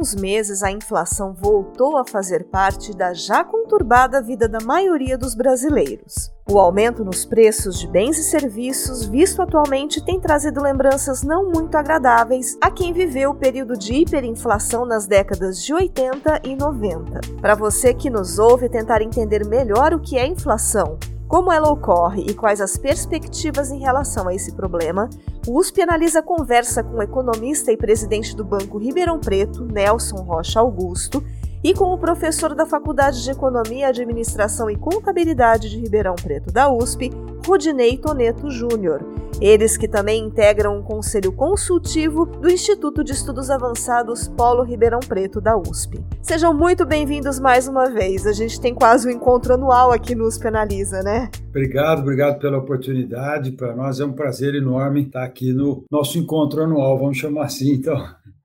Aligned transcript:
Alguns 0.00 0.14
meses, 0.14 0.62
a 0.62 0.70
inflação 0.70 1.34
voltou 1.34 1.98
a 1.98 2.06
fazer 2.06 2.44
parte 2.44 2.96
da 2.96 3.12
já 3.12 3.44
conturbada 3.44 4.22
vida 4.22 4.48
da 4.48 4.58
maioria 4.58 5.18
dos 5.18 5.34
brasileiros. 5.34 6.32
O 6.50 6.58
aumento 6.58 7.04
nos 7.04 7.26
preços 7.26 7.78
de 7.78 7.86
bens 7.86 8.16
e 8.16 8.22
serviços 8.22 9.04
visto 9.04 9.42
atualmente 9.42 10.02
tem 10.02 10.18
trazido 10.18 10.62
lembranças 10.62 11.22
não 11.22 11.50
muito 11.50 11.76
agradáveis 11.76 12.56
a 12.62 12.70
quem 12.70 12.94
viveu 12.94 13.32
o 13.32 13.34
período 13.34 13.76
de 13.76 13.92
hiperinflação 13.92 14.86
nas 14.86 15.06
décadas 15.06 15.62
de 15.62 15.74
80 15.74 16.40
e 16.44 16.56
90. 16.56 17.20
Para 17.38 17.54
você 17.54 17.92
que 17.92 18.08
nos 18.08 18.38
ouve 18.38 18.70
tentar 18.70 19.02
entender 19.02 19.46
melhor 19.46 19.92
o 19.92 20.00
que 20.00 20.16
é 20.16 20.26
inflação 20.26 20.98
como 21.30 21.52
ela 21.52 21.70
ocorre 21.70 22.24
e 22.26 22.34
quais 22.34 22.60
as 22.60 22.76
perspectivas 22.76 23.70
em 23.70 23.78
relação 23.78 24.26
a 24.26 24.34
esse 24.34 24.50
problema, 24.50 25.08
o 25.46 25.60
USP 25.60 25.80
analisa 25.80 26.20
conversa 26.20 26.82
com 26.82 26.96
o 26.96 27.02
economista 27.02 27.70
e 27.70 27.76
presidente 27.76 28.34
do 28.34 28.44
Banco 28.44 28.78
Ribeirão 28.78 29.20
Preto, 29.20 29.64
Nelson 29.64 30.22
Rocha 30.22 30.58
Augusto, 30.58 31.22
e 31.62 31.74
com 31.74 31.92
o 31.92 31.98
professor 31.98 32.54
da 32.54 32.64
Faculdade 32.64 33.22
de 33.22 33.30
Economia, 33.30 33.88
Administração 33.88 34.70
e 34.70 34.76
Contabilidade 34.76 35.68
de 35.68 35.78
Ribeirão 35.78 36.14
Preto 36.14 36.50
da 36.50 36.72
USP, 36.72 37.10
Rudinei 37.46 37.98
Toneto 37.98 38.50
Júnior. 38.50 39.04
Eles 39.40 39.76
que 39.76 39.88
também 39.88 40.22
integram 40.22 40.78
o 40.78 40.82
Conselho 40.82 41.32
Consultivo 41.32 42.26
do 42.26 42.50
Instituto 42.50 43.02
de 43.02 43.12
Estudos 43.12 43.48
Avançados 43.48 44.28
Polo 44.28 44.62
Ribeirão 44.62 45.00
Preto 45.00 45.40
da 45.40 45.56
USP. 45.56 45.98
Sejam 46.20 46.52
muito 46.52 46.84
bem-vindos 46.84 47.38
mais 47.38 47.66
uma 47.66 47.88
vez. 47.88 48.26
A 48.26 48.32
gente 48.32 48.60
tem 48.60 48.74
quase 48.74 49.08
um 49.08 49.10
encontro 49.10 49.54
anual 49.54 49.92
aqui 49.92 50.14
no 50.14 50.26
USP 50.26 50.48
Analisa, 50.48 51.02
né? 51.02 51.30
Obrigado, 51.48 52.00
obrigado 52.00 52.38
pela 52.38 52.58
oportunidade. 52.58 53.52
Para 53.52 53.74
nós 53.74 53.98
é 53.98 54.04
um 54.04 54.12
prazer 54.12 54.54
enorme 54.54 55.02
estar 55.04 55.24
aqui 55.24 55.52
no 55.52 55.84
nosso 55.90 56.18
encontro 56.18 56.62
anual, 56.62 56.98
vamos 56.98 57.16
chamar 57.16 57.44
assim, 57.44 57.72
então. 57.72 57.96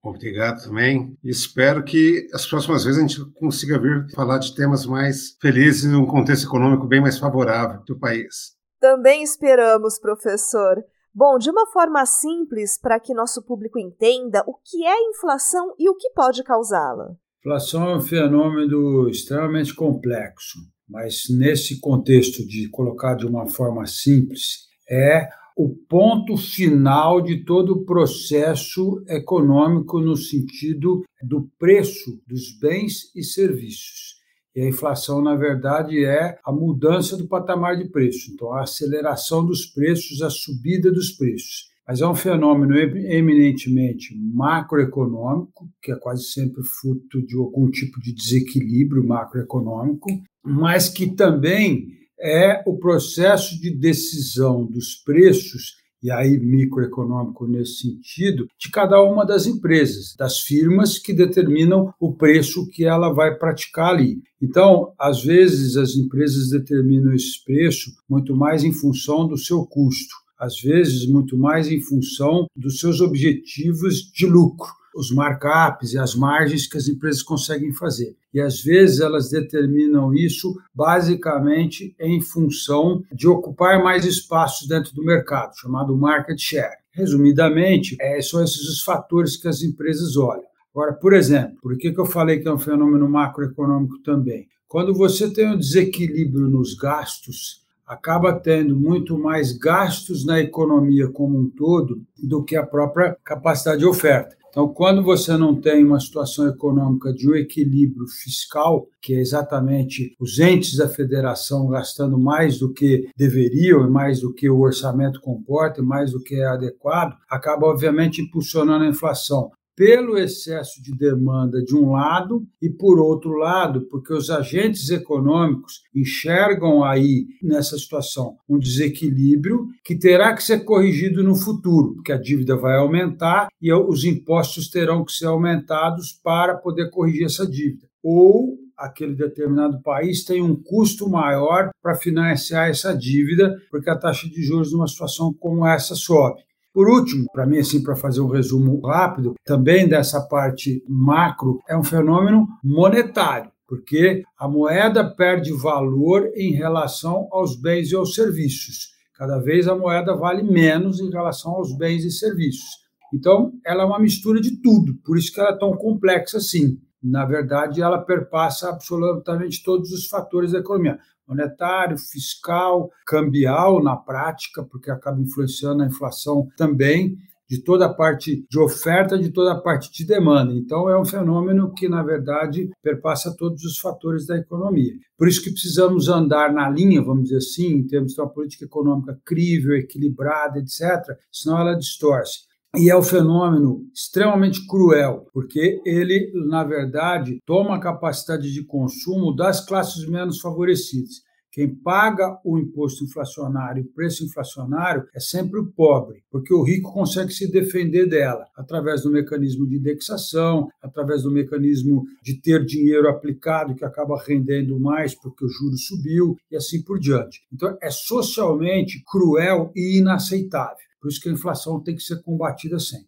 Obrigado 0.09 0.63
também. 0.63 1.17
Espero 1.23 1.83
que 1.83 2.27
as 2.31 2.45
próximas 2.45 2.83
vezes 2.83 2.99
a 2.99 3.07
gente 3.07 3.33
consiga 3.33 3.79
vir 3.79 4.05
falar 4.13 4.37
de 4.37 4.53
temas 4.53 4.85
mais 4.85 5.35
felizes 5.41 5.83
e 5.85 5.95
um 5.95 6.05
contexto 6.05 6.45
econômico 6.45 6.87
bem 6.87 7.01
mais 7.01 7.17
favorável 7.17 7.81
do 7.87 7.97
país. 7.97 8.53
Também 8.79 9.23
esperamos, 9.23 9.99
professor. 9.99 10.75
Bom, 11.11 11.39
de 11.39 11.49
uma 11.49 11.65
forma 11.71 12.05
simples 12.05 12.77
para 12.77 12.99
que 12.99 13.15
nosso 13.15 13.41
público 13.41 13.79
entenda 13.79 14.43
o 14.45 14.53
que 14.53 14.85
é 14.85 15.09
inflação 15.09 15.73
e 15.79 15.89
o 15.89 15.95
que 15.95 16.11
pode 16.11 16.43
causá-la. 16.43 17.15
Inflação 17.39 17.89
é 17.89 17.97
um 17.97 18.01
fenômeno 18.01 19.09
extremamente 19.09 19.73
complexo, 19.73 20.59
mas 20.87 21.23
nesse 21.29 21.79
contexto 21.79 22.45
de 22.45 22.69
colocar 22.69 23.15
de 23.15 23.25
uma 23.25 23.47
forma 23.47 23.87
simples, 23.87 24.67
é 24.87 25.27
o 25.55 25.69
ponto 25.69 26.35
final 26.35 27.21
de 27.21 27.45
todo 27.45 27.73
o 27.73 27.85
processo 27.85 29.01
econômico 29.07 30.01
no 30.01 30.17
sentido 30.17 31.03
do 31.23 31.49
preço 31.57 32.21
dos 32.27 32.51
bens 32.59 33.11
e 33.15 33.23
serviços. 33.23 34.15
E 34.53 34.61
a 34.61 34.67
inflação, 34.67 35.21
na 35.21 35.35
verdade, 35.35 36.03
é 36.03 36.37
a 36.45 36.51
mudança 36.51 37.15
do 37.17 37.27
patamar 37.27 37.77
de 37.77 37.89
preço, 37.89 38.31
então 38.31 38.53
a 38.53 38.63
aceleração 38.63 39.45
dos 39.45 39.65
preços, 39.65 40.21
a 40.21 40.29
subida 40.29 40.91
dos 40.91 41.11
preços. 41.11 41.73
Mas 41.87 42.01
é 42.01 42.07
um 42.07 42.15
fenômeno 42.15 42.75
eminentemente 42.75 44.17
macroeconômico, 44.17 45.69
que 45.81 45.91
é 45.91 45.95
quase 45.95 46.23
sempre 46.23 46.63
fruto 46.63 47.21
de 47.25 47.37
algum 47.37 47.69
tipo 47.69 48.01
de 48.01 48.11
desequilíbrio 48.11 49.05
macroeconômico, 49.05 50.09
mas 50.43 50.89
que 50.89 51.11
também 51.11 51.89
é 52.19 52.63
o 52.65 52.77
processo 52.77 53.59
de 53.59 53.69
decisão 53.69 54.65
dos 54.65 54.95
preços, 54.95 55.75
e 56.01 56.11
aí 56.11 56.39
microeconômico 56.39 57.47
nesse 57.47 57.81
sentido, 57.81 58.47
de 58.59 58.69
cada 58.69 59.01
uma 59.01 59.25
das 59.25 59.47
empresas, 59.47 60.15
das 60.17 60.39
firmas 60.39 60.99
que 60.99 61.13
determinam 61.13 61.93
o 61.99 62.13
preço 62.13 62.69
que 62.69 62.85
ela 62.85 63.11
vai 63.11 63.35
praticar 63.35 63.89
ali. 63.89 64.21
Então, 64.41 64.93
às 64.99 65.23
vezes, 65.23 65.75
as 65.75 65.95
empresas 65.95 66.49
determinam 66.49 67.13
esse 67.13 67.43
preço 67.43 67.91
muito 68.07 68.35
mais 68.35 68.63
em 68.63 68.71
função 68.71 69.27
do 69.27 69.37
seu 69.37 69.65
custo, 69.65 70.13
às 70.37 70.59
vezes, 70.61 71.07
muito 71.07 71.37
mais 71.37 71.69
em 71.69 71.81
função 71.81 72.45
dos 72.55 72.79
seus 72.79 73.01
objetivos 73.01 74.11
de 74.13 74.27
lucro 74.27 74.69
os 74.95 75.11
markups 75.11 75.93
e 75.93 75.99
as 75.99 76.15
margens 76.15 76.65
que 76.65 76.77
as 76.77 76.87
empresas 76.87 77.21
conseguem 77.21 77.73
fazer. 77.73 78.15
E 78.33 78.39
às 78.39 78.61
vezes 78.61 79.01
elas 79.01 79.29
determinam 79.29 80.13
isso 80.13 80.55
basicamente 80.73 81.93
em 81.99 82.21
função 82.21 83.03
de 83.11 83.27
ocupar 83.27 83.83
mais 83.83 84.05
espaços 84.05 84.67
dentro 84.67 84.95
do 84.95 85.03
mercado, 85.03 85.57
chamado 85.57 85.95
market 85.97 86.39
share. 86.39 86.77
Resumidamente, 86.91 87.97
é, 87.99 88.21
são 88.21 88.41
esses 88.41 88.69
os 88.69 88.81
fatores 88.81 89.35
que 89.35 89.49
as 89.49 89.61
empresas 89.61 90.15
olham. 90.15 90.45
Agora, 90.73 90.93
por 90.93 91.13
exemplo, 91.13 91.57
por 91.61 91.77
que, 91.77 91.91
que 91.91 91.99
eu 91.99 92.05
falei 92.05 92.39
que 92.39 92.47
é 92.47 92.53
um 92.53 92.59
fenômeno 92.59 93.09
macroeconômico 93.09 93.99
também? 93.99 94.47
Quando 94.67 94.93
você 94.93 95.31
tem 95.31 95.49
um 95.49 95.57
desequilíbrio 95.57 96.49
nos 96.49 96.73
gastos, 96.73 97.64
acaba 97.85 98.33
tendo 98.33 98.75
muito 98.75 99.17
mais 99.17 99.51
gastos 99.57 100.25
na 100.25 100.39
economia 100.39 101.07
como 101.09 101.37
um 101.39 101.49
todo 101.49 102.01
do 102.17 102.43
que 102.43 102.55
a 102.55 102.65
própria 102.65 103.15
capacidade 103.23 103.79
de 103.79 103.85
oferta. 103.85 104.35
Então, 104.55 104.69
quando 104.69 105.03
você 105.03 105.35
não 105.35 105.59
tem 105.59 105.83
uma 105.83 105.99
situação 105.99 106.47
econômica 106.47 107.11
de 107.11 107.29
um 107.29 107.35
equilíbrio 107.35 108.07
fiscal, 108.07 108.87
que 109.01 109.13
é 109.13 109.19
exatamente 109.19 110.15
os 110.17 110.39
entes 110.39 110.77
da 110.77 110.87
federação 110.87 111.67
gastando 111.67 112.17
mais 112.17 112.57
do 112.57 112.71
que 112.71 113.09
deveriam, 113.17 113.89
mais 113.91 114.21
do 114.21 114.33
que 114.33 114.49
o 114.49 114.61
orçamento 114.61 115.19
comporta, 115.19 115.83
mais 115.83 116.13
do 116.13 116.23
que 116.23 116.35
é 116.35 116.45
adequado, 116.45 117.17
acaba, 117.29 117.67
obviamente, 117.67 118.21
impulsionando 118.21 118.85
a 118.85 118.87
inflação 118.87 119.51
pelo 119.75 120.17
excesso 120.17 120.81
de 120.81 120.95
demanda 120.95 121.61
de 121.61 121.75
um 121.75 121.91
lado 121.91 122.47
e 122.61 122.69
por 122.69 122.99
outro 122.99 123.31
lado, 123.33 123.81
porque 123.89 124.13
os 124.13 124.29
agentes 124.29 124.89
econômicos 124.89 125.81
enxergam 125.93 126.83
aí 126.83 127.27
nessa 127.43 127.77
situação 127.77 128.37
um 128.47 128.57
desequilíbrio 128.57 129.67
que 129.83 129.95
terá 129.95 130.33
que 130.33 130.43
ser 130.43 130.63
corrigido 130.63 131.23
no 131.23 131.35
futuro, 131.35 131.95
porque 131.95 132.11
a 132.11 132.17
dívida 132.17 132.55
vai 132.55 132.77
aumentar 132.77 133.47
e 133.61 133.71
os 133.73 134.05
impostos 134.05 134.69
terão 134.69 135.03
que 135.03 135.11
ser 135.11 135.25
aumentados 135.25 136.13
para 136.23 136.55
poder 136.55 136.89
corrigir 136.89 137.25
essa 137.25 137.45
dívida. 137.45 137.87
Ou 138.01 138.57
aquele 138.77 139.15
determinado 139.15 139.81
país 139.81 140.23
tem 140.23 140.41
um 140.41 140.55
custo 140.55 141.09
maior 141.09 141.69
para 141.81 141.95
financiar 141.95 142.69
essa 142.69 142.95
dívida, 142.95 143.57
porque 143.71 143.89
a 143.89 143.97
taxa 143.97 144.27
de 144.27 144.41
juros 144.41 144.71
numa 144.71 144.87
situação 144.87 145.33
como 145.33 145.65
essa 145.65 145.95
sobe. 145.95 146.41
Por 146.75 146.89
último, 146.89 147.25
para 147.31 147.45
mim, 147.45 147.59
assim, 147.59 147.81
para 147.81 147.95
fazer 147.95 148.19
um 148.19 148.27
resumo 148.27 148.85
rápido, 148.85 149.35
também 149.45 149.87
dessa 149.87 150.19
parte 150.19 150.83
macro, 150.89 151.61
é 151.69 151.77
um 151.77 151.85
fenômeno 151.85 152.45
monetário, 152.61 153.49
porque 153.65 154.23
a 154.37 154.45
moeda 154.45 155.01
perde 155.01 155.53
valor 155.53 156.29
em 156.35 156.51
relação 156.51 157.29
aos 157.31 157.55
bens 157.55 157.93
e 157.93 157.95
aos 157.95 158.13
serviços. 158.13 158.89
Cada 159.13 159.39
vez 159.39 159.69
a 159.69 159.75
moeda 159.77 160.17
vale 160.17 160.43
menos 160.43 160.99
em 160.99 161.09
relação 161.09 161.53
aos 161.53 161.73
bens 161.77 162.03
e 162.03 162.11
serviços. 162.11 162.83
Então, 163.13 163.53
ela 163.65 163.83
é 163.83 163.85
uma 163.85 163.97
mistura 163.97 164.41
de 164.41 164.61
tudo, 164.61 164.95
por 165.05 165.17
isso 165.17 165.31
que 165.31 165.39
ela 165.39 165.51
é 165.51 165.57
tão 165.57 165.77
complexa 165.77 166.39
assim. 166.39 166.77
Na 167.01 167.23
verdade, 167.23 167.81
ela 167.81 167.99
perpassa 167.99 168.67
absolutamente 168.67 169.63
todos 169.63 169.93
os 169.93 170.07
fatores 170.07 170.51
da 170.51 170.59
economia 170.59 170.99
monetário, 171.27 171.97
fiscal, 171.97 172.89
cambial 173.05 173.81
na 173.83 173.95
prática, 173.95 174.63
porque 174.63 174.91
acaba 174.91 175.21
influenciando 175.21 175.83
a 175.83 175.87
inflação 175.87 176.47
também, 176.57 177.17
de 177.47 177.61
toda 177.61 177.85
a 177.85 177.93
parte 177.93 178.43
de 178.49 178.59
oferta, 178.59 179.17
de 179.17 179.29
toda 179.29 179.53
a 179.53 179.61
parte 179.61 179.91
de 179.91 180.05
demanda. 180.05 180.53
Então, 180.53 180.89
é 180.89 180.99
um 180.99 181.05
fenômeno 181.05 181.71
que, 181.73 181.87
na 181.87 182.01
verdade, 182.01 182.71
perpassa 182.81 183.35
todos 183.37 183.63
os 183.63 183.77
fatores 183.77 184.25
da 184.25 184.37
economia. 184.37 184.93
Por 185.17 185.27
isso 185.27 185.43
que 185.43 185.51
precisamos 185.51 186.09
andar 186.09 186.51
na 186.51 186.67
linha, 186.69 187.03
vamos 187.03 187.25
dizer 187.25 187.37
assim, 187.37 187.67
em 187.67 187.87
termos 187.87 188.13
de 188.13 188.21
uma 188.21 188.29
política 188.29 188.65
econômica 188.65 189.19
crível, 189.23 189.75
equilibrada, 189.75 190.59
etc., 190.59 191.15
senão 191.31 191.59
ela 191.59 191.75
distorce. 191.75 192.45
E 192.77 192.89
é 192.89 192.97
um 192.97 193.03
fenômeno 193.03 193.87
extremamente 193.93 194.65
cruel, 194.67 195.27
porque 195.33 195.81
ele, 195.85 196.31
na 196.47 196.63
verdade, 196.63 197.39
toma 197.45 197.75
a 197.75 197.79
capacidade 197.79 198.51
de 198.51 198.63
consumo 198.63 199.33
das 199.33 199.65
classes 199.65 200.07
menos 200.07 200.39
favorecidas, 200.39 201.23
Quem 201.55 201.73
paga 201.73 202.37
o 202.43 202.59
imposto 202.59 203.05
inflacionário, 203.05 203.83
o 203.83 203.93
preço 203.93 204.25
inflacionário, 204.25 205.07
é 205.15 205.21
sempre 205.21 205.57
o 205.57 205.71
pobre, 205.71 206.21
porque 206.29 206.53
o 206.53 206.61
rico 206.61 206.91
consegue 206.91 207.31
se 207.31 207.49
defender 207.49 208.09
dela 208.09 208.45
através 208.57 209.03
do 209.03 209.09
mecanismo 209.09 209.65
de 209.65 209.77
indexação, 209.77 210.67
através 210.83 211.23
do 211.23 211.31
mecanismo 211.31 212.03
de 212.21 212.41
ter 212.41 212.65
dinheiro 212.65 213.07
aplicado 213.07 213.73
que 213.73 213.85
acaba 213.85 214.21
rendendo 214.21 214.77
mais 214.77 215.15
porque 215.15 215.45
o 215.45 215.49
juro 215.49 215.77
subiu 215.77 216.35
e 216.51 216.57
assim 216.57 216.83
por 216.83 216.99
diante. 216.99 217.39
Então, 217.53 217.77
é 217.81 217.89
socialmente 217.89 219.01
cruel 219.09 219.71
e 219.73 219.99
inaceitável. 219.99 220.84
Por 221.05 221.11
isso 221.11 221.21
que 221.21 221.29
a 221.29 221.33
inflação 221.33 221.79
tem 221.79 221.93
que 221.95 222.01
ser 222.01 222.19
combatida 222.23 222.79
sempre. 222.79 223.05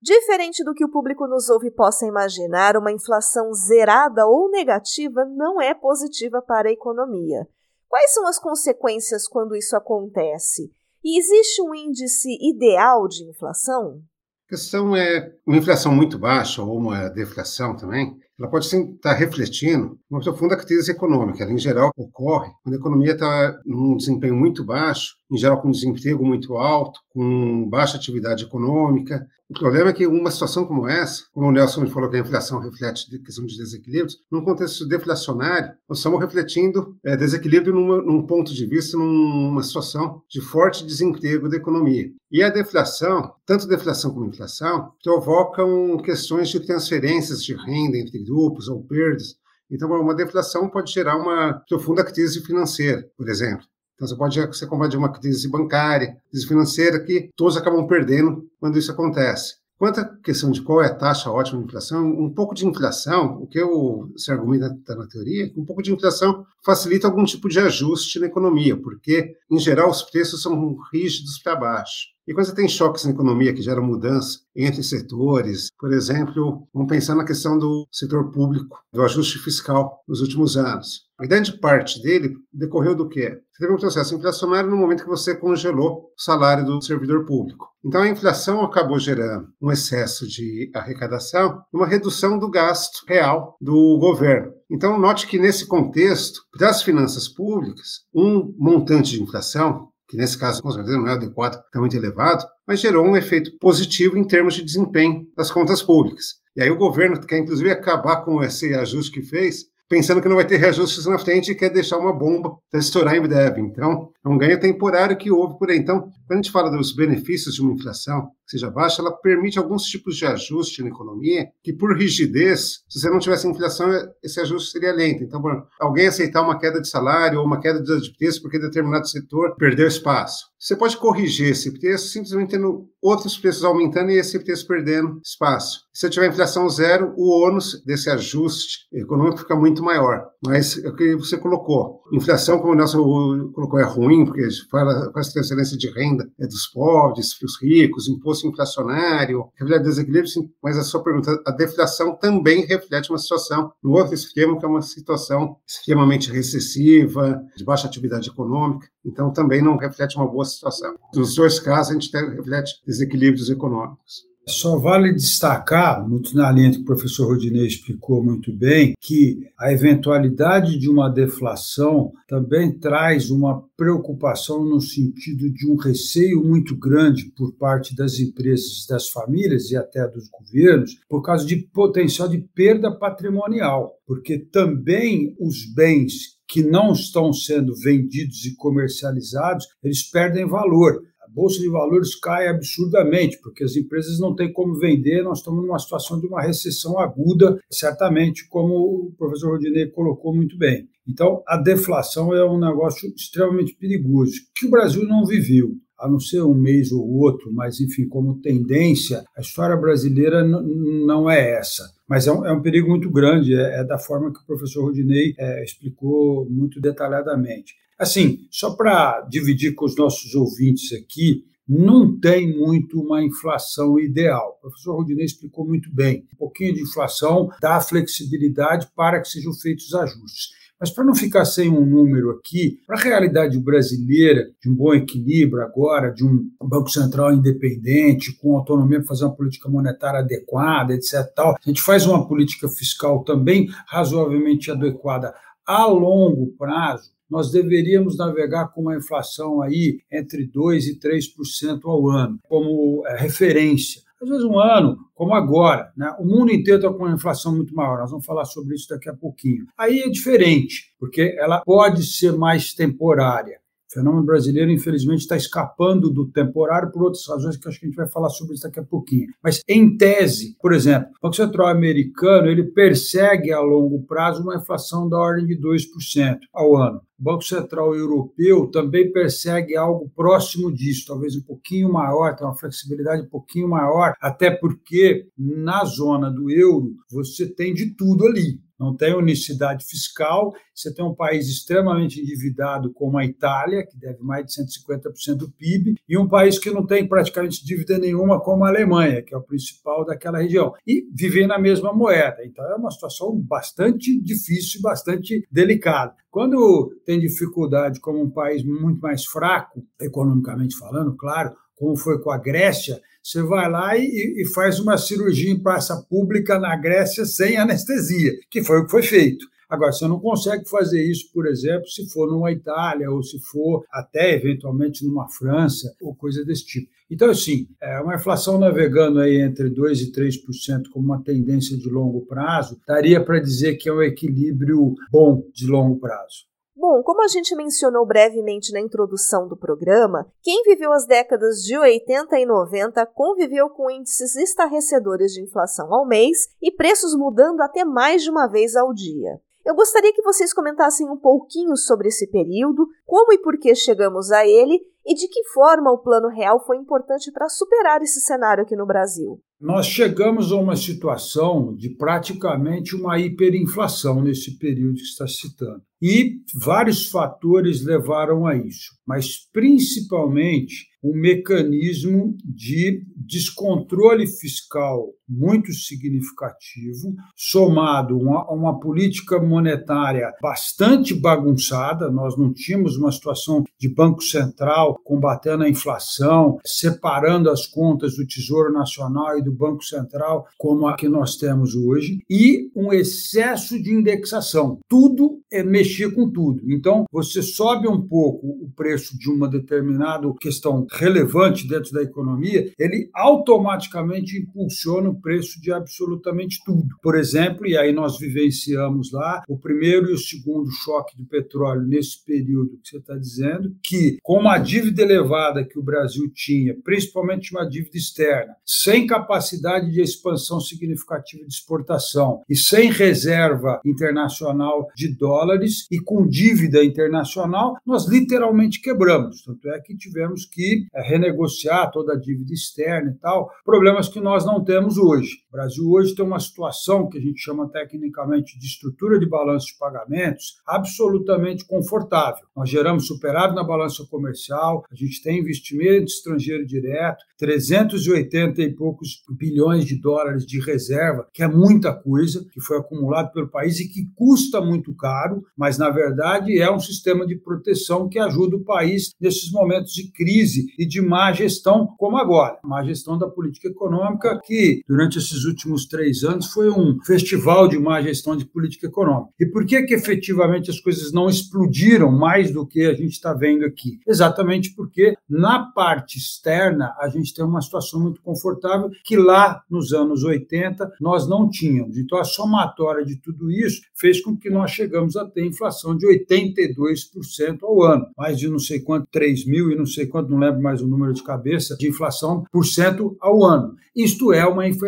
Diferente 0.00 0.62
do 0.62 0.72
que 0.72 0.84
o 0.84 0.88
público 0.88 1.26
nos 1.26 1.50
ouve 1.50 1.72
possa 1.72 2.06
imaginar, 2.06 2.76
uma 2.76 2.92
inflação 2.92 3.52
zerada 3.52 4.24
ou 4.28 4.48
negativa 4.48 5.24
não 5.24 5.60
é 5.60 5.74
positiva 5.74 6.40
para 6.40 6.68
a 6.68 6.72
economia. 6.72 7.48
Quais 7.88 8.14
são 8.14 8.28
as 8.28 8.38
consequências 8.38 9.26
quando 9.26 9.56
isso 9.56 9.74
acontece? 9.74 10.70
E 11.02 11.18
existe 11.18 11.60
um 11.60 11.74
índice 11.74 12.28
ideal 12.40 13.08
de 13.08 13.24
inflação? 13.24 14.00
A 14.46 14.50
questão 14.50 14.94
é 14.94 15.34
uma 15.44 15.56
inflação 15.56 15.92
muito 15.92 16.20
baixa 16.20 16.62
ou 16.62 16.78
uma 16.78 17.08
deflação 17.08 17.76
também 17.76 18.20
ela 18.42 18.50
pode 18.50 18.66
sim 18.66 18.94
estar 18.94 19.12
refletindo 19.12 19.96
uma 20.10 20.20
profunda 20.20 20.56
crise 20.56 20.90
econômica. 20.90 21.44
Ela, 21.44 21.52
em 21.52 21.58
geral, 21.58 21.92
ocorre 21.96 22.50
quando 22.64 22.74
a 22.74 22.78
economia 22.78 23.12
está 23.12 23.56
num 23.64 23.96
desempenho 23.96 24.34
muito 24.34 24.64
baixo, 24.64 25.14
em 25.30 25.38
geral 25.38 25.62
com 25.62 25.70
desemprego 25.70 26.26
muito 26.26 26.56
alto, 26.56 26.98
com 27.10 27.68
baixa 27.70 27.96
atividade 27.96 28.42
econômica. 28.42 29.24
O 29.52 29.58
problema 29.58 29.90
é 29.90 29.92
que 29.92 30.06
uma 30.06 30.30
situação 30.30 30.64
como 30.64 30.88
essa, 30.88 31.24
como 31.30 31.48
o 31.48 31.52
Nelson 31.52 31.86
falou 31.88 32.08
que 32.08 32.16
a 32.16 32.20
inflação 32.20 32.58
reflete 32.58 33.14
a 33.14 33.22
questão 33.22 33.44
de 33.44 33.58
desequilíbrios, 33.58 34.16
num 34.30 34.42
contexto 34.42 34.88
deflacionário, 34.88 35.74
nós 35.86 35.98
estamos 35.98 36.18
refletindo 36.20 36.96
é, 37.04 37.14
desequilíbrio 37.18 37.74
numa, 37.74 38.00
num 38.00 38.26
ponto 38.26 38.50
de 38.50 38.64
vista, 38.64 38.96
numa 38.96 39.62
situação 39.62 40.22
de 40.26 40.40
forte 40.40 40.86
desemprego 40.86 41.50
da 41.50 41.58
economia. 41.58 42.10
E 42.30 42.42
a 42.42 42.48
deflação, 42.48 43.34
tanto 43.44 43.68
deflação 43.68 44.14
como 44.14 44.24
inflação, 44.24 44.90
provocam 45.04 45.98
questões 45.98 46.48
de 46.48 46.58
transferências 46.58 47.44
de 47.44 47.54
renda 47.54 47.98
entre 47.98 48.24
grupos 48.24 48.68
ou 48.68 48.82
perdas. 48.82 49.34
Então, 49.70 49.90
uma 49.90 50.14
deflação 50.14 50.70
pode 50.70 50.90
gerar 50.90 51.18
uma 51.18 51.62
profunda 51.68 52.02
crise 52.02 52.40
financeira, 52.40 53.06
por 53.18 53.28
exemplo. 53.28 53.66
Então, 53.94 54.08
você 54.08 54.16
pode 54.16 54.34
ser 54.34 54.68
de 54.88 54.96
uma 54.96 55.12
crise 55.12 55.48
bancária, 55.48 56.16
crise 56.30 56.46
financeira, 56.46 57.00
que 57.00 57.30
todos 57.36 57.56
acabam 57.56 57.86
perdendo 57.86 58.48
quando 58.58 58.78
isso 58.78 58.90
acontece. 58.90 59.62
Quanto 59.82 59.98
à 59.98 60.04
questão 60.04 60.52
de 60.52 60.62
qual 60.62 60.80
é 60.80 60.86
a 60.86 60.94
taxa 60.94 61.28
ótima 61.28 61.58
de 61.58 61.66
inflação, 61.66 62.06
um 62.06 62.32
pouco 62.32 62.54
de 62.54 62.64
inflação, 62.64 63.42
o 63.42 63.48
que 63.48 63.58
eu, 63.58 64.12
se 64.16 64.30
argumenta 64.30 64.78
tá 64.86 64.94
na 64.94 65.08
teoria, 65.08 65.52
um 65.56 65.64
pouco 65.64 65.82
de 65.82 65.92
inflação 65.92 66.46
facilita 66.64 67.08
algum 67.08 67.24
tipo 67.24 67.48
de 67.48 67.58
ajuste 67.58 68.20
na 68.20 68.26
economia, 68.26 68.76
porque, 68.76 69.34
em 69.50 69.58
geral, 69.58 69.90
os 69.90 70.02
preços 70.02 70.40
são 70.40 70.76
rígidos 70.92 71.36
para 71.42 71.56
baixo. 71.56 72.11
E 72.26 72.32
quando 72.32 72.46
você 72.46 72.54
tem 72.54 72.68
choques 72.68 73.04
na 73.04 73.10
economia 73.10 73.52
que 73.52 73.62
geram 73.62 73.82
mudança 73.82 74.38
entre 74.54 74.82
setores, 74.82 75.70
por 75.76 75.92
exemplo, 75.92 76.68
vamos 76.72 76.88
pensar 76.88 77.16
na 77.16 77.24
questão 77.24 77.58
do 77.58 77.86
setor 77.90 78.30
público, 78.30 78.78
do 78.92 79.02
ajuste 79.02 79.38
fiscal 79.38 80.00
nos 80.06 80.20
últimos 80.20 80.56
anos. 80.56 81.10
A 81.18 81.26
grande 81.26 81.58
parte 81.58 82.00
dele 82.02 82.34
decorreu 82.52 82.94
do 82.94 83.08
quê? 83.08 83.40
Você 83.52 83.58
teve 83.60 83.72
um 83.72 83.78
processo 83.78 84.14
inflacionário 84.14 84.70
no 84.70 84.76
momento 84.76 85.02
que 85.04 85.08
você 85.08 85.34
congelou 85.34 86.12
o 86.16 86.22
salário 86.22 86.64
do 86.64 86.82
servidor 86.82 87.24
público. 87.24 87.68
Então 87.84 88.02
a 88.02 88.08
inflação 88.08 88.62
acabou 88.62 88.98
gerando 88.98 89.48
um 89.60 89.70
excesso 89.70 90.26
de 90.26 90.70
arrecadação, 90.74 91.62
uma 91.72 91.86
redução 91.86 92.38
do 92.38 92.48
gasto 92.48 93.04
real 93.06 93.56
do 93.60 93.98
governo. 93.98 94.52
Então 94.70 94.98
note 94.98 95.26
que 95.26 95.38
nesse 95.38 95.66
contexto, 95.66 96.40
para 96.56 96.70
as 96.70 96.82
finanças 96.82 97.28
públicas, 97.28 98.00
um 98.14 98.54
montante 98.58 99.12
de 99.12 99.22
inflação 99.22 99.88
que 100.12 100.16
nesse 100.18 100.36
caso 100.36 100.62
com 100.62 100.70
certeza 100.70 100.98
não 100.98 101.08
é 101.08 101.12
adequado, 101.12 101.54
está 101.54 101.80
muito 101.80 101.96
elevado, 101.96 102.44
mas 102.68 102.80
gerou 102.80 103.02
um 103.02 103.16
efeito 103.16 103.50
positivo 103.58 104.18
em 104.18 104.26
termos 104.26 104.52
de 104.52 104.62
desempenho 104.62 105.26
das 105.34 105.50
contas 105.50 105.82
públicas. 105.82 106.34
E 106.54 106.60
aí 106.62 106.70
o 106.70 106.76
governo 106.76 107.18
quer 107.18 107.38
inclusive 107.38 107.70
acabar 107.70 108.16
com 108.22 108.42
esse 108.42 108.74
ajuste 108.74 109.10
que 109.10 109.22
fez, 109.22 109.64
pensando 109.88 110.20
que 110.20 110.28
não 110.28 110.36
vai 110.36 110.46
ter 110.46 110.58
reajustes 110.58 111.06
na 111.06 111.18
frente 111.18 111.50
e 111.50 111.54
quer 111.54 111.70
deixar 111.70 111.96
uma 111.96 112.12
bomba 112.12 112.58
para 112.70 112.78
estourar 112.78 113.16
em 113.16 113.22
breve. 113.22 113.62
Então, 113.62 114.10
é 114.22 114.28
um 114.28 114.36
ganho 114.36 114.60
temporário 114.60 115.16
que 115.16 115.30
houve 115.30 115.58
por 115.58 115.70
aí. 115.70 115.78
Então, 115.78 116.02
quando 116.26 116.32
a 116.32 116.36
gente 116.36 116.52
fala 116.52 116.70
dos 116.70 116.94
benefícios 116.94 117.54
de 117.54 117.62
uma 117.62 117.72
inflação 117.72 118.28
seja 118.52 118.70
baixa, 118.70 119.02
ela 119.02 119.12
permite 119.12 119.58
alguns 119.58 119.84
tipos 119.84 120.16
de 120.16 120.24
ajuste 120.24 120.82
na 120.82 120.88
economia 120.88 121.48
que, 121.62 121.72
por 121.72 121.96
rigidez, 121.96 122.82
se 122.88 123.00
você 123.00 123.10
não 123.10 123.18
tivesse 123.18 123.48
inflação, 123.48 123.90
esse 124.22 124.40
ajuste 124.40 124.70
seria 124.70 124.92
lento. 124.92 125.24
Então, 125.24 125.42
alguém 125.80 126.06
aceitar 126.06 126.42
uma 126.42 126.58
queda 126.58 126.80
de 126.80 126.88
salário 126.88 127.38
ou 127.38 127.46
uma 127.46 127.60
queda 127.60 127.82
de 127.82 128.16
preço 128.16 128.40
porque 128.42 128.58
determinado 128.58 129.08
setor 129.08 129.56
perdeu 129.56 129.86
espaço. 129.86 130.52
Você 130.58 130.76
pode 130.76 130.96
corrigir 130.96 131.50
esse 131.50 131.76
preço 131.76 132.08
simplesmente 132.08 132.50
tendo 132.50 132.88
outros 133.02 133.36
preços 133.36 133.64
aumentando 133.64 134.12
e 134.12 134.18
esse 134.18 134.38
preço 134.38 134.64
perdendo 134.64 135.20
espaço. 135.24 135.80
Se 135.92 136.08
tiver 136.08 136.28
inflação 136.28 136.68
zero, 136.68 137.12
o 137.16 137.44
ônus 137.44 137.82
desse 137.84 138.08
ajuste 138.08 138.86
econômico 138.92 139.38
fica 139.38 139.56
muito 139.56 139.82
maior. 139.82 140.24
Mas 140.44 140.78
é 140.78 140.88
o 140.88 140.94
que 140.94 141.16
você 141.16 141.36
colocou. 141.36 142.02
Inflação, 142.12 142.60
como 142.60 142.74
o 142.74 142.76
Nelson 142.76 143.50
colocou, 143.52 143.80
é 143.80 143.84
ruim, 143.84 144.24
porque 144.24 144.46
faz 144.70 145.32
transferência 145.32 145.76
de 145.76 145.90
renda 145.90 146.30
é 146.38 146.46
dos 146.46 146.68
pobres, 146.68 147.36
dos 147.40 147.60
ricos, 147.60 148.08
imposto 148.08 148.41
inflacionário, 148.46 149.48
reflete 149.58 149.82
desequilíbrio, 149.82 150.28
sim, 150.28 150.50
mas 150.62 150.78
a 150.78 150.82
sua 150.82 151.02
pergunta, 151.02 151.30
a 151.46 151.50
deflação 151.50 152.16
também 152.16 152.64
reflete 152.66 153.10
uma 153.10 153.18
situação 153.18 153.72
no 153.82 153.92
outro 153.92 154.14
esquema, 154.14 154.58
que 154.58 154.64
é 154.64 154.68
uma 154.68 154.82
situação 154.82 155.56
extremamente 155.66 156.30
recessiva, 156.30 157.42
de 157.56 157.64
baixa 157.64 157.86
atividade 157.86 158.28
econômica, 158.28 158.86
então 159.04 159.32
também 159.32 159.62
não 159.62 159.76
reflete 159.76 160.16
uma 160.16 160.26
boa 160.26 160.44
situação. 160.44 160.94
Nos 161.14 161.34
dois 161.34 161.58
casos, 161.58 161.90
a 161.90 161.94
gente 161.94 162.10
reflete 162.36 162.82
desequilíbrios 162.86 163.50
econômicos. 163.50 164.31
Só 164.46 164.76
vale 164.76 165.12
destacar, 165.12 166.06
muito 166.08 166.36
na 166.36 166.50
linha 166.50 166.72
que 166.72 166.80
o 166.80 166.84
professor 166.84 167.28
Rodinei 167.28 167.66
explicou 167.66 168.22
muito 168.24 168.52
bem, 168.52 168.94
que 169.00 169.48
a 169.56 169.72
eventualidade 169.72 170.78
de 170.78 170.90
uma 170.90 171.08
deflação 171.08 172.12
também 172.26 172.76
traz 172.76 173.30
uma 173.30 173.62
preocupação 173.76 174.64
no 174.64 174.80
sentido 174.80 175.48
de 175.48 175.70
um 175.70 175.76
receio 175.76 176.42
muito 176.42 176.76
grande 176.76 177.26
por 177.36 177.52
parte 177.52 177.94
das 177.94 178.18
empresas, 178.18 178.84
das 178.88 179.08
famílias 179.08 179.70
e 179.70 179.76
até 179.76 180.08
dos 180.08 180.28
governos, 180.28 180.98
por 181.08 181.22
causa 181.22 181.46
de 181.46 181.56
potencial 181.56 182.28
de 182.28 182.38
perda 182.38 182.90
patrimonial, 182.90 183.92
porque 184.04 184.38
também 184.38 185.36
os 185.38 185.64
bens 185.72 186.40
que 186.48 186.62
não 186.62 186.92
estão 186.92 187.32
sendo 187.32 187.74
vendidos 187.74 188.44
e 188.44 188.54
comercializados, 188.56 189.66
eles 189.82 190.02
perdem 190.02 190.46
valor 190.46 191.02
bolsa 191.34 191.58
de 191.58 191.68
valores 191.68 192.14
cai 192.14 192.48
absurdamente, 192.48 193.38
porque 193.42 193.64
as 193.64 193.76
empresas 193.76 194.18
não 194.18 194.34
têm 194.34 194.52
como 194.52 194.78
vender, 194.78 195.22
nós 195.22 195.38
estamos 195.38 195.64
numa 195.64 195.78
situação 195.78 196.20
de 196.20 196.26
uma 196.26 196.42
recessão 196.42 196.98
aguda, 196.98 197.58
certamente, 197.70 198.46
como 198.48 198.74
o 198.74 199.12
professor 199.16 199.52
Rodinei 199.52 199.86
colocou 199.88 200.34
muito 200.34 200.56
bem. 200.58 200.88
Então, 201.08 201.42
a 201.46 201.56
deflação 201.56 202.34
é 202.34 202.44
um 202.44 202.60
negócio 202.60 203.12
extremamente 203.16 203.74
perigoso, 203.74 204.32
que 204.54 204.66
o 204.66 204.70
Brasil 204.70 205.04
não 205.04 205.24
viveu 205.24 205.74
a 205.98 206.08
não 206.08 206.18
ser 206.18 206.42
um 206.42 206.54
mês 206.54 206.90
ou 206.90 207.08
outro, 207.08 207.52
mas 207.52 207.80
enfim, 207.80 208.08
como 208.08 208.40
tendência, 208.40 209.22
a 209.36 209.40
história 209.40 209.76
brasileira 209.76 210.42
não 210.44 211.30
é 211.30 211.52
essa. 211.58 211.84
Mas 212.08 212.26
é 212.26 212.32
um, 212.32 212.44
é 212.44 212.52
um 212.52 212.60
perigo 212.60 212.88
muito 212.88 213.08
grande, 213.08 213.54
é, 213.54 213.80
é, 213.80 213.84
da 213.84 213.98
forma 213.98 214.32
que 214.32 214.40
o 214.40 214.46
professor 214.46 214.82
Rodinei 214.82 215.32
é, 215.38 215.62
explicou 215.62 216.44
muito 216.50 216.80
detalhadamente. 216.80 217.74
Assim, 217.98 218.46
só 218.50 218.74
para 218.74 219.20
dividir 219.22 219.74
com 219.74 219.84
os 219.84 219.96
nossos 219.96 220.34
ouvintes 220.34 220.92
aqui, 220.92 221.44
não 221.68 222.18
tem 222.18 222.56
muito 222.56 223.00
uma 223.00 223.22
inflação 223.22 223.98
ideal. 223.98 224.56
O 224.58 224.62
professor 224.62 224.96
Rodinei 224.96 225.24
explicou 225.24 225.66
muito 225.66 225.88
bem. 225.94 226.26
Um 226.34 226.36
pouquinho 226.36 226.74
de 226.74 226.82
inflação 226.82 227.48
dá 227.60 227.80
flexibilidade 227.80 228.88
para 228.94 229.20
que 229.20 229.28
sejam 229.28 229.52
feitos 229.54 229.94
ajustes. 229.94 230.62
Mas 230.82 230.90
para 230.90 231.04
não 231.04 231.14
ficar 231.14 231.44
sem 231.44 231.68
um 231.68 231.86
número 231.86 232.32
aqui, 232.32 232.80
para 232.84 232.98
a 232.98 233.00
realidade 233.00 233.56
brasileira, 233.56 234.50
de 234.60 234.68
um 234.68 234.74
bom 234.74 234.92
equilíbrio 234.92 235.62
agora, 235.62 236.10
de 236.10 236.24
um 236.24 236.50
Banco 236.60 236.90
Central 236.90 237.32
independente, 237.32 238.36
com 238.36 238.56
autonomia 238.56 238.98
para 238.98 239.06
fazer 239.06 239.24
uma 239.24 239.36
política 239.36 239.68
monetária 239.68 240.18
adequada, 240.18 240.92
etc. 240.92 241.24
Tal, 241.36 241.52
a 241.52 241.68
gente 241.68 241.80
faz 241.80 242.04
uma 242.04 242.26
política 242.26 242.68
fiscal 242.68 243.22
também 243.22 243.68
razoavelmente 243.86 244.72
adequada 244.72 245.32
a 245.64 245.86
longo 245.86 246.48
prazo, 246.58 247.12
nós 247.32 247.50
deveríamos 247.50 248.18
navegar 248.18 248.68
com 248.68 248.82
uma 248.82 248.94
inflação 248.94 249.62
aí 249.62 250.00
entre 250.12 250.46
2% 250.46 250.82
e 250.82 250.98
3% 250.98 251.80
ao 251.84 252.10
ano, 252.10 252.38
como 252.46 253.02
é, 253.06 253.16
referência. 253.16 254.02
Às 254.20 254.28
vezes 254.28 254.44
um 254.44 254.60
ano, 254.60 254.98
como 255.14 255.34
agora, 255.34 255.90
né? 255.96 256.14
o 256.20 256.26
mundo 256.26 256.52
inteiro 256.52 256.78
está 256.78 256.92
com 256.92 257.04
uma 257.04 257.14
inflação 257.14 257.56
muito 257.56 257.74
maior, 257.74 258.00
nós 258.00 258.10
vamos 258.10 258.26
falar 258.26 258.44
sobre 258.44 258.74
isso 258.74 258.86
daqui 258.90 259.08
a 259.08 259.14
pouquinho. 259.14 259.64
Aí 259.78 260.00
é 260.00 260.10
diferente, 260.10 260.92
porque 261.00 261.34
ela 261.38 261.62
pode 261.62 262.04
ser 262.04 262.32
mais 262.32 262.74
temporária. 262.74 263.61
O 263.92 264.00
fenômeno 264.00 264.24
brasileiro, 264.24 264.70
infelizmente, 264.70 265.20
está 265.20 265.36
escapando 265.36 266.10
do 266.10 266.26
temporário 266.26 266.90
por 266.90 267.02
outras 267.02 267.28
razões 267.28 267.58
que 267.58 267.68
acho 267.68 267.78
que 267.78 267.84
a 267.84 267.88
gente 267.90 267.96
vai 267.96 268.08
falar 268.08 268.30
sobre 268.30 268.54
isso 268.54 268.62
daqui 268.62 268.80
a 268.80 268.84
pouquinho. 268.84 269.26
Mas, 269.44 269.60
em 269.68 269.98
tese, 269.98 270.56
por 270.62 270.72
exemplo, 270.72 271.10
o 271.10 271.26
Banco 271.26 271.36
Central 271.36 271.68
americano 271.68 272.48
ele 272.48 272.64
persegue 272.64 273.52
a 273.52 273.60
longo 273.60 274.02
prazo 274.04 274.42
uma 274.42 274.56
inflação 274.56 275.10
da 275.10 275.18
ordem 275.18 275.46
de 275.46 275.60
2% 275.60 276.38
ao 276.54 276.74
ano. 276.74 277.02
O 277.20 277.22
Banco 277.22 277.44
Central 277.44 277.94
Europeu 277.94 278.66
também 278.68 279.12
persegue 279.12 279.76
algo 279.76 280.10
próximo 280.16 280.72
disso, 280.72 281.04
talvez 281.06 281.36
um 281.36 281.42
pouquinho 281.42 281.92
maior, 281.92 282.34
tem 282.34 282.46
uma 282.46 282.56
flexibilidade 282.56 283.22
um 283.22 283.28
pouquinho 283.28 283.68
maior, 283.68 284.14
até 284.22 284.50
porque 284.50 285.26
na 285.38 285.84
zona 285.84 286.30
do 286.30 286.50
euro 286.50 286.94
você 287.10 287.46
tem 287.46 287.74
de 287.74 287.94
tudo 287.94 288.26
ali 288.26 288.58
não 288.82 288.96
tem 288.96 289.14
unicidade 289.14 289.86
fiscal, 289.86 290.52
você 290.74 290.92
tem 290.92 291.04
um 291.04 291.14
país 291.14 291.48
extremamente 291.48 292.20
endividado 292.20 292.92
como 292.92 293.16
a 293.16 293.24
Itália, 293.24 293.86
que 293.86 293.96
deve 293.96 294.20
mais 294.22 294.44
de 294.44 294.52
150% 294.60 295.36
do 295.36 295.50
PIB, 295.52 295.94
e 296.08 296.18
um 296.18 296.26
país 296.26 296.58
que 296.58 296.68
não 296.68 296.84
tem 296.84 297.06
praticamente 297.06 297.64
dívida 297.64 297.96
nenhuma 297.96 298.40
como 298.40 298.64
a 298.64 298.68
Alemanha, 298.68 299.22
que 299.22 299.32
é 299.32 299.38
o 299.38 299.42
principal 299.42 300.04
daquela 300.04 300.38
região, 300.38 300.74
e 300.84 301.06
viver 301.14 301.46
na 301.46 301.60
mesma 301.60 301.92
moeda. 301.92 302.38
Então 302.44 302.64
é 302.64 302.74
uma 302.74 302.90
situação 302.90 303.38
bastante 303.40 304.20
difícil, 304.20 304.80
bastante 304.82 305.46
delicada. 305.48 306.14
Quando 306.28 306.92
tem 307.06 307.20
dificuldade 307.20 308.00
como 308.00 308.20
um 308.20 308.30
país 308.30 308.64
muito 308.64 309.00
mais 309.00 309.24
fraco, 309.24 309.80
economicamente 310.00 310.76
falando, 310.76 311.14
claro, 311.14 311.54
como 311.76 311.96
foi 311.96 312.20
com 312.20 312.30
a 312.30 312.38
Grécia, 312.38 313.00
você 313.22 313.42
vai 313.42 313.70
lá 313.70 313.96
e, 313.96 314.42
e, 314.42 314.46
faz 314.52 314.80
uma 314.80 314.98
cirurgia 314.98 315.50
em 315.50 315.62
praça 315.62 315.96
pública 316.10 316.58
na 316.58 316.74
Grécia 316.74 317.24
sem 317.24 317.56
anestesia, 317.56 318.32
que 318.50 318.64
foi 318.64 318.80
o 318.80 318.84
que 318.84 318.90
foi 318.90 319.02
feito. 319.02 319.46
Agora, 319.70 319.90
você 319.90 320.06
não 320.06 320.20
consegue 320.20 320.68
fazer 320.68 321.02
isso, 321.02 321.32
por 321.32 321.46
exemplo, 321.46 321.88
se 321.88 322.06
for 322.10 322.30
numa 322.30 322.52
Itália 322.52 323.10
ou 323.10 323.22
se 323.22 323.38
for 323.38 323.82
até 323.90 324.34
eventualmente 324.34 325.02
numa 325.06 325.30
França 325.30 325.94
ou 326.02 326.14
coisa 326.14 326.44
desse 326.44 326.66
tipo. 326.66 326.90
Então, 327.10 327.30
assim, 327.30 327.66
é 327.80 327.98
uma 328.00 328.16
inflação 328.16 328.58
navegando 328.58 329.18
aí 329.18 329.40
entre 329.40 329.70
2% 329.70 329.98
e 329.98 330.12
3% 330.12 330.90
como 330.92 331.06
uma 331.06 331.22
tendência 331.22 331.76
de 331.78 331.88
longo 331.88 332.26
prazo, 332.26 332.78
daria 332.86 333.24
para 333.24 333.40
dizer 333.40 333.76
que 333.76 333.88
é 333.88 333.92
um 333.92 334.02
equilíbrio 334.02 334.94
bom 335.10 335.42
de 335.54 335.66
longo 335.66 335.98
prazo. 335.98 336.51
Bom, 336.82 337.00
como 337.04 337.22
a 337.22 337.28
gente 337.28 337.54
mencionou 337.54 338.04
brevemente 338.04 338.72
na 338.72 338.80
introdução 338.80 339.46
do 339.46 339.56
programa, 339.56 340.26
quem 340.42 340.64
viveu 340.64 340.92
as 340.92 341.06
décadas 341.06 341.62
de 341.62 341.78
80 341.78 342.36
e 342.40 342.44
90 342.44 343.06
conviveu 343.06 343.70
com 343.70 343.88
índices 343.88 344.34
estarrecedores 344.34 345.32
de 345.32 345.44
inflação 345.44 345.94
ao 345.94 346.04
mês 346.04 346.48
e 346.60 346.72
preços 346.72 347.14
mudando 347.14 347.60
até 347.60 347.84
mais 347.84 348.24
de 348.24 348.30
uma 348.30 348.48
vez 348.48 348.74
ao 348.74 348.92
dia. 348.92 349.40
Eu 349.64 349.76
gostaria 349.76 350.12
que 350.12 350.22
vocês 350.22 350.52
comentassem 350.52 351.08
um 351.08 351.16
pouquinho 351.16 351.76
sobre 351.76 352.08
esse 352.08 352.26
período, 352.26 352.88
como 353.06 353.32
e 353.32 353.38
por 353.38 353.56
que 353.58 353.76
chegamos 353.76 354.32
a 354.32 354.44
ele 354.44 354.84
e 355.06 355.14
de 355.14 355.28
que 355.28 355.44
forma 355.52 355.90
o 355.90 355.98
Plano 355.98 356.28
Real 356.28 356.64
foi 356.64 356.76
importante 356.76 357.30
para 357.32 357.48
superar 357.48 358.00
esse 358.02 358.20
cenário 358.20 358.62
aqui 358.62 358.76
no 358.76 358.86
Brasil. 358.86 359.40
Nós 359.60 359.86
chegamos 359.86 360.50
a 360.50 360.56
uma 360.56 360.74
situação 360.74 361.74
de 361.76 361.90
praticamente 361.90 362.96
uma 362.96 363.18
hiperinflação 363.18 364.20
nesse 364.20 364.58
período 364.58 364.96
que 364.96 365.02
está 365.02 365.26
citando. 365.26 365.82
E 366.00 366.40
vários 366.60 367.08
fatores 367.08 367.84
levaram 367.84 368.44
a 368.44 368.56
isso, 368.56 368.90
mas 369.06 369.48
principalmente 369.52 370.88
um 371.02 371.16
mecanismo 371.16 372.36
de 372.44 373.04
descontrole 373.16 374.26
fiscal 374.26 375.12
muito 375.32 375.72
significativo, 375.72 377.14
somado 377.34 378.16
a 378.30 378.52
uma 378.52 378.78
política 378.78 379.40
monetária 379.40 380.32
bastante 380.40 381.14
bagunçada. 381.14 382.10
Nós 382.10 382.36
não 382.36 382.52
tínhamos 382.52 382.96
uma 382.96 383.10
situação 383.10 383.64
de 383.78 383.88
Banco 383.88 384.22
Central 384.22 385.00
combatendo 385.04 385.64
a 385.64 385.68
inflação, 385.68 386.58
separando 386.64 387.50
as 387.50 387.66
contas 387.66 388.16
do 388.16 388.26
Tesouro 388.26 388.72
Nacional 388.72 389.38
e 389.38 389.42
do 389.42 389.52
Banco 389.52 389.82
Central, 389.84 390.46
como 390.58 390.86
a 390.86 390.96
que 390.96 391.08
nós 391.08 391.36
temos 391.36 391.74
hoje, 391.74 392.20
e 392.28 392.70
um 392.74 392.92
excesso 392.92 393.80
de 393.82 393.92
indexação. 393.92 394.78
Tudo 394.88 395.40
é 395.50 395.62
mexer 395.62 396.14
com 396.14 396.30
tudo. 396.30 396.70
Então, 396.70 397.04
você 397.10 397.42
sobe 397.42 397.88
um 397.88 398.00
pouco 398.00 398.46
o 398.46 398.70
preço 398.74 399.18
de 399.18 399.30
uma 399.30 399.48
determinada 399.48 400.32
questão 400.40 400.86
relevante 400.90 401.66
dentro 401.66 401.92
da 401.92 402.02
economia, 402.02 402.72
ele 402.78 403.10
automaticamente 403.14 404.38
impulsiona 404.38 405.10
o 405.10 405.20
preço 405.22 405.60
de 405.60 405.72
absolutamente 405.72 406.58
tudo. 406.64 406.88
Por 407.00 407.16
exemplo, 407.16 407.66
e 407.66 407.76
aí 407.76 407.92
nós 407.92 408.18
vivenciamos 408.18 409.12
lá 409.12 409.42
o 409.48 409.58
primeiro 409.58 410.10
e 410.10 410.14
o 410.14 410.18
segundo 410.18 410.70
choque 410.70 411.16
do 411.16 411.24
petróleo 411.24 411.86
nesse 411.86 412.24
período 412.24 412.78
que 412.82 412.88
você 412.88 412.98
está 412.98 413.16
dizendo, 413.16 413.74
que 413.82 414.18
com 414.22 414.38
uma 414.38 414.58
dívida 414.58 415.02
elevada 415.02 415.64
que 415.64 415.78
o 415.78 415.82
Brasil 415.82 416.30
tinha, 416.34 416.74
principalmente 416.84 417.54
uma 417.54 417.68
dívida 417.68 417.96
externa, 417.96 418.54
sem 418.66 419.06
capacidade 419.06 419.90
de 419.90 420.00
expansão 420.00 420.60
significativa 420.60 421.44
de 421.46 421.54
exportação 421.54 422.40
e 422.48 422.56
sem 422.56 422.90
reserva 422.90 423.80
internacional 423.84 424.88
de 424.96 425.16
dólares 425.16 425.86
e 425.90 426.00
com 426.00 426.26
dívida 426.26 426.84
internacional, 426.84 427.76
nós 427.86 428.08
literalmente 428.08 428.80
quebramos. 428.80 429.42
Tanto 429.42 429.68
é 429.68 429.80
que 429.80 429.96
tivemos 429.96 430.46
que 430.46 430.86
é, 430.94 431.02
renegociar 431.02 431.90
toda 431.90 432.14
a 432.14 432.18
dívida 432.18 432.52
externa 432.52 433.10
e 433.10 433.18
tal, 433.18 433.50
problemas 433.64 434.08
que 434.08 434.20
nós 434.20 434.44
não 434.44 434.64
temos 434.64 434.96
hoje. 435.02 435.42
O 435.48 435.52
Brasil 435.52 435.90
hoje 435.90 436.14
tem 436.14 436.24
uma 436.24 436.40
situação 436.40 437.08
que 437.08 437.18
a 437.18 437.20
gente 437.20 437.40
chama 437.40 437.68
tecnicamente 437.68 438.58
de 438.58 438.66
estrutura 438.66 439.18
de 439.18 439.28
balanço 439.28 439.66
de 439.66 439.78
pagamentos 439.78 440.60
absolutamente 440.66 441.66
confortável. 441.66 442.44
Nós 442.56 442.70
geramos 442.70 443.06
superávit 443.06 443.54
na 443.54 443.64
balança 443.64 444.04
comercial, 444.10 444.84
a 444.90 444.94
gente 444.94 445.22
tem 445.22 445.40
investimento 445.40 446.04
estrangeiro 446.04 446.66
direto, 446.66 447.24
380 447.38 448.62
e 448.62 448.74
poucos 448.74 449.22
bilhões 449.30 449.84
de 449.84 450.00
dólares 450.00 450.46
de 450.46 450.60
reserva, 450.60 451.26
que 451.32 451.42
é 451.42 451.48
muita 451.48 451.92
coisa, 451.92 452.46
que 452.52 452.60
foi 452.60 452.78
acumulado 452.78 453.32
pelo 453.32 453.48
país 453.48 453.80
e 453.80 453.88
que 453.88 454.06
custa 454.14 454.60
muito 454.60 454.94
caro, 454.94 455.44
mas 455.56 455.78
na 455.78 455.90
verdade 455.90 456.58
é 456.58 456.70
um 456.70 456.80
sistema 456.80 457.26
de 457.26 457.36
proteção 457.36 458.08
que 458.08 458.18
ajuda 458.18 458.56
o 458.56 458.64
país 458.64 459.12
nesses 459.20 459.50
momentos 459.50 459.92
de 459.92 460.10
crise 460.12 460.66
e 460.78 460.86
de 460.86 461.00
má 461.00 461.32
gestão, 461.32 461.86
como 461.98 462.16
agora. 462.16 462.58
Má 462.64 462.82
gestão 462.84 463.18
da 463.18 463.28
política 463.28 463.68
econômica, 463.68 464.40
que 464.44 464.82
durante 464.92 465.16
esses 465.16 465.46
últimos 465.46 465.86
três 465.86 466.22
anos 466.22 466.52
foi 466.52 466.68
um 466.68 466.98
festival 467.02 467.66
de 467.66 467.78
má 467.78 468.02
gestão 468.02 468.36
de 468.36 468.44
política 468.44 468.88
econômica. 468.88 469.32
E 469.40 469.46
por 469.46 469.64
que, 469.64 469.82
que 469.84 469.94
efetivamente 469.94 470.70
as 470.70 470.78
coisas 470.78 471.10
não 471.14 471.30
explodiram 471.30 472.12
mais 472.12 472.52
do 472.52 472.66
que 472.66 472.84
a 472.84 472.92
gente 472.92 473.12
está 473.12 473.32
vendo 473.32 473.64
aqui? 473.64 473.98
Exatamente 474.06 474.74
porque 474.74 475.14
na 475.26 475.64
parte 475.72 476.18
externa 476.18 476.94
a 477.00 477.08
gente 477.08 477.32
tem 477.32 477.42
uma 477.42 477.62
situação 477.62 478.00
muito 478.00 478.20
confortável 478.20 478.90
que 479.02 479.16
lá 479.16 479.62
nos 479.70 479.94
anos 479.94 480.24
80 480.24 480.92
nós 481.00 481.26
não 481.26 481.48
tínhamos. 481.48 481.96
Então 481.96 482.18
a 482.18 482.24
somatória 482.24 483.02
de 483.02 483.16
tudo 483.16 483.50
isso 483.50 483.80
fez 483.94 484.20
com 484.20 484.36
que 484.36 484.50
nós 484.50 484.72
chegamos 484.72 485.16
a 485.16 485.24
ter 485.24 485.46
inflação 485.46 485.96
de 485.96 486.06
82% 486.06 487.60
ao 487.62 487.82
ano, 487.82 488.08
mais 488.14 488.38
de 488.38 488.46
não 488.46 488.58
sei 488.58 488.80
quanto, 488.80 489.08
3 489.10 489.46
mil 489.46 489.70
e 489.70 489.74
não 489.74 489.86
sei 489.86 490.06
quanto, 490.06 490.30
não 490.30 490.38
lembro 490.38 490.60
mais 490.60 490.82
o 490.82 490.86
número 490.86 491.14
de 491.14 491.22
cabeça, 491.22 491.76
de 491.78 491.88
inflação 491.88 492.44
por 492.52 492.66
cento 492.66 493.16
ao 493.22 493.42
ano. 493.42 493.74
Isto 493.96 494.32
é 494.32 494.46
uma 494.46 494.66
inflação 494.66 494.81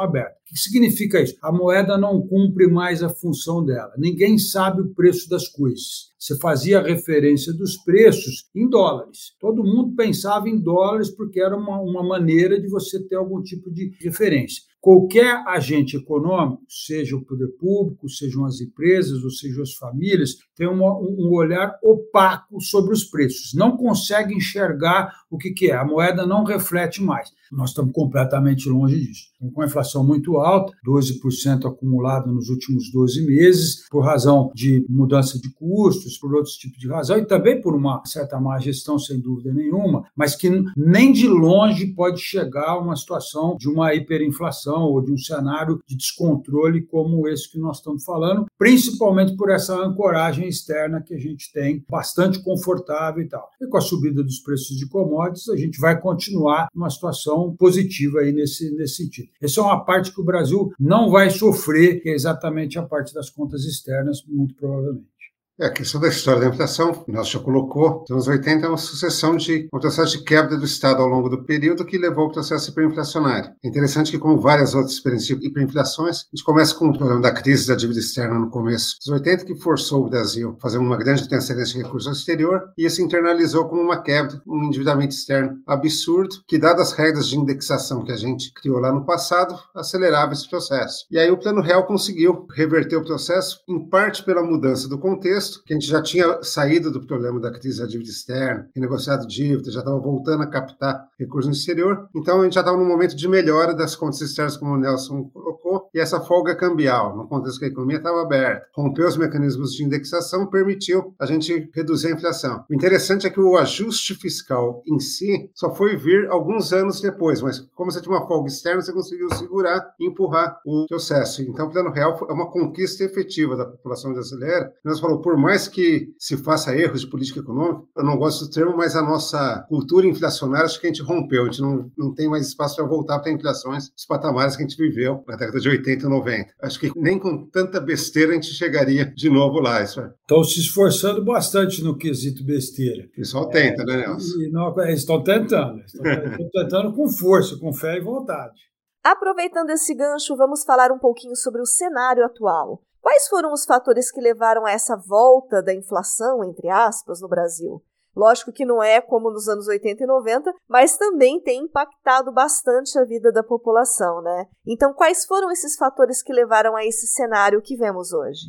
aberta. 0.00 0.36
O 0.42 0.44
que 0.44 0.58
significa 0.58 1.20
isso? 1.20 1.36
A 1.42 1.52
moeda 1.52 1.96
não 1.96 2.20
cumpre 2.20 2.66
mais 2.66 3.02
a 3.02 3.08
função 3.08 3.64
dela. 3.64 3.92
Ninguém 3.96 4.38
sabe 4.38 4.82
o 4.82 4.94
preço 4.94 5.28
das 5.28 5.48
coisas. 5.48 6.09
Você 6.20 6.36
fazia 6.38 6.82
referência 6.82 7.50
dos 7.50 7.78
preços 7.78 8.50
em 8.54 8.68
dólares. 8.68 9.34
Todo 9.40 9.64
mundo 9.64 9.96
pensava 9.96 10.50
em 10.50 10.60
dólares 10.60 11.08
porque 11.08 11.40
era 11.40 11.56
uma, 11.56 11.80
uma 11.80 12.02
maneira 12.06 12.60
de 12.60 12.68
você 12.68 13.02
ter 13.02 13.16
algum 13.16 13.42
tipo 13.42 13.70
de 13.70 13.96
referência. 13.98 14.62
Qualquer 14.80 15.42
agente 15.46 15.96
econômico, 15.96 16.62
seja 16.66 17.14
o 17.14 17.22
poder 17.22 17.48
público, 17.58 18.08
sejam 18.08 18.46
as 18.46 18.62
empresas 18.62 19.22
ou 19.22 19.30
sejam 19.30 19.62
as 19.62 19.74
famílias, 19.74 20.36
tem 20.56 20.66
uma, 20.66 20.98
um 20.98 21.30
olhar 21.32 21.78
opaco 21.82 22.58
sobre 22.62 22.94
os 22.94 23.04
preços. 23.04 23.52
Não 23.54 23.76
consegue 23.76 24.34
enxergar 24.34 25.14
o 25.30 25.36
que, 25.36 25.50
que 25.50 25.70
é. 25.70 25.74
A 25.74 25.84
moeda 25.84 26.26
não 26.26 26.44
reflete 26.44 27.02
mais. 27.02 27.30
Nós 27.52 27.70
estamos 27.70 27.92
completamente 27.92 28.68
longe 28.70 28.98
disso. 28.98 29.28
Estamos 29.32 29.54
com 29.54 29.60
a 29.60 29.66
inflação 29.66 30.06
muito 30.06 30.38
alta, 30.38 30.72
12% 30.86 31.66
acumulado 31.66 32.32
nos 32.32 32.48
últimos 32.48 32.90
12 32.90 33.26
meses, 33.26 33.88
por 33.90 34.04
razão 34.04 34.50
de 34.54 34.86
mudança 34.88 35.38
de 35.38 35.52
custos, 35.52 36.09
por 36.18 36.34
outros 36.34 36.56
tipos 36.56 36.78
de 36.78 36.88
razão, 36.88 37.18
e 37.18 37.24
também 37.24 37.60
por 37.60 37.74
uma 37.74 38.02
certa 38.04 38.40
má 38.40 38.58
gestão, 38.58 38.98
sem 38.98 39.20
dúvida 39.20 39.52
nenhuma, 39.52 40.04
mas 40.16 40.34
que 40.34 40.50
nem 40.76 41.12
de 41.12 41.26
longe 41.26 41.88
pode 41.94 42.20
chegar 42.20 42.70
a 42.70 42.78
uma 42.78 42.96
situação 42.96 43.56
de 43.56 43.68
uma 43.68 43.94
hiperinflação 43.94 44.82
ou 44.84 45.00
de 45.00 45.12
um 45.12 45.18
cenário 45.18 45.80
de 45.86 45.96
descontrole 45.96 46.82
como 46.82 47.28
esse 47.28 47.50
que 47.50 47.58
nós 47.58 47.78
estamos 47.78 48.04
falando, 48.04 48.46
principalmente 48.58 49.36
por 49.36 49.50
essa 49.50 49.74
ancoragem 49.74 50.48
externa 50.48 51.00
que 51.00 51.14
a 51.14 51.18
gente 51.18 51.52
tem, 51.52 51.84
bastante 51.88 52.42
confortável 52.42 53.22
e 53.22 53.28
tal. 53.28 53.48
E 53.60 53.66
com 53.66 53.76
a 53.76 53.80
subida 53.80 54.22
dos 54.22 54.38
preços 54.38 54.76
de 54.76 54.88
commodities, 54.88 55.48
a 55.48 55.56
gente 55.56 55.78
vai 55.80 56.00
continuar 56.00 56.68
numa 56.74 56.90
situação 56.90 57.54
positiva 57.56 58.20
aí 58.20 58.32
nesse, 58.32 58.74
nesse 58.76 58.96
sentido. 58.96 59.28
Essa 59.40 59.60
é 59.60 59.64
uma 59.64 59.84
parte 59.84 60.12
que 60.12 60.20
o 60.20 60.24
Brasil 60.24 60.72
não 60.78 61.10
vai 61.10 61.30
sofrer, 61.30 62.00
que 62.00 62.08
é 62.08 62.14
exatamente 62.14 62.78
a 62.78 62.82
parte 62.82 63.14
das 63.14 63.30
contas 63.30 63.64
externas, 63.64 64.22
muito 64.26 64.54
provavelmente. 64.54 65.19
É, 65.60 65.66
a 65.66 65.70
questão 65.70 66.00
da 66.00 66.08
história 66.08 66.40
da 66.40 66.46
inflação, 66.46 67.04
o 67.06 67.12
Nelson 67.12 67.32
já 67.32 67.38
colocou, 67.38 68.06
nos 68.08 68.26
anos 68.26 68.28
80 68.28 68.64
é 68.64 68.68
uma 68.70 68.78
sucessão 68.78 69.36
de 69.36 69.68
um 69.70 69.78
processo 69.78 70.16
de 70.16 70.24
quebra 70.24 70.56
do 70.56 70.64
Estado 70.64 71.02
ao 71.02 71.08
longo 71.08 71.28
do 71.28 71.44
período 71.44 71.84
que 71.84 71.98
levou 71.98 72.24
ao 72.24 72.32
processo 72.32 72.70
hiperinflacionário. 72.70 73.50
É 73.62 73.68
interessante 73.68 74.10
que, 74.10 74.18
como 74.18 74.40
várias 74.40 74.74
outras 74.74 74.94
experiências 74.94 75.38
de 75.38 75.46
hiperinflações, 75.46 76.20
a 76.20 76.34
gente 76.34 76.44
começa 76.44 76.74
com 76.74 76.88
o 76.88 76.96
problema 76.96 77.20
da 77.20 77.30
crise 77.30 77.68
da 77.68 77.74
dívida 77.74 78.00
externa 78.00 78.38
no 78.38 78.48
começo 78.48 78.96
dos 79.00 79.08
80, 79.08 79.44
que 79.44 79.54
forçou 79.54 80.06
o 80.06 80.08
Brasil 80.08 80.56
a 80.56 80.62
fazer 80.62 80.78
uma 80.78 80.96
grande 80.96 81.28
transferência 81.28 81.76
de 81.76 81.82
recursos 81.82 82.06
ao 82.06 82.14
exterior, 82.14 82.62
e 82.78 82.86
isso 82.86 83.02
internalizou 83.02 83.66
como 83.68 83.82
uma 83.82 84.02
quebra, 84.02 84.40
um 84.46 84.64
endividamento 84.64 85.14
externo 85.14 85.58
absurdo, 85.66 86.36
que, 86.48 86.56
dadas 86.56 86.88
as 86.88 86.92
regras 86.92 87.28
de 87.28 87.36
indexação 87.36 88.02
que 88.02 88.12
a 88.12 88.16
gente 88.16 88.50
criou 88.54 88.78
lá 88.78 88.90
no 88.90 89.04
passado, 89.04 89.58
acelerava 89.74 90.32
esse 90.32 90.48
processo. 90.48 91.04
E 91.10 91.18
aí 91.18 91.30
o 91.30 91.36
Plano 91.36 91.60
Real 91.60 91.84
conseguiu 91.84 92.46
reverter 92.50 92.96
o 92.96 93.04
processo, 93.04 93.60
em 93.68 93.78
parte 93.78 94.24
pela 94.24 94.42
mudança 94.42 94.88
do 94.88 94.98
contexto, 94.98 95.49
que 95.56 95.72
a 95.72 95.76
gente 95.76 95.86
já 95.86 96.02
tinha 96.02 96.42
saído 96.42 96.90
do 96.90 97.06
problema 97.06 97.40
da 97.40 97.50
crise 97.50 97.80
da 97.80 97.86
dívida 97.86 98.10
externa, 98.10 98.68
renegociado 98.74 99.26
dívida, 99.26 99.70
já 99.70 99.80
estava 99.80 99.98
voltando 99.98 100.42
a 100.42 100.46
captar 100.46 101.08
recursos 101.18 101.48
no 101.48 101.52
exterior, 101.52 102.08
então 102.14 102.40
a 102.40 102.44
gente 102.44 102.54
já 102.54 102.60
estava 102.60 102.76
num 102.76 102.86
momento 102.86 103.16
de 103.16 103.28
melhora 103.28 103.74
das 103.74 103.94
contas 103.94 104.20
externas, 104.20 104.56
como 104.56 104.74
o 104.74 104.78
Nelson 104.78 105.24
colocou, 105.24 105.88
e 105.94 106.00
essa 106.00 106.20
folga 106.20 106.54
cambial, 106.54 107.16
no 107.16 107.26
contexto 107.28 107.58
que 107.58 107.64
a 107.66 107.68
economia 107.68 107.98
estava 107.98 108.22
aberta, 108.22 108.66
rompeu 108.74 109.06
os 109.06 109.16
mecanismos 109.16 109.72
de 109.74 109.84
indexação, 109.84 110.46
permitiu 110.46 111.14
a 111.18 111.26
gente 111.26 111.70
reduzir 111.74 112.08
a 112.08 112.16
inflação. 112.16 112.64
O 112.68 112.74
interessante 112.74 113.26
é 113.26 113.30
que 113.30 113.40
o 113.40 113.56
ajuste 113.56 114.14
fiscal 114.14 114.82
em 114.86 114.98
si 114.98 115.50
só 115.54 115.74
foi 115.74 115.96
vir 115.96 116.28
alguns 116.28 116.72
anos 116.72 117.00
depois, 117.00 117.40
mas 117.42 117.60
como 117.74 117.90
você 117.90 118.00
tinha 118.00 118.14
uma 118.14 118.26
folga 118.26 118.48
externa, 118.48 118.82
você 118.82 118.92
conseguiu 118.92 119.32
segurar 119.34 119.94
e 119.98 120.06
empurrar 120.06 120.60
o 120.64 120.86
processo. 120.86 121.42
Então, 121.42 121.66
o 121.66 121.70
Plano 121.70 121.90
Real 121.90 122.26
é 122.28 122.32
uma 122.32 122.50
conquista 122.50 123.04
efetiva 123.04 123.56
da 123.56 123.64
população 123.64 124.12
brasileira. 124.12 124.72
Nós 124.84 125.00
falou, 125.00 125.20
por 125.30 125.38
mais 125.38 125.68
que 125.68 126.12
se 126.18 126.36
faça 126.36 126.74
erros 126.74 127.02
de 127.02 127.06
política 127.06 127.38
econômica, 127.38 127.84
eu 127.96 128.02
não 128.02 128.18
gosto 128.18 128.46
do 128.46 128.50
termo, 128.50 128.76
mas 128.76 128.96
a 128.96 129.02
nossa 129.02 129.64
cultura 129.68 130.04
inflacionária 130.04 130.66
acho 130.66 130.80
que 130.80 130.88
a 130.88 130.90
gente 130.90 131.04
rompeu, 131.04 131.42
a 131.42 131.44
gente 131.44 131.62
não, 131.62 131.88
não 131.96 132.12
tem 132.12 132.28
mais 132.28 132.48
espaço 132.48 132.74
para 132.74 132.84
voltar 132.84 133.20
para 133.20 133.30
inflações, 133.30 133.92
os 133.96 134.04
patamares 134.06 134.56
que 134.56 134.64
a 134.64 134.66
gente 134.66 134.76
viveu 134.76 135.22
na 135.28 135.36
década 135.36 135.60
de 135.60 135.68
80 135.68 136.04
e 136.04 136.08
90. 136.08 136.54
Acho 136.60 136.80
que 136.80 136.90
nem 136.96 137.16
com 137.16 137.48
tanta 137.48 137.78
besteira 137.78 138.32
a 138.32 138.34
gente 138.34 138.48
chegaria 138.48 139.04
de 139.04 139.30
novo 139.30 139.60
lá. 139.60 139.80
Isso 139.80 140.00
é. 140.00 140.12
Estão 140.20 140.42
se 140.42 140.58
esforçando 140.58 141.24
bastante 141.24 141.80
no 141.80 141.96
quesito 141.96 142.42
besteira. 142.42 143.06
O 143.06 143.10
pessoal 143.12 143.48
tenta, 143.48 143.82
é, 143.82 143.86
né, 143.86 143.96
Nelson? 143.98 144.36
E 144.40 144.50
não, 144.50 144.74
eles 144.82 144.98
estão 144.98 145.22
tentando, 145.22 145.80
estão 145.84 146.50
tentando 146.52 146.92
com 146.92 147.08
força, 147.08 147.56
com 147.56 147.72
fé 147.72 147.98
e 147.98 148.00
vontade. 148.00 148.58
Aproveitando 149.04 149.70
esse 149.70 149.94
gancho, 149.94 150.36
vamos 150.36 150.64
falar 150.64 150.90
um 150.90 150.98
pouquinho 150.98 151.36
sobre 151.36 151.62
o 151.62 151.66
cenário 151.66 152.24
atual. 152.24 152.82
Quais 153.00 153.28
foram 153.28 153.52
os 153.52 153.64
fatores 153.64 154.10
que 154.10 154.20
levaram 154.20 154.66
a 154.66 154.72
essa 154.72 154.96
volta 154.96 155.62
da 155.62 155.74
inflação, 155.74 156.44
entre 156.44 156.68
aspas, 156.68 157.20
no 157.20 157.28
Brasil? 157.28 157.82
Lógico 158.14 158.52
que 158.52 158.64
não 158.64 158.82
é 158.82 159.00
como 159.00 159.30
nos 159.30 159.48
anos 159.48 159.68
80 159.68 160.02
e 160.02 160.06
90, 160.06 160.52
mas 160.68 160.96
também 160.96 161.40
tem 161.40 161.64
impactado 161.64 162.32
bastante 162.32 162.98
a 162.98 163.04
vida 163.04 163.32
da 163.32 163.42
população, 163.42 164.20
né? 164.20 164.46
Então, 164.66 164.92
quais 164.92 165.24
foram 165.24 165.50
esses 165.50 165.76
fatores 165.76 166.22
que 166.22 166.32
levaram 166.32 166.76
a 166.76 166.84
esse 166.84 167.06
cenário 167.06 167.62
que 167.62 167.76
vemos 167.76 168.12
hoje? 168.12 168.46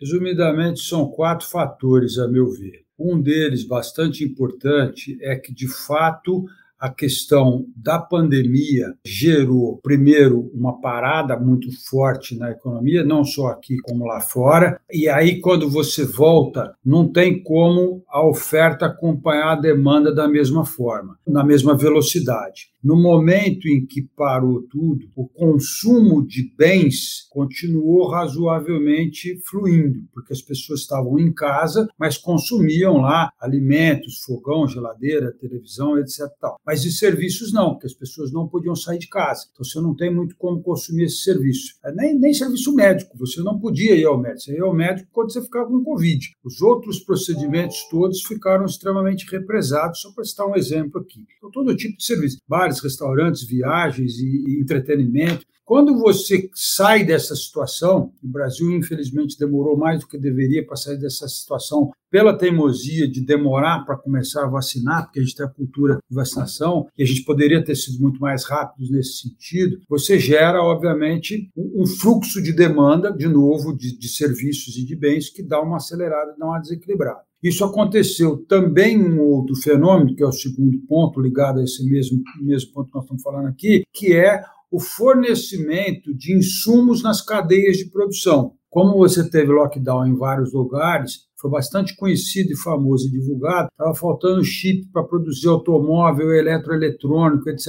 Resumidamente, 0.00 0.80
são 0.80 1.10
quatro 1.10 1.46
fatores, 1.46 2.18
a 2.18 2.26
meu 2.26 2.50
ver. 2.50 2.84
Um 2.98 3.20
deles, 3.20 3.66
bastante 3.66 4.24
importante, 4.24 5.16
é 5.22 5.36
que, 5.36 5.52
de 5.52 5.68
fato, 5.68 6.44
a 6.82 6.90
questão 6.90 7.64
da 7.76 7.96
pandemia 7.96 8.92
gerou, 9.06 9.78
primeiro, 9.84 10.50
uma 10.52 10.80
parada 10.80 11.38
muito 11.38 11.68
forte 11.88 12.36
na 12.36 12.50
economia, 12.50 13.04
não 13.04 13.22
só 13.22 13.50
aqui 13.50 13.76
como 13.84 14.04
lá 14.04 14.20
fora, 14.20 14.80
e 14.90 15.08
aí, 15.08 15.40
quando 15.40 15.70
você 15.70 16.04
volta, 16.04 16.74
não 16.84 17.06
tem 17.06 17.40
como 17.40 18.02
a 18.08 18.26
oferta 18.26 18.86
acompanhar 18.86 19.52
a 19.52 19.60
demanda 19.60 20.12
da 20.12 20.26
mesma 20.26 20.64
forma, 20.64 21.16
na 21.24 21.44
mesma 21.44 21.76
velocidade. 21.76 22.71
No 22.82 23.00
momento 23.00 23.68
em 23.68 23.86
que 23.86 24.02
parou 24.02 24.62
tudo, 24.62 25.08
o 25.14 25.28
consumo 25.28 26.26
de 26.26 26.52
bens 26.56 27.28
continuou 27.30 28.08
razoavelmente 28.08 29.40
fluindo, 29.46 30.00
porque 30.12 30.32
as 30.32 30.42
pessoas 30.42 30.80
estavam 30.80 31.18
em 31.18 31.32
casa, 31.32 31.88
mas 31.98 32.18
consumiam 32.18 32.98
lá 32.98 33.30
alimentos, 33.40 34.22
fogão, 34.24 34.66
geladeira, 34.66 35.32
televisão, 35.32 35.98
etc. 35.98 36.22
Mas 36.66 36.82
de 36.82 36.90
serviços 36.90 37.52
não, 37.52 37.70
porque 37.70 37.86
as 37.86 37.94
pessoas 37.94 38.32
não 38.32 38.48
podiam 38.48 38.74
sair 38.74 38.98
de 38.98 39.08
casa. 39.08 39.46
Então 39.52 39.64
você 39.64 39.80
não 39.80 39.94
tem 39.94 40.12
muito 40.12 40.36
como 40.36 40.62
consumir 40.62 41.04
esse 41.04 41.22
serviço. 41.22 41.74
É, 41.84 41.92
nem, 41.92 42.18
nem 42.18 42.34
serviço 42.34 42.74
médico, 42.74 43.16
você 43.16 43.40
não 43.42 43.58
podia 43.58 43.94
ir 43.94 44.04
ao 44.04 44.18
médico. 44.18 44.42
Você 44.42 44.56
ia 44.56 44.62
ao 44.64 44.74
médico 44.74 45.08
quando 45.12 45.32
você 45.32 45.42
ficava 45.42 45.68
com 45.68 45.82
Covid. 45.84 46.32
Os 46.44 46.60
outros 46.60 47.00
procedimentos 47.00 47.86
todos 47.88 48.22
ficaram 48.22 48.64
extremamente 48.64 49.30
represados, 49.30 50.00
só 50.00 50.10
para 50.12 50.24
citar 50.24 50.46
um 50.46 50.56
exemplo 50.56 51.00
aqui. 51.00 51.24
Então, 51.36 51.50
todo 51.50 51.76
tipo 51.76 51.96
de 51.96 52.04
serviço. 52.04 52.38
Bares, 52.48 52.71
bares, 52.72 52.80
restaurantes, 52.80 53.44
viagens 53.44 54.18
e, 54.18 54.44
e 54.48 54.60
entretenimento. 54.60 55.44
Quando 55.64 55.96
você 55.96 56.50
sai 56.54 57.04
dessa 57.04 57.36
situação, 57.36 58.12
o 58.22 58.28
Brasil 58.28 58.70
infelizmente 58.72 59.38
demorou 59.38 59.76
mais 59.76 60.00
do 60.00 60.08
que 60.08 60.18
deveria 60.18 60.66
para 60.66 60.76
sair 60.76 60.98
dessa 60.98 61.28
situação 61.28 61.90
pela 62.10 62.36
teimosia 62.36 63.08
de 63.08 63.24
demorar 63.24 63.84
para 63.86 63.96
começar 63.96 64.44
a 64.44 64.48
vacinar, 64.48 65.04
porque 65.04 65.20
a 65.20 65.22
gente 65.22 65.36
tem 65.36 65.46
a 65.46 65.48
cultura 65.48 65.98
de 66.10 66.14
vacinação, 66.14 66.88
e 66.98 67.02
a 67.02 67.06
gente 67.06 67.24
poderia 67.24 67.64
ter 67.64 67.74
sido 67.74 68.02
muito 68.02 68.20
mais 68.20 68.44
rápidos 68.44 68.90
nesse 68.90 69.22
sentido, 69.22 69.80
você 69.88 70.18
gera, 70.18 70.60
obviamente, 70.60 71.48
um 71.56 71.86
fluxo 71.86 72.42
de 72.42 72.52
demanda, 72.52 73.10
de 73.10 73.28
novo, 73.28 73.74
de, 73.74 73.96
de 73.96 74.08
serviços 74.08 74.76
e 74.76 74.84
de 74.84 74.96
bens, 74.96 75.30
que 75.30 75.42
dá 75.42 75.62
uma 75.62 75.76
acelerada, 75.76 76.34
dá 76.38 76.44
uma 76.44 76.58
desequilibrada. 76.58 77.22
Isso 77.42 77.64
aconteceu 77.64 78.36
também 78.46 78.96
um 78.96 79.20
outro 79.20 79.56
fenômeno, 79.56 80.14
que 80.14 80.22
é 80.22 80.26
o 80.26 80.32
segundo 80.32 80.78
ponto, 80.86 81.20
ligado 81.20 81.58
a 81.58 81.64
esse 81.64 81.84
mesmo, 81.84 82.22
mesmo 82.40 82.72
ponto 82.72 82.88
que 82.88 82.94
nós 82.94 83.04
estamos 83.04 83.22
falando 83.22 83.48
aqui, 83.48 83.82
que 83.92 84.14
é 84.14 84.42
o 84.70 84.78
fornecimento 84.78 86.14
de 86.14 86.36
insumos 86.36 87.02
nas 87.02 87.20
cadeias 87.20 87.76
de 87.76 87.90
produção. 87.90 88.52
Como 88.70 88.96
você 88.96 89.28
teve 89.28 89.52
lockdown 89.52 90.06
em 90.06 90.16
vários 90.16 90.52
lugares, 90.54 91.26
foi 91.38 91.50
bastante 91.50 91.96
conhecido 91.96 92.52
e 92.52 92.56
famoso 92.56 93.08
e 93.08 93.10
divulgado, 93.10 93.68
estava 93.70 93.94
faltando 93.94 94.44
chip 94.44 94.86
para 94.92 95.02
produzir 95.02 95.48
automóvel, 95.48 96.32
eletroeletrônico, 96.32 97.50
etc., 97.50 97.66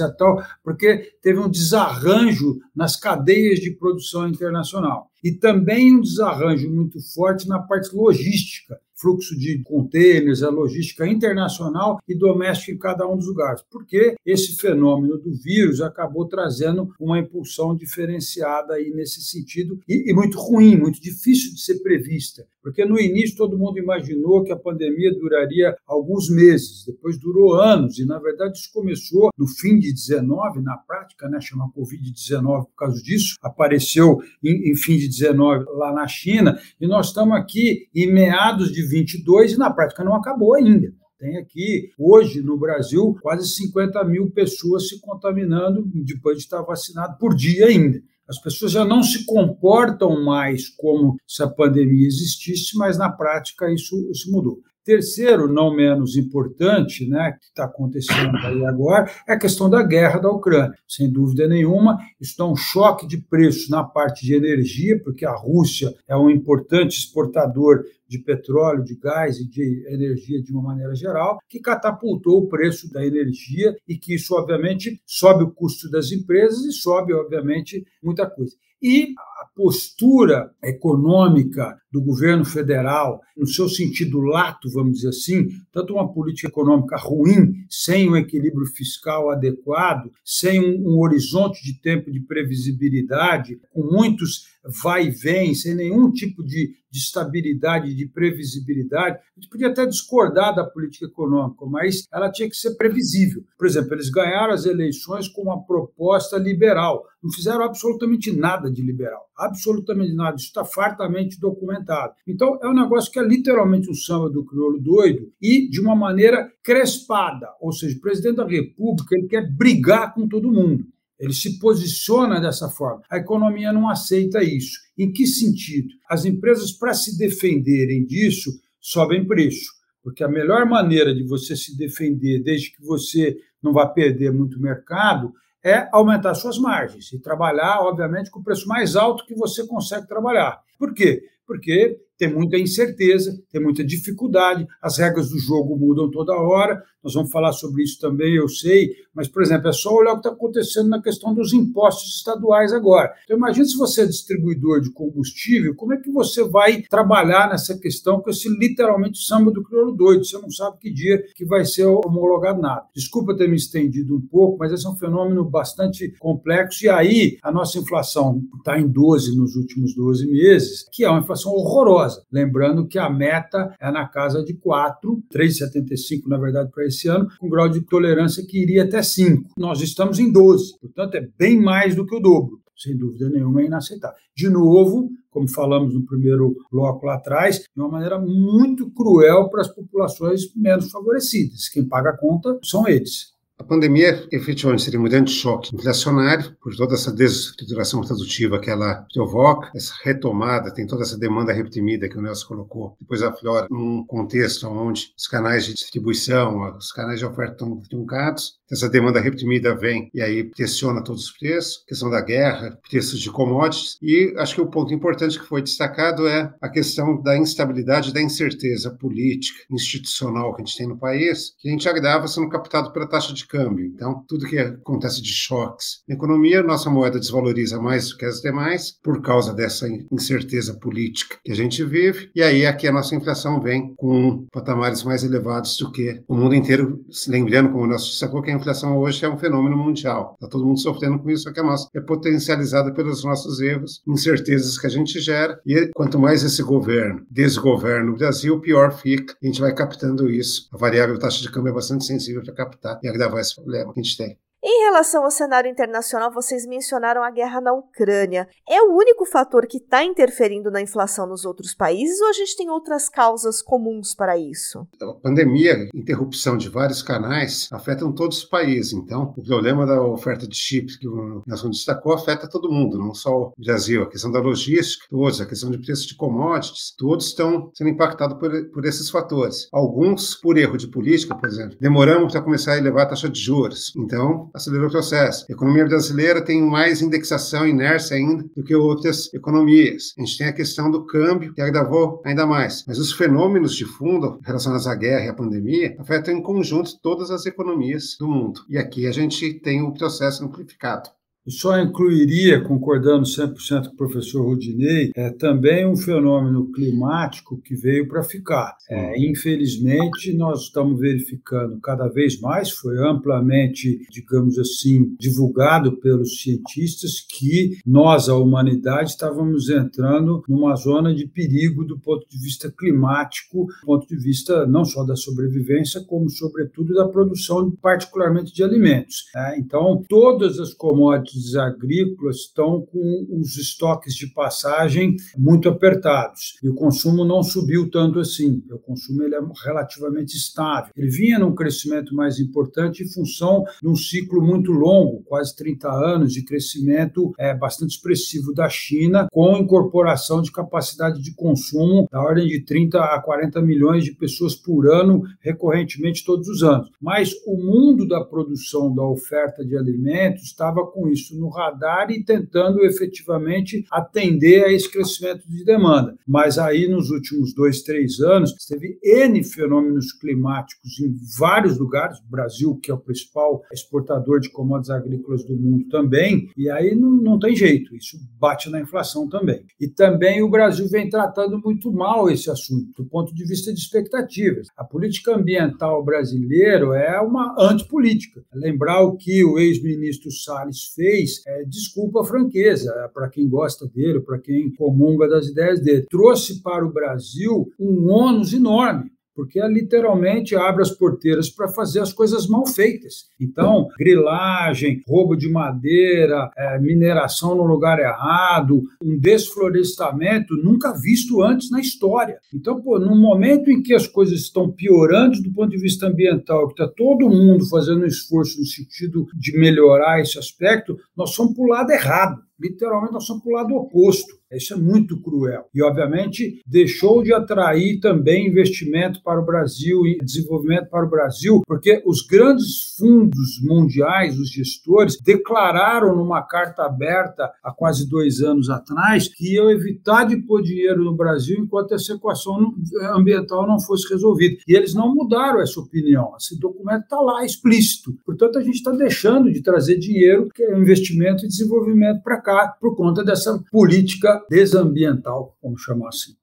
porque 0.62 1.16
teve 1.20 1.40
um 1.40 1.50
desarranjo 1.50 2.56
nas 2.74 2.96
cadeias 2.96 3.58
de 3.58 3.72
produção 3.72 4.28
internacional. 4.28 5.10
E 5.24 5.32
também 5.32 5.96
um 5.96 6.02
desarranjo 6.02 6.70
muito 6.70 7.00
forte 7.00 7.48
na 7.48 7.58
parte 7.58 7.96
logística. 7.96 8.78
Fluxo 8.96 9.36
de 9.36 9.60
contêineres, 9.64 10.42
a 10.42 10.50
logística 10.50 11.06
internacional 11.06 11.98
e 12.08 12.14
doméstica 12.14 12.72
em 12.72 12.78
cada 12.78 13.08
um 13.08 13.16
dos 13.16 13.26
lugares, 13.26 13.62
porque 13.70 14.14
esse 14.24 14.56
fenômeno 14.56 15.18
do 15.18 15.32
vírus 15.32 15.80
acabou 15.80 16.28
trazendo 16.28 16.88
uma 17.00 17.18
impulsão 17.18 17.76
diferenciada 17.76 18.74
aí 18.74 18.92
nesse 18.94 19.20
sentido 19.22 19.80
e, 19.88 20.10
e 20.10 20.14
muito 20.14 20.38
ruim, 20.38 20.76
muito 20.76 21.02
difícil 21.02 21.52
de 21.52 21.60
ser 21.60 21.80
prevista, 21.82 22.46
porque 22.62 22.84
no 22.86 22.98
início 22.98 23.36
todo 23.36 23.58
mundo 23.58 23.78
imaginou 23.78 24.42
que 24.42 24.50
a 24.50 24.56
pandemia 24.56 25.12
duraria 25.12 25.76
alguns 25.86 26.30
meses, 26.30 26.84
depois 26.86 27.18
durou 27.18 27.60
anos. 27.60 27.98
E 27.98 28.06
na 28.06 28.18
verdade 28.18 28.56
isso 28.56 28.70
começou 28.72 29.28
no 29.36 29.46
fim 29.46 29.78
de 29.78 29.92
19, 29.92 30.62
na 30.62 30.76
prática, 30.78 31.28
né, 31.28 31.40
chama 31.42 31.70
Covid-19 31.76 32.64
por 32.64 32.74
causa 32.74 33.02
disso, 33.02 33.36
apareceu 33.42 34.18
em, 34.42 34.70
em 34.70 34.76
fim 34.76 34.96
de 34.96 35.08
19 35.18 35.64
lá 35.70 35.92
na 35.92 36.06
China 36.06 36.58
e 36.80 36.86
nós 36.86 37.08
estamos 37.08 37.36
aqui 37.36 37.88
em 37.94 38.12
meados 38.12 38.72
de 38.72 38.82
22 38.86 39.52
e 39.52 39.58
na 39.58 39.70
prática 39.70 40.04
não 40.04 40.14
acabou 40.14 40.54
ainda. 40.54 40.92
Tem 41.18 41.38
aqui, 41.38 41.90
hoje, 41.98 42.42
no 42.42 42.58
Brasil, 42.58 43.16
quase 43.22 43.48
50 43.48 44.04
mil 44.04 44.30
pessoas 44.30 44.88
se 44.88 45.00
contaminando 45.00 45.82
depois 45.94 46.36
de 46.36 46.44
estar 46.44 46.60
vacinado 46.62 47.16
por 47.18 47.34
dia 47.34 47.66
ainda. 47.66 48.02
As 48.28 48.38
pessoas 48.40 48.72
já 48.72 48.84
não 48.84 49.02
se 49.02 49.24
comportam 49.24 50.22
mais 50.24 50.68
como 50.68 51.16
se 51.26 51.42
a 51.42 51.48
pandemia 51.48 52.06
existisse, 52.06 52.76
mas 52.76 52.98
na 52.98 53.10
prática 53.10 53.72
isso, 53.72 54.10
isso 54.10 54.30
mudou. 54.30 54.58
Terceiro, 54.84 55.50
não 55.50 55.74
menos 55.74 56.14
importante, 56.14 57.08
né, 57.08 57.32
que 57.40 57.46
está 57.46 57.64
acontecendo 57.64 58.36
aí 58.44 58.64
agora, 58.66 59.10
é 59.26 59.32
a 59.32 59.38
questão 59.38 59.70
da 59.70 59.82
guerra 59.82 60.18
da 60.18 60.30
Ucrânia. 60.30 60.74
Sem 60.86 61.10
dúvida 61.10 61.48
nenhuma, 61.48 61.98
isso 62.20 62.36
dá 62.36 62.44
um 62.44 62.54
choque 62.54 63.06
de 63.06 63.16
preço 63.16 63.70
na 63.70 63.82
parte 63.82 64.26
de 64.26 64.34
energia, 64.34 65.00
porque 65.02 65.24
a 65.24 65.34
Rússia 65.34 65.94
é 66.06 66.14
um 66.14 66.28
importante 66.28 66.98
exportador 66.98 67.82
de 68.06 68.18
petróleo, 68.18 68.84
de 68.84 68.94
gás 68.96 69.38
e 69.38 69.48
de 69.48 69.86
energia 69.88 70.42
de 70.42 70.52
uma 70.52 70.62
maneira 70.62 70.94
geral, 70.94 71.38
que 71.48 71.60
catapultou 71.60 72.40
o 72.40 72.48
preço 72.48 72.92
da 72.92 73.04
energia 73.04 73.74
e 73.88 73.96
que 73.96 74.14
isso, 74.14 74.34
obviamente, 74.34 75.00
sobe 75.06 75.44
o 75.44 75.50
custo 75.50 75.90
das 75.90 76.12
empresas 76.12 76.62
e 76.64 76.72
sobe, 76.72 77.14
obviamente, 77.14 77.84
muita 78.02 78.28
coisa. 78.28 78.54
E 78.86 79.14
a 79.16 79.46
postura 79.56 80.50
econômica 80.62 81.74
do 81.90 82.02
governo 82.02 82.44
federal, 82.44 83.18
no 83.34 83.46
seu 83.46 83.66
sentido 83.66 84.20
lato, 84.20 84.70
vamos 84.70 84.96
dizer 84.96 85.08
assim, 85.08 85.48
tanto 85.72 85.94
uma 85.94 86.12
política 86.12 86.48
econômica 86.48 86.98
ruim, 86.98 87.64
sem 87.70 88.10
um 88.10 88.14
equilíbrio 88.14 88.66
fiscal 88.66 89.30
adequado, 89.30 90.10
sem 90.22 90.60
um, 90.60 90.90
um 90.90 91.00
horizonte 91.00 91.64
de 91.64 91.80
tempo 91.80 92.12
de 92.12 92.20
previsibilidade, 92.20 93.58
com 93.72 93.90
muitos 93.90 94.53
vai 94.82 95.08
e 95.08 95.10
vem, 95.10 95.54
sem 95.54 95.74
nenhum 95.74 96.10
tipo 96.10 96.42
de, 96.42 96.74
de 96.90 96.98
estabilidade, 96.98 97.94
de 97.94 98.06
previsibilidade. 98.06 99.18
A 99.18 99.40
gente 99.40 99.50
podia 99.50 99.68
até 99.68 99.84
discordar 99.86 100.54
da 100.54 100.64
política 100.64 101.06
econômica, 101.06 101.66
mas 101.66 102.06
ela 102.12 102.30
tinha 102.30 102.48
que 102.48 102.56
ser 102.56 102.74
previsível. 102.76 103.42
Por 103.58 103.66
exemplo, 103.66 103.94
eles 103.94 104.10
ganharam 104.10 104.52
as 104.52 104.64
eleições 104.64 105.28
com 105.28 105.42
uma 105.42 105.64
proposta 105.64 106.36
liberal, 106.36 107.04
não 107.22 107.30
fizeram 107.30 107.64
absolutamente 107.64 108.30
nada 108.32 108.70
de 108.70 108.82
liberal, 108.82 109.28
absolutamente 109.36 110.14
nada. 110.14 110.36
Isso 110.36 110.46
está 110.46 110.64
fartamente 110.64 111.38
documentado. 111.38 112.14
Então, 112.26 112.58
é 112.62 112.68
um 112.68 112.74
negócio 112.74 113.10
que 113.10 113.18
é 113.18 113.22
literalmente 113.22 113.90
um 113.90 113.94
samba 113.94 114.30
do 114.30 114.44
crioulo 114.44 114.78
doido 114.78 115.32
e 115.40 115.68
de 115.68 115.80
uma 115.80 115.96
maneira 115.96 116.50
crespada, 116.62 117.48
ou 117.60 117.72
seja, 117.72 117.96
o 117.96 118.00
presidente 118.00 118.36
da 118.36 118.46
República 118.46 119.16
ele 119.16 119.26
quer 119.26 119.50
brigar 119.50 120.14
com 120.14 120.28
todo 120.28 120.52
mundo. 120.52 120.86
Ele 121.24 121.32
se 121.32 121.58
posiciona 121.58 122.40
dessa 122.40 122.68
forma. 122.68 123.02
A 123.10 123.16
economia 123.16 123.72
não 123.72 123.88
aceita 123.88 124.42
isso. 124.42 124.78
Em 124.96 125.10
que 125.10 125.26
sentido? 125.26 125.88
As 126.08 126.24
empresas, 126.24 126.70
para 126.72 126.92
se 126.92 127.16
defenderem 127.18 128.04
disso, 128.04 128.50
sobem 128.80 129.26
preço. 129.26 129.72
Porque 130.02 130.22
a 130.22 130.28
melhor 130.28 130.66
maneira 130.66 131.14
de 131.14 131.22
você 131.24 131.56
se 131.56 131.76
defender, 131.76 132.42
desde 132.42 132.70
que 132.72 132.84
você 132.84 133.36
não 133.62 133.72
vá 133.72 133.86
perder 133.86 134.30
muito 134.32 134.60
mercado, 134.60 135.32
é 135.64 135.88
aumentar 135.90 136.34
suas 136.34 136.58
margens 136.58 137.10
e 137.10 137.18
trabalhar, 137.18 137.80
obviamente, 137.80 138.30
com 138.30 138.40
o 138.40 138.44
preço 138.44 138.68
mais 138.68 138.94
alto 138.94 139.24
que 139.24 139.34
você 139.34 139.66
consegue 139.66 140.06
trabalhar. 140.06 140.60
Por 140.78 140.92
quê? 140.92 141.22
Porque 141.46 141.98
tem 142.18 142.32
muita 142.32 142.58
incerteza, 142.58 143.38
tem 143.50 143.62
muita 143.62 143.84
dificuldade, 143.84 144.66
as 144.80 144.98
regras 144.98 145.28
do 145.28 145.38
jogo 145.38 145.76
mudam 145.76 146.10
toda 146.10 146.34
hora, 146.34 146.82
nós 147.04 147.12
vamos 147.12 147.30
falar 147.30 147.52
sobre 147.52 147.82
isso 147.82 148.00
também, 148.00 148.34
eu 148.34 148.48
sei, 148.48 148.90
mas, 149.14 149.28
por 149.28 149.42
exemplo, 149.42 149.68
é 149.68 149.72
só 149.72 149.94
olhar 149.94 150.12
o 150.12 150.14
que 150.14 150.26
está 150.26 150.30
acontecendo 150.30 150.88
na 150.88 151.02
questão 151.02 151.34
dos 151.34 151.52
impostos 151.52 152.16
estaduais 152.16 152.72
agora. 152.72 153.12
Então, 153.24 153.36
imagine 153.36 153.68
se 153.68 153.76
você 153.76 154.02
é 154.02 154.06
distribuidor 154.06 154.80
de 154.80 154.90
combustível, 154.90 155.74
como 155.74 155.92
é 155.92 155.98
que 155.98 156.10
você 156.10 156.42
vai 156.42 156.80
trabalhar 156.82 157.50
nessa 157.50 157.78
questão 157.78 158.20
com 158.20 158.30
esse 158.30 158.48
literalmente 158.48 159.18
samba 159.18 159.50
do 159.50 159.62
crioulo 159.62 159.92
doido? 159.92 160.24
Você 160.24 160.38
não 160.38 160.50
sabe 160.50 160.78
que 160.78 160.90
dia 160.90 161.22
que 161.36 161.44
vai 161.44 161.66
ser 161.66 161.84
homologado 161.84 162.60
nada. 162.60 162.86
Desculpa 162.94 163.36
ter 163.36 163.48
me 163.48 163.56
estendido 163.56 164.16
um 164.16 164.20
pouco, 164.22 164.56
mas 164.58 164.72
esse 164.72 164.86
é 164.86 164.88
um 164.88 164.96
fenômeno 164.96 165.44
bastante 165.44 166.10
complexo, 166.18 166.86
e 166.86 166.88
aí 166.88 167.38
a 167.42 167.52
nossa 167.52 167.78
inflação 167.78 168.42
está 168.56 168.80
em 168.80 168.88
12 168.88 169.36
nos 169.36 169.54
últimos 169.56 169.94
12 169.94 170.26
meses, 170.26 170.88
que 170.90 171.04
é 171.04 171.10
uma 171.10 171.20
inflação 171.20 171.52
horrorosa. 171.52 172.13
Lembrando 172.30 172.86
que 172.86 172.98
a 172.98 173.10
meta 173.10 173.74
é 173.80 173.90
na 173.90 174.06
casa 174.06 174.42
de 174.42 174.54
4, 174.54 175.22
3,75 175.32 176.26
na 176.26 176.38
verdade 176.38 176.70
para 176.70 176.84
esse 176.86 177.08
ano, 177.08 177.28
com 177.38 177.48
grau 177.48 177.68
de 177.68 177.80
tolerância 177.82 178.44
que 178.46 178.62
iria 178.62 178.84
até 178.84 179.02
5. 179.02 179.50
Nós 179.58 179.80
estamos 179.80 180.18
em 180.18 180.30
12, 180.30 180.78
portanto, 180.80 181.14
é 181.16 181.28
bem 181.38 181.60
mais 181.60 181.94
do 181.94 182.06
que 182.06 182.14
o 182.14 182.20
dobro. 182.20 182.60
Sem 182.76 182.96
dúvida 182.96 183.28
nenhuma, 183.30 183.62
é 183.62 183.66
inaceitável. 183.66 184.16
De 184.36 184.48
novo, 184.48 185.08
como 185.30 185.48
falamos 185.48 185.94
no 185.94 186.04
primeiro 186.04 186.54
bloco 186.70 187.06
lá 187.06 187.14
atrás, 187.14 187.58
de 187.58 187.68
uma 187.76 187.88
maneira 187.88 188.18
muito 188.18 188.90
cruel 188.90 189.48
para 189.48 189.62
as 189.62 189.68
populações 189.68 190.42
menos 190.54 190.90
favorecidas. 190.90 191.68
Quem 191.68 191.88
paga 191.88 192.10
a 192.10 192.16
conta 192.16 192.58
são 192.62 192.86
eles. 192.88 193.33
A 193.56 193.62
pandemia 193.62 194.26
efetivamente 194.32 194.82
seria 194.82 194.98
um 194.98 195.04
grande 195.04 195.30
choque 195.30 195.74
inflacionário, 195.76 196.56
por 196.60 196.74
toda 196.74 196.94
essa 196.94 197.12
desestruturação 197.12 198.00
produtiva 198.00 198.58
que 198.58 198.68
ela 198.68 199.06
provoca, 199.14 199.70
essa 199.76 199.94
retomada, 200.02 200.74
tem 200.74 200.86
toda 200.88 201.02
essa 201.02 201.16
demanda 201.16 201.52
reprimida 201.52 202.08
que 202.08 202.18
o 202.18 202.20
Nelson 202.20 202.48
colocou, 202.48 202.96
depois 203.00 203.22
aflora 203.22 203.68
num 203.70 204.04
contexto 204.04 204.66
onde 204.66 205.12
os 205.16 205.28
canais 205.28 205.66
de 205.66 205.74
distribuição, 205.74 206.76
os 206.76 206.90
canais 206.90 207.20
de 207.20 207.26
oferta 207.26 207.52
estão 207.52 207.80
truncados, 207.88 208.58
essa 208.70 208.88
demanda 208.88 209.20
reprimida 209.20 209.74
vem 209.74 210.10
e 210.14 210.20
aí 210.20 210.44
pressiona 210.44 211.02
todos 211.02 211.24
os 211.24 211.32
preços, 211.32 211.84
questão 211.86 212.10
da 212.10 212.20
guerra, 212.20 212.78
preços 212.88 213.20
de 213.20 213.30
commodities, 213.30 213.98
e 214.02 214.34
acho 214.38 214.54
que 214.54 214.60
o 214.60 214.66
ponto 214.66 214.92
importante 214.92 215.38
que 215.38 215.46
foi 215.46 215.62
destacado 215.62 216.26
é 216.26 216.52
a 216.60 216.68
questão 216.68 217.20
da 217.20 217.36
instabilidade, 217.36 218.12
da 218.12 218.22
incerteza 218.22 218.90
política, 218.90 219.60
institucional 219.70 220.54
que 220.54 220.62
a 220.62 220.64
gente 220.64 220.78
tem 220.78 220.88
no 220.88 220.98
país, 220.98 221.54
que 221.58 221.68
a 221.68 221.70
gente 221.70 221.88
agrava 221.88 222.26
sendo 222.26 222.48
captado 222.48 222.92
pela 222.92 223.08
taxa 223.08 223.34
de 223.34 223.46
câmbio. 223.46 223.86
Então, 223.86 224.24
tudo 224.28 224.46
que 224.46 224.58
acontece 224.58 225.20
de 225.20 225.32
choques 225.32 226.02
na 226.08 226.14
economia, 226.14 226.62
nossa 226.62 226.90
moeda 226.90 227.18
desvaloriza 227.18 227.80
mais 227.80 228.08
do 228.08 228.16
que 228.16 228.24
as 228.24 228.40
demais 228.40 228.92
por 229.02 229.20
causa 229.22 229.52
dessa 229.52 229.86
incerteza 230.10 230.74
política 230.74 231.38
que 231.44 231.52
a 231.52 231.56
gente 231.56 231.84
vive, 231.84 232.30
e 232.34 232.42
aí 232.42 232.66
aqui 232.66 232.86
a 232.86 232.92
nossa 232.92 233.14
inflação 233.14 233.60
vem 233.60 233.94
com 233.96 234.46
patamares 234.52 235.02
mais 235.02 235.22
elevados 235.22 235.76
do 235.76 235.90
que 235.92 236.22
o 236.26 236.34
mundo 236.34 236.54
inteiro, 236.54 237.04
lembrando, 237.28 237.70
como 237.70 237.84
o 237.84 237.86
nosso 237.86 238.10
destacou, 238.10 238.42
que 238.42 238.53
a 238.54 238.56
inflação 238.56 238.96
hoje 238.98 239.24
é 239.24 239.28
um 239.28 239.38
fenômeno 239.38 239.76
mundial. 239.76 240.34
Está 240.34 240.48
todo 240.48 240.64
mundo 240.64 240.80
sofrendo 240.80 241.18
com 241.18 241.30
isso, 241.30 241.44
só 241.44 241.52
que 241.52 241.60
a 241.60 241.64
nossa 241.64 241.88
é 241.94 242.00
potencializada 242.00 242.92
pelos 242.92 243.24
nossos 243.24 243.60
erros, 243.60 244.02
incertezas 244.06 244.78
que 244.78 244.86
a 244.86 244.90
gente 244.90 245.20
gera. 245.20 245.60
E 245.66 245.90
quanto 245.94 246.18
mais 246.18 246.42
esse 246.42 246.62
governo 246.62 247.26
desgoverna 247.30 248.10
o 248.10 248.16
Brasil, 248.16 248.60
pior 248.60 248.92
fica. 248.92 249.34
A 249.42 249.46
gente 249.46 249.60
vai 249.60 249.74
captando 249.74 250.30
isso. 250.30 250.68
A 250.72 250.76
variável 250.76 251.18
taxa 251.18 251.42
de 251.42 251.50
câmbio 251.50 251.70
é 251.70 251.74
bastante 251.74 252.04
sensível 252.04 252.42
para 252.42 252.54
captar 252.54 253.00
e 253.02 253.08
agravar 253.08 253.40
esse 253.40 253.54
problema 253.54 253.92
que 253.92 254.00
a 254.00 254.02
gente 254.02 254.16
tem. 254.16 254.38
Em 254.84 254.92
relação 254.94 255.24
ao 255.24 255.30
cenário 255.30 255.70
internacional, 255.70 256.30
vocês 256.30 256.66
mencionaram 256.66 257.24
a 257.24 257.30
guerra 257.30 257.58
na 257.58 257.72
Ucrânia. 257.72 258.46
É 258.68 258.82
o 258.82 258.94
único 258.94 259.24
fator 259.24 259.66
que 259.66 259.78
está 259.78 260.04
interferindo 260.04 260.70
na 260.70 260.82
inflação 260.82 261.26
nos 261.26 261.46
outros 261.46 261.74
países 261.74 262.20
ou 262.20 262.28
a 262.28 262.32
gente 262.34 262.54
tem 262.54 262.68
outras 262.68 263.08
causas 263.08 263.62
comuns 263.62 264.14
para 264.14 264.36
isso? 264.36 264.86
A 265.00 265.14
pandemia, 265.14 265.88
interrupção 265.94 266.58
de 266.58 266.68
vários 266.68 267.02
canais, 267.02 267.66
afetam 267.72 268.12
todos 268.12 268.38
os 268.38 268.44
países. 268.44 268.92
Então, 268.92 269.32
o 269.34 269.42
problema 269.42 269.86
da 269.86 270.02
oferta 270.02 270.46
de 270.46 270.54
chips 270.54 270.98
que 270.98 271.08
o 271.08 271.42
Nelson 271.46 271.70
destacou 271.70 272.12
afeta 272.12 272.46
todo 272.46 272.70
mundo, 272.70 272.98
não 272.98 273.14
só 273.14 273.30
o 273.34 273.52
Brasil. 273.56 274.02
A 274.02 274.10
questão 274.10 274.30
da 274.30 274.38
logística, 274.38 275.06
todos, 275.08 275.40
a 275.40 275.46
questão 275.46 275.70
de 275.70 275.78
preço 275.78 276.06
de 276.06 276.14
commodities, 276.14 276.94
todos 276.98 277.28
estão 277.28 277.70
sendo 277.72 277.88
impactados 277.88 278.36
por, 278.38 278.52
por 278.66 278.84
esses 278.84 279.08
fatores. 279.08 279.66
Alguns 279.72 280.34
por 280.34 280.58
erro 280.58 280.76
de 280.76 280.88
política, 280.88 281.34
por 281.34 281.48
exemplo. 281.48 281.74
Demoramos 281.80 282.34
para 282.34 282.42
começar 282.42 282.72
a 282.74 282.78
elevar 282.78 283.04
a 283.04 283.08
taxa 283.08 283.30
de 283.30 283.40
juros. 283.40 283.90
Então, 283.96 284.50
acelerou 284.52 284.73
o 284.82 284.90
processo. 284.90 285.46
A 285.48 285.52
economia 285.52 285.84
brasileira 285.84 286.42
tem 286.42 286.62
mais 286.62 287.02
indexação, 287.02 287.66
inércia 287.66 288.16
ainda 288.16 288.44
do 288.56 288.64
que 288.64 288.74
outras 288.74 289.32
economias. 289.32 290.14
A 290.18 290.20
gente 290.20 290.38
tem 290.38 290.48
a 290.48 290.52
questão 290.52 290.90
do 290.90 291.04
câmbio, 291.04 291.52
que 291.52 291.60
agravou 291.60 292.22
ainda 292.24 292.46
mais. 292.46 292.84
Mas 292.86 292.98
os 292.98 293.12
fenômenos 293.12 293.76
de 293.76 293.84
fundo 293.84 294.38
relacionados 294.42 294.86
à 294.86 294.94
guerra 294.94 295.26
e 295.26 295.28
à 295.28 295.34
pandemia 295.34 295.94
afetam 295.98 296.34
em 296.34 296.42
conjunto 296.42 296.98
todas 297.02 297.30
as 297.30 297.46
economias 297.46 298.16
do 298.18 298.28
mundo. 298.28 298.60
E 298.68 298.78
aqui 298.78 299.06
a 299.06 299.12
gente 299.12 299.54
tem 299.60 299.82
o 299.82 299.92
processo 299.92 300.44
amplificado. 300.44 301.10
E 301.46 301.52
só 301.52 301.78
incluiria, 301.78 302.62
concordando 302.62 303.24
100% 303.24 303.88
com 303.88 303.92
o 303.92 303.96
professor 303.96 304.42
Rudinei, 304.42 305.10
é 305.14 305.30
também 305.30 305.86
um 305.86 305.96
fenômeno 305.96 306.72
climático 306.72 307.60
que 307.60 307.74
veio 307.74 308.08
para 308.08 308.22
ficar. 308.22 308.76
É, 308.88 309.18
infelizmente, 309.18 310.32
nós 310.32 310.62
estamos 310.62 310.98
verificando 310.98 311.78
cada 311.80 312.08
vez 312.08 312.40
mais, 312.40 312.70
foi 312.70 312.96
amplamente, 312.98 314.06
digamos 314.10 314.58
assim, 314.58 315.14
divulgado 315.18 315.98
pelos 316.00 316.40
cientistas, 316.40 317.20
que 317.20 317.78
nós, 317.86 318.28
a 318.28 318.36
humanidade, 318.36 319.10
estávamos 319.10 319.68
entrando 319.68 320.42
numa 320.48 320.74
zona 320.76 321.14
de 321.14 321.26
perigo 321.26 321.84
do 321.84 321.98
ponto 321.98 322.26
de 322.26 322.38
vista 322.38 322.72
climático, 322.72 323.66
do 323.66 323.86
ponto 323.86 324.06
de 324.06 324.16
vista 324.16 324.66
não 324.66 324.84
só 324.84 325.04
da 325.04 325.16
sobrevivência, 325.16 326.00
como, 326.06 326.30
sobretudo, 326.30 326.94
da 326.94 327.06
produção, 327.06 327.70
particularmente 327.82 328.52
de 328.52 328.64
alimentos. 328.64 329.24
É, 329.36 329.58
então, 329.58 330.02
todas 330.08 330.58
as 330.58 330.72
commodities 330.72 331.33
agrícolas 331.56 332.36
estão 332.36 332.80
com 332.82 333.26
os 333.30 333.56
estoques 333.56 334.14
de 334.14 334.26
passagem 334.28 335.16
muito 335.36 335.68
apertados 335.68 336.58
e 336.62 336.68
o 336.68 336.74
consumo 336.74 337.24
não 337.24 337.42
subiu 337.42 337.90
tanto 337.90 338.18
assim. 338.18 338.62
O 338.70 338.78
consumo 338.78 339.22
ele 339.22 339.34
é 339.34 339.40
relativamente 339.64 340.36
estável. 340.36 340.92
Ele 340.96 341.08
vinha 341.08 341.38
num 341.38 341.54
crescimento 341.54 342.14
mais 342.14 342.38
importante 342.38 343.02
em 343.02 343.08
função 343.08 343.64
de 343.80 343.88
um 343.88 343.96
ciclo 343.96 344.42
muito 344.42 344.72
longo, 344.72 345.22
quase 345.24 345.54
30 345.56 345.88
anos 345.88 346.32
de 346.32 346.44
crescimento 346.44 347.32
é, 347.38 347.54
bastante 347.54 347.96
expressivo 347.96 348.52
da 348.52 348.68
China, 348.68 349.28
com 349.30 349.56
incorporação 349.56 350.42
de 350.42 350.52
capacidade 350.52 351.22
de 351.22 351.34
consumo 351.34 352.06
da 352.10 352.20
ordem 352.20 352.46
de 352.46 352.64
30 352.64 352.98
a 352.98 353.20
40 353.20 353.60
milhões 353.62 354.04
de 354.04 354.12
pessoas 354.12 354.54
por 354.54 354.88
ano, 354.88 355.22
recorrentemente 355.40 356.24
todos 356.24 356.48
os 356.48 356.62
anos. 356.62 356.90
Mas 357.00 357.32
o 357.46 357.56
mundo 357.56 358.06
da 358.06 358.22
produção, 358.24 358.94
da 358.94 359.04
oferta 359.04 359.64
de 359.64 359.76
alimentos, 359.76 360.44
estava 360.44 360.86
com 360.86 361.08
isso 361.08 361.23
isso 361.24 361.38
no 361.38 361.48
radar 361.48 362.10
e 362.10 362.22
tentando 362.22 362.84
efetivamente 362.84 363.84
atender 363.90 364.64
a 364.64 364.72
esse 364.72 364.90
crescimento 364.90 365.48
de 365.48 365.64
demanda. 365.64 366.16
Mas 366.26 366.58
aí, 366.58 366.86
nos 366.86 367.10
últimos 367.10 367.54
dois, 367.54 367.82
três 367.82 368.20
anos, 368.20 368.52
teve 368.66 368.98
N 369.02 369.42
fenômenos 369.42 370.12
climáticos 370.12 371.00
em 371.00 371.14
vários 371.38 371.78
lugares, 371.78 372.18
Brasil, 372.28 372.76
que 372.82 372.90
é 372.90 372.94
o 372.94 372.98
principal 372.98 373.62
exportador 373.72 374.40
de 374.40 374.50
commodities 374.50 374.90
agrícolas 374.90 375.44
do 375.44 375.56
mundo 375.56 375.88
também, 375.88 376.50
e 376.56 376.68
aí 376.70 376.94
não, 376.94 377.10
não 377.10 377.38
tem 377.38 377.54
jeito, 377.54 377.94
isso 377.96 378.18
bate 378.38 378.70
na 378.70 378.80
inflação 378.80 379.28
também. 379.28 379.64
E 379.80 379.88
também 379.88 380.42
o 380.42 380.50
Brasil 380.50 380.88
vem 380.88 381.08
tratando 381.08 381.58
muito 381.58 381.92
mal 381.92 382.30
esse 382.30 382.50
assunto, 382.50 383.02
do 383.02 383.08
ponto 383.08 383.34
de 383.34 383.44
vista 383.44 383.72
de 383.72 383.78
expectativas. 383.78 384.68
A 384.76 384.84
política 384.84 385.34
ambiental 385.34 386.04
brasileira 386.04 386.86
é 386.96 387.20
uma 387.20 387.54
antipolítica. 387.58 388.42
Lembrar 388.52 389.02
o 389.02 389.16
que 389.16 389.44
o 389.44 389.58
ex-ministro 389.58 390.30
Salles 390.30 390.92
fez 390.94 391.13
fez, 391.14 391.42
é, 391.46 391.64
desculpa 391.64 392.22
a 392.22 392.24
franqueza, 392.24 392.92
para 393.14 393.28
quem 393.28 393.48
gosta 393.48 393.86
dele, 393.86 394.20
para 394.20 394.38
quem 394.38 394.74
comunga 394.74 395.28
das 395.28 395.46
ideias 395.46 395.80
dele, 395.80 396.06
trouxe 396.10 396.60
para 396.60 396.84
o 396.84 396.92
Brasil 396.92 397.70
um 397.78 398.10
ônus 398.10 398.52
enorme 398.52 399.13
porque 399.34 399.60
é 399.60 399.68
literalmente 399.68 400.54
abre 400.54 400.82
as 400.82 400.90
porteiras 400.90 401.50
para 401.50 401.68
fazer 401.68 402.00
as 402.00 402.12
coisas 402.12 402.46
mal 402.46 402.66
feitas. 402.66 403.28
Então, 403.40 403.88
grilagem, 403.98 405.02
roubo 405.06 405.36
de 405.36 405.50
madeira, 405.50 406.50
é, 406.56 406.78
mineração 406.78 407.54
no 407.54 407.64
lugar 407.64 407.98
errado, 407.98 408.82
um 409.02 409.18
desflorestamento 409.18 410.56
nunca 410.56 410.92
visto 410.92 411.42
antes 411.42 411.70
na 411.70 411.80
história. 411.80 412.38
Então, 412.52 412.80
pô, 412.80 412.98
no 412.98 413.16
momento 413.16 413.70
em 413.70 413.82
que 413.82 413.94
as 413.94 414.06
coisas 414.06 414.40
estão 414.40 414.70
piorando 414.70 415.42
do 415.42 415.52
ponto 415.52 415.70
de 415.70 415.80
vista 415.80 416.06
ambiental, 416.06 416.66
que 416.68 416.74
está 416.80 416.88
todo 416.88 417.28
mundo 417.28 417.68
fazendo 417.68 418.02
um 418.02 418.06
esforço 418.06 418.58
no 418.58 418.66
sentido 418.66 419.26
de 419.34 419.58
melhorar 419.58 420.20
esse 420.20 420.38
aspecto, 420.38 420.96
nós 421.16 421.30
somos 421.30 421.54
para 421.54 421.64
o 421.64 421.68
lado 421.68 421.90
errado. 421.90 422.42
Literalmente, 422.60 423.12
nós 423.12 423.24
somos 423.24 423.42
para 423.42 423.50
o 423.50 423.54
lado 423.54 423.74
oposto. 423.74 424.34
Isso 424.56 424.74
é 424.74 424.76
muito 424.76 425.20
cruel. 425.20 425.66
E, 425.74 425.82
obviamente, 425.82 426.60
deixou 426.66 427.22
de 427.22 427.32
atrair 427.32 427.98
também 427.98 428.46
investimento 428.46 429.22
para 429.22 429.40
o 429.40 429.44
Brasil 429.44 430.06
e 430.06 430.18
desenvolvimento 430.18 430.88
para 430.88 431.04
o 431.04 431.10
Brasil, 431.10 431.62
porque 431.66 432.02
os 432.06 432.22
grandes 432.22 432.94
fundos 432.96 433.60
mundiais, 433.62 434.38
os 434.38 434.50
gestores, 434.50 435.18
declararam 435.20 436.14
numa 436.14 436.42
carta 436.42 436.84
aberta 436.84 437.50
há 437.62 437.72
quase 437.72 438.08
dois 438.08 438.40
anos 438.40 438.70
atrás 438.70 439.28
que 439.28 439.54
iam 439.54 439.70
evitar 439.70 440.24
de 440.24 440.36
pôr 440.36 440.62
dinheiro 440.62 441.04
no 441.04 441.16
Brasil 441.16 441.58
enquanto 441.58 441.94
essa 441.94 442.12
equação 442.12 442.74
ambiental 443.12 443.66
não 443.66 443.80
fosse 443.80 444.08
resolvida. 444.08 444.56
E 444.68 444.74
eles 444.74 444.94
não 444.94 445.14
mudaram 445.14 445.60
essa 445.60 445.80
opinião. 445.80 446.34
Esse 446.38 446.58
documento 446.58 447.02
está 447.02 447.20
lá 447.20 447.44
explícito. 447.44 448.12
Portanto, 448.24 448.58
a 448.58 448.62
gente 448.62 448.76
está 448.76 448.92
deixando 448.92 449.52
de 449.52 449.62
trazer 449.62 449.98
dinheiro, 449.98 450.48
que 450.54 450.62
é 450.62 450.78
investimento 450.78 451.44
e 451.44 451.48
desenvolvimento 451.48 452.22
para 452.22 452.40
cá, 452.44 452.76
por 452.80 452.94
conta 452.94 453.24
dessa 453.24 453.58
política 453.72 454.44
desambiental, 454.48 455.56
vamos 455.62 455.82
chamar 455.82 456.10
assim. 456.10 456.36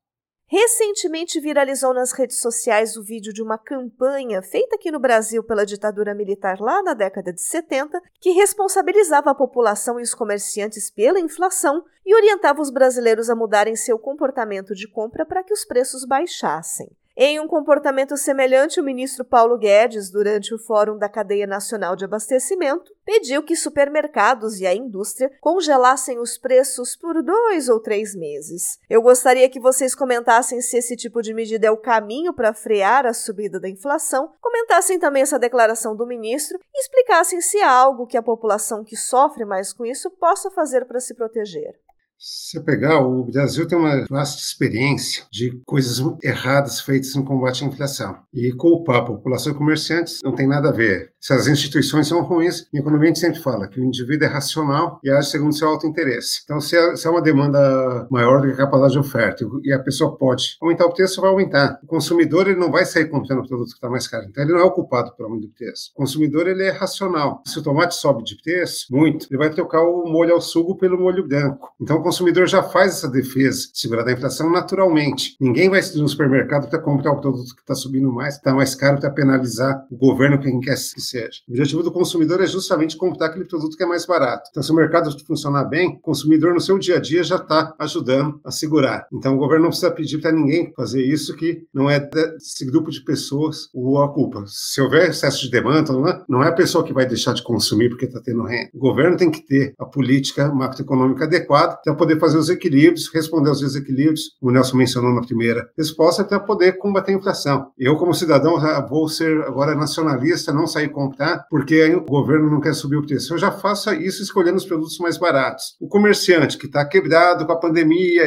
Recentemente 0.52 1.40
viralizou 1.40 1.94
nas 1.94 2.12
redes 2.12 2.42
sociais 2.42 2.98
o 2.98 3.04
vídeo 3.04 3.32
de 3.32 3.42
uma 3.42 3.58
campanha 3.58 4.42
feita 4.42 4.76
aqui 4.76 4.92
no 4.92 5.00
Brasil 5.00 5.42
pela 5.42 5.66
ditadura 5.66 6.14
militar 6.14 6.60
lá 6.60 6.84
na 6.84 6.94
década 6.94 7.32
de 7.32 7.42
70, 7.42 7.98
que 8.20 8.32
responsabilizava 8.32 9.32
a 9.32 9.36
população 9.36 9.98
e 9.98 10.04
os 10.04 10.14
comerciantes 10.14 10.90
pela 10.90 11.22
inflação 11.22 11.86
e 12.06 12.14
orientava 12.14 12.62
os 12.62 12.70
brasileiros 12.70 13.30
a 13.30 13.36
mudarem 13.36 13.78
seu 13.78 13.98
comportamento 13.98 14.76
de 14.76 14.90
compra 14.90 15.26
para 15.26 15.42
que 15.42 15.54
os 15.54 15.64
preços 15.64 16.04
baixassem. 16.04 16.92
Em 17.16 17.40
um 17.42 17.48
comportamento 17.48 18.16
semelhante, 18.16 18.80
o 18.80 18.84
ministro 18.84 19.26
Paulo 19.26 19.58
Guedes, 19.58 20.10
durante 20.10 20.54
o 20.54 20.58
Fórum 20.58 20.98
da 20.98 21.10
Cadeia 21.10 21.46
Nacional 21.46 21.94
de 21.94 22.06
Abastecimento, 22.06 22.92
pediu 23.04 23.44
que 23.44 23.56
supermercados 23.56 24.62
e 24.62 24.66
a 24.66 24.74
indústria 24.74 25.30
congelassem 25.42 26.20
os 26.20 26.38
preços 26.38 26.96
por 26.96 27.22
dois 27.22 27.68
ou 27.68 27.82
três 27.82 28.16
meses. 28.16 28.80
Eu 28.90 29.02
gostaria 29.02 29.50
que 29.50 29.60
vocês 29.60 29.94
comentassem 29.94 30.62
se 30.62 30.78
esse 30.78 30.96
tipo 30.96 31.22
de 31.22 31.34
medida 31.34 31.68
é 31.68 31.72
o 31.72 31.78
caminho 31.78 32.34
para 32.34 32.54
frear 32.54 33.06
a 33.06 33.14
subida 33.14 33.60
da 33.60 33.68
inflação, 33.68 34.32
comentassem 34.40 34.98
também 34.98 35.24
essa 35.24 35.38
declaração 35.38 35.96
do 35.96 36.08
ministro 36.08 36.58
e 36.74 36.80
explicassem 36.80 37.42
se 37.42 37.62
há 37.62 37.70
algo 37.70 38.08
que 38.08 38.18
a 38.18 38.24
população 38.24 38.86
que 38.86 38.96
sofre 38.96 39.44
mais 39.44 39.74
com 39.74 39.86
isso 39.86 40.10
possa 40.12 40.50
fazer 40.50 40.86
para 40.86 41.02
se 41.02 41.14
proteger. 41.14 41.78
Se 42.24 42.52
você 42.52 42.60
pegar, 42.60 43.00
o 43.00 43.24
Brasil 43.24 43.68
tem 43.68 43.76
uma 43.76 44.06
vasta 44.08 44.40
experiência 44.40 45.24
de 45.32 45.60
coisas 45.66 46.00
erradas 46.22 46.80
feitas 46.80 47.16
no 47.16 47.26
combate 47.26 47.64
à 47.64 47.68
inflação. 47.68 48.16
E 48.32 48.52
culpar 48.52 48.98
a 48.98 49.06
população 49.06 49.52
e 49.52 49.56
comerciantes 49.56 50.20
não 50.24 50.36
tem 50.36 50.48
nada 50.48 50.70
a 50.70 50.72
ver. 50.72 51.14
Se 51.20 51.34
as 51.34 51.48
instituições 51.48 52.08
são 52.08 52.22
ruins, 52.22 52.68
em 52.72 52.78
economia 52.78 53.06
a 53.06 53.08
gente 53.08 53.20
sempre 53.20 53.40
fala 53.40 53.68
que 53.68 53.80
o 53.80 53.84
indivíduo 53.84 54.28
é 54.28 54.30
racional 54.30 55.00
e 55.04 55.10
age 55.10 55.32
segundo 55.32 55.56
seu 55.56 55.68
alto 55.68 55.88
interesse. 55.88 56.42
Então, 56.44 56.62
se 56.62 56.78
é, 56.78 56.96
se 56.96 57.08
é 57.08 57.10
uma 57.10 57.24
demanda 57.24 58.08
maior 58.12 58.40
do 58.42 58.48
que 58.48 58.54
a 58.54 58.58
capacidade 58.58 58.94
de 58.94 59.00
oferta 59.00 59.46
e 59.64 59.74
a 59.74 59.80
pessoa 59.80 60.16
pode 60.16 60.58
aumentar 60.62 60.86
o 60.86 60.94
preço, 60.94 61.22
vai 61.22 61.32
aumentar. 61.32 61.80
O 61.82 61.88
consumidor 61.88 62.48
ele 62.48 62.60
não 62.60 62.72
vai 62.72 62.86
sair 62.86 63.06
comprando 63.06 63.40
o 63.40 63.48
produto 63.48 63.70
que 63.70 63.76
está 63.76 63.90
mais 63.90 64.08
caro. 64.08 64.28
Então, 64.30 64.44
ele 64.44 64.54
não 64.54 64.60
é 64.60 64.64
o 64.64 64.72
culpado 64.72 65.16
pelo 65.16 65.30
aumento 65.30 65.48
do 65.48 65.54
preço. 65.54 65.92
O 65.96 65.98
consumidor 65.98 66.48
ele 66.48 66.64
é 66.64 66.70
racional. 66.70 67.42
Se 67.48 67.58
o 67.58 67.64
tomate 67.64 67.96
sobe 67.96 68.24
de 68.24 68.40
preço 68.44 68.86
muito, 68.92 69.26
ele 69.28 69.40
vai 69.40 69.50
trocar 69.50 69.82
o 69.82 70.08
molho 70.08 70.34
ao 70.34 70.42
sugo 70.42 70.78
pelo 70.78 71.00
molho 71.00 71.28
branco. 71.28 71.74
Então, 71.82 71.98
o 71.98 72.11
consumidor 72.12 72.46
já 72.46 72.62
faz 72.62 72.98
essa 72.98 73.08
defesa, 73.08 73.70
segurar 73.74 74.04
da 74.04 74.12
inflação 74.12 74.52
naturalmente. 74.52 75.38
Ninguém 75.40 75.70
vai 75.70 75.80
no 75.96 76.10
supermercado 76.10 76.70
para 76.70 76.78
comprar 76.78 77.14
o 77.14 77.22
produto 77.22 77.56
que 77.56 77.62
está 77.62 77.74
subindo 77.74 78.12
mais, 78.12 78.36
está 78.36 78.54
mais 78.54 78.76
caro 78.76 79.00
para 79.00 79.10
penalizar 79.10 79.86
o 79.90 79.96
governo, 79.96 80.38
quem 80.38 80.60
quer 80.60 80.76
que 80.76 81.00
seja. 81.00 81.40
O 81.48 81.52
objetivo 81.52 81.84
do 81.84 81.92
consumidor 81.92 82.42
é 82.42 82.48
justamente 82.48 82.98
comprar 82.98 83.28
aquele 83.28 83.46
produto 83.46 83.78
que 83.78 83.84
é 83.84 83.86
mais 83.86 84.06
barato. 84.06 84.50
Então, 84.52 84.62
se 84.62 84.72
o 84.74 84.76
mercado 84.76 85.10
funcionar 85.26 85.64
bem, 85.64 85.88
o 85.88 86.00
consumidor 86.00 86.54
no 86.54 86.60
seu 86.60 86.78
dia 86.78 86.98
a 86.98 87.00
dia 87.00 87.24
já 87.24 87.38
está 87.38 87.74
ajudando 87.80 88.42
a 88.44 88.52
segurar. 88.52 89.08
Então, 89.14 89.36
o 89.36 89.38
governo 89.38 89.64
não 89.64 89.70
precisa 89.70 89.92
pedir 89.92 90.20
para 90.20 90.34
ninguém 90.34 90.74
fazer 90.76 91.02
isso, 91.02 91.34
que 91.38 91.64
não 91.74 91.90
é 91.90 91.98
desse 91.98 92.66
grupo 92.66 92.92
de 92.92 93.02
pessoas 93.06 93.70
a 94.04 94.08
culpa. 94.10 94.44
Se 94.48 94.82
houver 94.82 95.10
excesso 95.10 95.42
de 95.42 95.52
demanda, 95.52 95.94
não 96.28 96.44
é, 96.44 96.48
é 96.48 96.50
a 96.50 96.54
pessoa 96.54 96.84
que 96.84 96.94
vai 96.94 97.06
deixar 97.06 97.34
de 97.34 97.44
consumir 97.44 97.88
porque 97.88 98.06
está 98.06 98.20
tendo 98.20 98.44
renda. 98.44 98.70
O 98.74 98.80
governo 98.80 99.16
tem 99.16 99.32
que 99.32 99.46
ter 99.46 99.74
a 99.80 99.86
política 99.86 100.52
macroeconômica 100.52 101.26
adequada 101.26 101.78
para 101.84 102.01
poder 102.02 102.20
fazer 102.20 102.40
os 102.40 102.50
equilíbrios, 102.50 103.12
responder 103.14 103.50
aos 103.50 103.60
desequilíbrios, 103.60 104.36
o 104.42 104.50
Nelson 104.50 104.76
mencionou 104.76 105.14
na 105.14 105.22
primeira 105.22 105.70
resposta, 105.78 106.24
para 106.24 106.40
poder 106.40 106.80
combater 106.80 107.12
a 107.12 107.16
inflação. 107.16 107.68
Eu, 107.78 107.96
como 107.96 108.12
cidadão, 108.12 108.60
vou 108.90 109.08
ser 109.08 109.44
agora 109.44 109.76
nacionalista, 109.76 110.52
não 110.52 110.66
sair 110.66 110.90
comprar, 110.90 111.46
porque 111.48 111.94
o 111.94 112.02
governo 112.02 112.50
não 112.50 112.60
quer 112.60 112.74
subir 112.74 112.96
o 112.96 113.06
preço. 113.06 113.36
Eu 113.36 113.38
já 113.38 113.52
faço 113.52 113.94
isso 113.94 114.24
escolhendo 114.24 114.58
os 114.58 114.66
produtos 114.66 114.98
mais 114.98 115.16
baratos. 115.20 115.76
O 115.80 115.88
comerciante 115.88 116.58
que 116.58 116.66
está 116.66 116.84
quebrado 116.84 117.46
com 117.46 117.52
a 117.52 117.60
pandemia, 117.60 118.24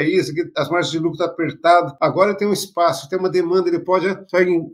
as 0.56 0.68
margens 0.68 0.92
de 0.92 0.98
lucro 0.98 1.14
estão 1.14 1.26
tá 1.26 1.32
apertadas, 1.32 1.94
agora 2.00 2.36
tem 2.36 2.46
um 2.46 2.52
espaço, 2.52 3.08
tem 3.08 3.18
uma 3.18 3.28
demanda, 3.28 3.68
ele 3.68 3.80
pode 3.80 4.06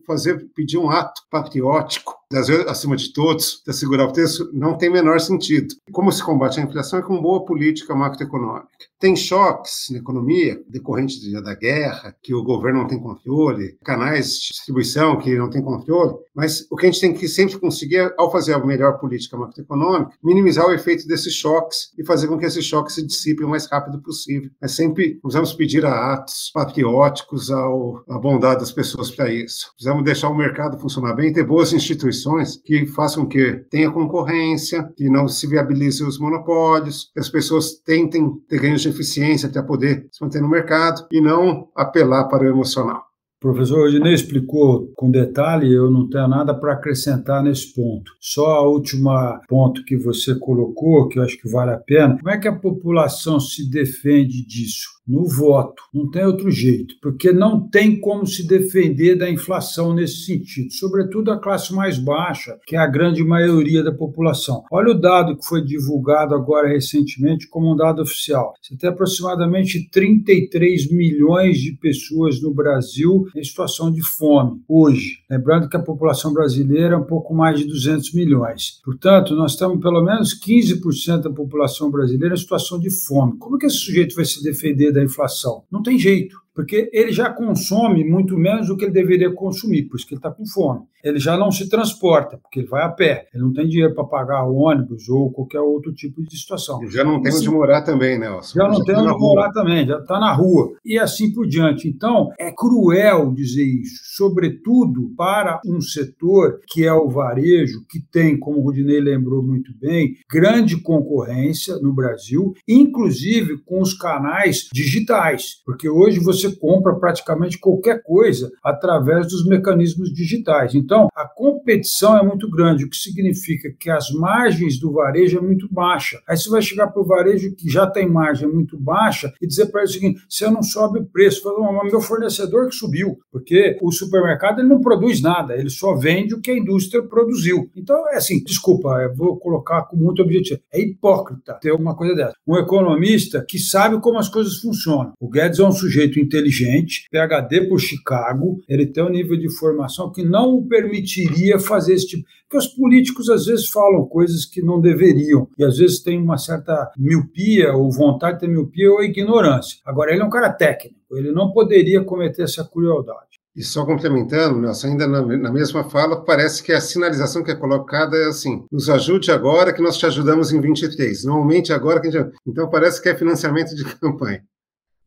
fazer, 0.07 0.47
pedir 0.55 0.77
um 0.77 0.91
ato 0.91 1.23
patriótico 1.31 2.20
Brasil 2.33 2.71
acima 2.71 2.95
de 2.95 3.13
todos, 3.13 3.57
para 3.65 3.75
segurar 3.75 4.05
o 4.05 4.13
preço, 4.13 4.49
não 4.53 4.79
tem 4.79 4.89
menor 4.89 5.19
sentido. 5.19 5.75
Como 5.91 6.13
se 6.13 6.23
combate 6.23 6.61
a 6.61 6.63
inflação 6.63 7.01
é 7.01 7.03
com 7.03 7.21
boa 7.21 7.45
política 7.45 7.93
macroeconômica. 7.93 8.69
Tem 9.01 9.17
choques 9.17 9.87
na 9.91 9.99
economia, 9.99 10.63
decorrentes 10.69 11.21
da 11.43 11.55
guerra, 11.57 12.15
que 12.23 12.33
o 12.33 12.45
governo 12.45 12.83
não 12.83 12.87
tem 12.87 13.01
controle, 13.01 13.77
canais 13.85 14.35
de 14.35 14.49
distribuição 14.53 15.19
que 15.19 15.37
não 15.37 15.51
tem 15.51 15.61
controle, 15.61 16.15
mas 16.33 16.69
o 16.71 16.77
que 16.77 16.87
a 16.87 16.91
gente 16.91 17.01
tem 17.01 17.13
que 17.13 17.27
sempre 17.27 17.59
conseguir, 17.59 17.97
é, 17.97 18.15
ao 18.17 18.31
fazer 18.31 18.53
a 18.53 18.65
melhor 18.65 19.01
política 19.01 19.37
macroeconômica, 19.37 20.13
minimizar 20.23 20.69
o 20.69 20.73
efeito 20.73 21.09
desses 21.09 21.35
choques 21.35 21.93
e 21.99 22.07
fazer 22.07 22.29
com 22.29 22.39
que 22.39 22.47
esses 22.47 22.65
choques 22.65 22.95
se 22.95 23.05
dissipem 23.05 23.45
o 23.45 23.51
mais 23.51 23.67
rápido 23.67 24.01
possível. 24.03 24.49
Mas 24.63 24.77
sempre 24.77 25.19
precisamos 25.21 25.53
pedir 25.53 25.85
a 25.85 26.15
atos 26.15 26.49
patrióticos 26.55 27.51
ao, 27.51 28.05
à 28.09 28.21
bondade 28.21 28.61
das 28.61 28.71
pessoas 28.71 29.11
para 29.11 29.33
isso. 29.33 29.73
Precisamos 29.73 30.05
deixar 30.05 30.29
o 30.29 30.37
mercado 30.37 30.79
funcionar 30.79 31.15
bem, 31.15 31.33
ter 31.33 31.43
boas 31.43 31.73
instituições 31.73 32.20
que 32.65 32.87
façam 32.87 33.27
que 33.27 33.65
tenha 33.71 33.91
concorrência, 33.91 34.91
que 34.97 35.09
não 35.09 35.29
se 35.29 35.47
viabilizem 35.47 36.07
os 36.07 36.19
monopólios, 36.19 37.11
que 37.13 37.21
as 37.21 37.29
pessoas 37.29 37.75
tentem 37.75 38.31
ter 38.49 38.61
ganhos 38.61 38.83
de 38.83 38.89
eficiência 38.89 39.49
para 39.49 39.63
poder 39.63 40.09
se 40.11 40.23
manter 40.23 40.41
no 40.41 40.49
mercado 40.49 41.07
e 41.13 41.21
não 41.21 41.69
apelar 41.75 42.25
para 42.25 42.45
o 42.45 42.49
emocional. 42.49 43.11
O 43.43 43.49
professor 43.49 43.85
Rodinei 43.85 44.13
explicou 44.13 44.93
com 44.95 45.11
detalhe, 45.11 45.73
eu 45.73 45.91
não 45.91 46.07
tenho 46.07 46.29
nada 46.29 46.53
para 46.53 46.75
acrescentar 46.75 47.43
nesse 47.43 47.73
ponto. 47.75 48.13
Só 48.21 48.57
a 48.57 48.69
última 48.69 49.41
ponto 49.49 49.83
que 49.83 49.97
você 49.97 50.35
colocou, 50.35 51.09
que 51.09 51.19
eu 51.19 51.23
acho 51.23 51.41
que 51.41 51.51
vale 51.51 51.71
a 51.71 51.79
pena. 51.79 52.19
Como 52.19 52.29
é 52.29 52.37
que 52.37 52.47
a 52.47 52.55
população 52.55 53.41
se 53.41 53.71
defende 53.71 54.47
disso? 54.47 54.91
No 55.11 55.27
voto. 55.27 55.83
Não 55.93 56.09
tem 56.09 56.25
outro 56.25 56.51
jeito, 56.51 56.95
porque 57.03 57.33
não 57.33 57.69
tem 57.69 57.99
como 58.01 58.27
se 58.27 58.47
defender 58.47 59.17
da 59.17 59.29
inflação 59.29 59.93
nesse 59.93 60.25
sentido, 60.25 60.73
sobretudo 60.73 61.33
a 61.33 61.39
classe 61.39 61.75
mais 61.75 61.99
baixa, 61.99 62.57
que 62.67 62.77
é 62.77 62.79
a 62.79 62.87
grande 62.87 63.25
maioria 63.25 63.83
da 63.83 63.93
população. 63.93 64.63
Olha 64.71 64.93
o 64.93 65.01
dado 65.01 65.37
que 65.37 65.45
foi 65.45 65.65
divulgado 65.65 66.35
agora 66.35 66.69
recentemente 66.69 67.49
como 67.49 67.73
um 67.73 67.77
dado 67.77 68.03
oficial. 68.03 68.55
Você 68.63 68.77
tem 68.77 68.89
aproximadamente 68.89 69.89
33 69.91 70.91
milhões 70.93 71.59
de 71.59 71.73
pessoas 71.73 72.41
no 72.41 72.55
Brasil 72.55 73.27
em 73.35 73.43
situação 73.43 73.91
de 73.91 74.03
fome 74.03 74.61
hoje. 74.69 75.19
Lembrando 75.29 75.69
que 75.69 75.77
a 75.77 75.83
população 75.83 76.33
brasileira 76.33 76.95
é 76.95 76.99
um 76.99 77.05
pouco 77.05 77.35
mais 77.35 77.59
de 77.59 77.65
200 77.65 78.15
milhões. 78.15 78.81
Portanto, 78.85 79.35
nós 79.35 79.53
estamos 79.53 79.81
pelo 79.81 80.03
menos 80.03 80.39
15% 80.39 81.23
da 81.23 81.31
população 81.31 81.91
brasileira 81.91 82.35
em 82.35 82.39
situação 82.39 82.79
de 82.79 82.91
fome. 82.91 83.37
Como 83.39 83.59
que 83.59 83.67
esse 83.67 83.77
sujeito 83.77 84.15
vai 84.15 84.25
se 84.25 84.43
defender 84.43 84.93
da 84.93 85.00
da 85.01 85.05
inflação. 85.05 85.65
Não 85.71 85.83
tem 85.83 85.99
jeito 85.99 86.41
porque 86.61 86.91
ele 86.93 87.11
já 87.11 87.31
consome 87.33 88.05
muito 88.05 88.37
menos 88.37 88.69
do 88.69 88.77
que 88.77 88.85
ele 88.85 88.93
deveria 88.93 89.33
consumir, 89.33 89.85
por 89.85 89.97
isso 89.97 90.07
que 90.07 90.13
ele 90.13 90.19
está 90.19 90.31
com 90.31 90.45
fome. 90.45 90.83
Ele 91.03 91.19
já 91.19 91.35
não 91.35 91.51
se 91.51 91.67
transporta, 91.71 92.37
porque 92.37 92.61
ele 92.61 92.69
vai 92.69 92.83
a 92.83 92.89
pé, 92.91 93.27
ele 93.33 93.43
não 93.43 93.53
tem 93.55 93.67
dinheiro 93.67 93.95
para 93.95 94.05
pagar 94.05 94.45
ônibus 94.45 95.09
ou 95.09 95.33
qualquer 95.33 95.61
outro 95.61 95.95
tipo 95.95 96.23
de 96.23 96.37
situação. 96.37 96.79
já 96.91 97.03
não 97.03 97.23
tem 97.23 97.35
onde 97.35 97.49
morar 97.49 97.81
também, 97.81 98.19
né, 98.19 98.29
Nelson? 98.29 98.59
Já 98.59 98.69
não 98.69 98.77
já 98.77 98.85
tem 98.85 98.95
tá 98.95 99.03
onde 99.03 99.19
morar 99.19 99.51
também, 99.53 99.87
já 99.87 99.99
está 99.99 100.21
na 100.21 100.35
rua. 100.35 100.73
E 100.85 100.99
assim 100.99 101.33
por 101.33 101.47
diante. 101.47 101.89
Então, 101.89 102.29
é 102.39 102.53
cruel 102.53 103.33
dizer 103.33 103.65
isso, 103.65 104.03
sobretudo 104.15 105.11
para 105.17 105.59
um 105.65 105.81
setor 105.81 106.61
que 106.67 106.85
é 106.85 106.93
o 106.93 107.09
varejo, 107.09 107.83
que 107.89 108.01
tem, 108.13 108.39
como 108.39 108.59
o 108.59 108.63
Rudinei 108.63 109.01
lembrou 109.01 109.43
muito 109.43 109.73
bem, 109.81 110.17
grande 110.31 110.77
concorrência 110.77 111.77
no 111.77 111.95
Brasil, 111.95 112.53
inclusive 112.69 113.57
com 113.65 113.81
os 113.81 113.95
canais 113.95 114.69
digitais, 114.71 115.63
porque 115.65 115.89
hoje 115.89 116.21
você 116.21 116.50
compra 116.53 116.95
praticamente 116.95 117.59
qualquer 117.59 118.03
coisa 118.03 118.51
através 118.63 119.29
dos 119.29 119.47
mecanismos 119.47 120.13
digitais. 120.13 120.75
Então, 120.75 121.09
a 121.15 121.27
competição 121.27 122.17
é 122.17 122.23
muito 122.23 122.51
grande, 122.51 122.85
o 122.85 122.91
que 122.91 122.97
significa 122.97 123.71
que 123.79 123.91
as 123.91 124.11
margens 124.11 124.79
do 124.79 124.93
varejo 124.93 125.39
é 125.39 125.41
muito 125.41 125.69
baixa. 125.73 126.21
Aí 126.29 126.37
você 126.37 126.49
vai 126.49 126.63
chegar 126.63 126.89
para 126.89 127.03
o 127.03 127.07
varejo 127.07 127.55
que 127.55 127.69
já 127.69 127.87
tem 127.87 128.09
margem 128.09 128.49
muito 128.49 128.79
baixa 128.79 129.33
e 129.41 129.47
dizer 129.47 129.67
para 129.67 129.83
ele 129.83 129.91
o 129.91 129.93
seguinte: 129.93 130.23
você 130.29 130.49
não 130.51 130.63
sobe 130.63 131.01
o 131.01 131.05
preço, 131.05 131.43
fala, 131.43 131.73
mas 131.73 131.91
meu 131.91 132.01
fornecedor 132.01 132.69
que 132.69 132.75
subiu, 132.75 133.19
porque 133.31 133.79
o 133.83 133.91
supermercado 133.93 134.61
ele 134.61 134.69
não 134.69 134.81
produz 134.81 135.21
nada, 135.21 135.57
ele 135.57 135.71
só 135.71 135.95
vende 135.95 136.35
o 136.35 136.41
que 136.41 136.51
a 136.51 136.57
indústria 136.57 137.03
produziu. 137.03 137.71
Então, 137.77 138.09
é 138.11 138.17
assim, 138.17 138.43
desculpa, 138.45 138.89
eu 139.03 139.15
vou 139.15 139.39
colocar 139.39 139.83
com 139.83 139.97
muito 139.97 140.23
objetivo. 140.23 140.61
É 140.73 140.81
hipócrita 140.81 141.59
ter 141.61 141.73
uma 141.73 141.97
coisa 141.97 142.15
dessa. 142.15 142.35
Um 142.47 142.57
economista 142.57 143.45
que 143.47 143.59
sabe 143.59 144.01
como 144.01 144.19
as 144.19 144.29
coisas 144.29 144.57
funcionam. 144.57 145.13
O 145.21 145.29
Guedes 145.29 145.59
é 145.59 145.65
um 145.65 145.73
sujeito 145.73 146.19
inteligente, 146.31 147.07
PhD 147.11 147.69
por 147.69 147.81
Chicago, 147.81 148.61
ele 148.69 148.87
tem 148.87 149.03
um 149.03 149.11
nível 149.11 149.37
de 149.37 149.51
formação 149.57 150.13
que 150.13 150.23
não 150.23 150.55
o 150.55 150.67
permitiria 150.67 151.59
fazer 151.59 151.95
esse 151.95 152.07
tipo. 152.07 152.29
Porque 152.49 152.67
os 152.67 152.67
políticos 152.67 153.29
às 153.29 153.47
vezes 153.47 153.69
falam 153.69 154.07
coisas 154.07 154.45
que 154.45 154.63
não 154.63 154.81
deveriam, 154.81 155.49
e 155.59 155.65
às 155.65 155.79
vezes 155.79 156.03
tem 156.03 156.21
uma 156.21 156.39
certa 156.39 156.91
miopia, 156.97 157.73
ou 157.75 157.91
vontade 157.91 158.35
de 158.35 158.41
ter 158.41 158.49
miopia, 158.49 158.91
ou 158.91 159.03
ignorância. 159.03 159.79
Agora, 159.85 160.13
ele 160.13 160.23
é 160.23 160.25
um 160.25 160.31
cara 160.31 160.53
técnico, 160.53 160.97
ele 161.13 161.33
não 161.33 161.53
poderia 161.53 162.03
cometer 162.03 162.43
essa 162.43 162.65
crueldade. 162.65 163.31
E 163.55 163.63
só 163.65 163.85
complementando, 163.85 164.61
Nelson, 164.61 164.89
ainda 164.89 165.09
na, 165.09 165.53
mesma 165.53 165.83
fala, 165.83 166.25
parece 166.25 166.63
que 166.63 166.73
a 166.73 166.81
sinalização 166.81 167.43
que 167.43 167.51
é 167.51 167.57
colocada 167.57 168.17
é 168.17 168.27
assim: 168.27 168.65
nos 168.71 168.89
ajude 168.89 169.31
agora 169.33 169.73
que 169.73 169.83
nós 169.83 169.99
te 169.99 170.07
ajudamos 170.07 170.53
em 170.53 170.61
23. 170.61 171.25
Normalmente 171.25 171.73
agora 171.73 172.01
que 172.01 172.09
a 172.09 172.11
gente. 172.11 172.31
Então 172.47 172.71
parece 172.71 173.03
que 173.03 173.09
é 173.09 173.15
financiamento 173.15 173.75
de 173.75 173.85
campanha. 173.99 174.43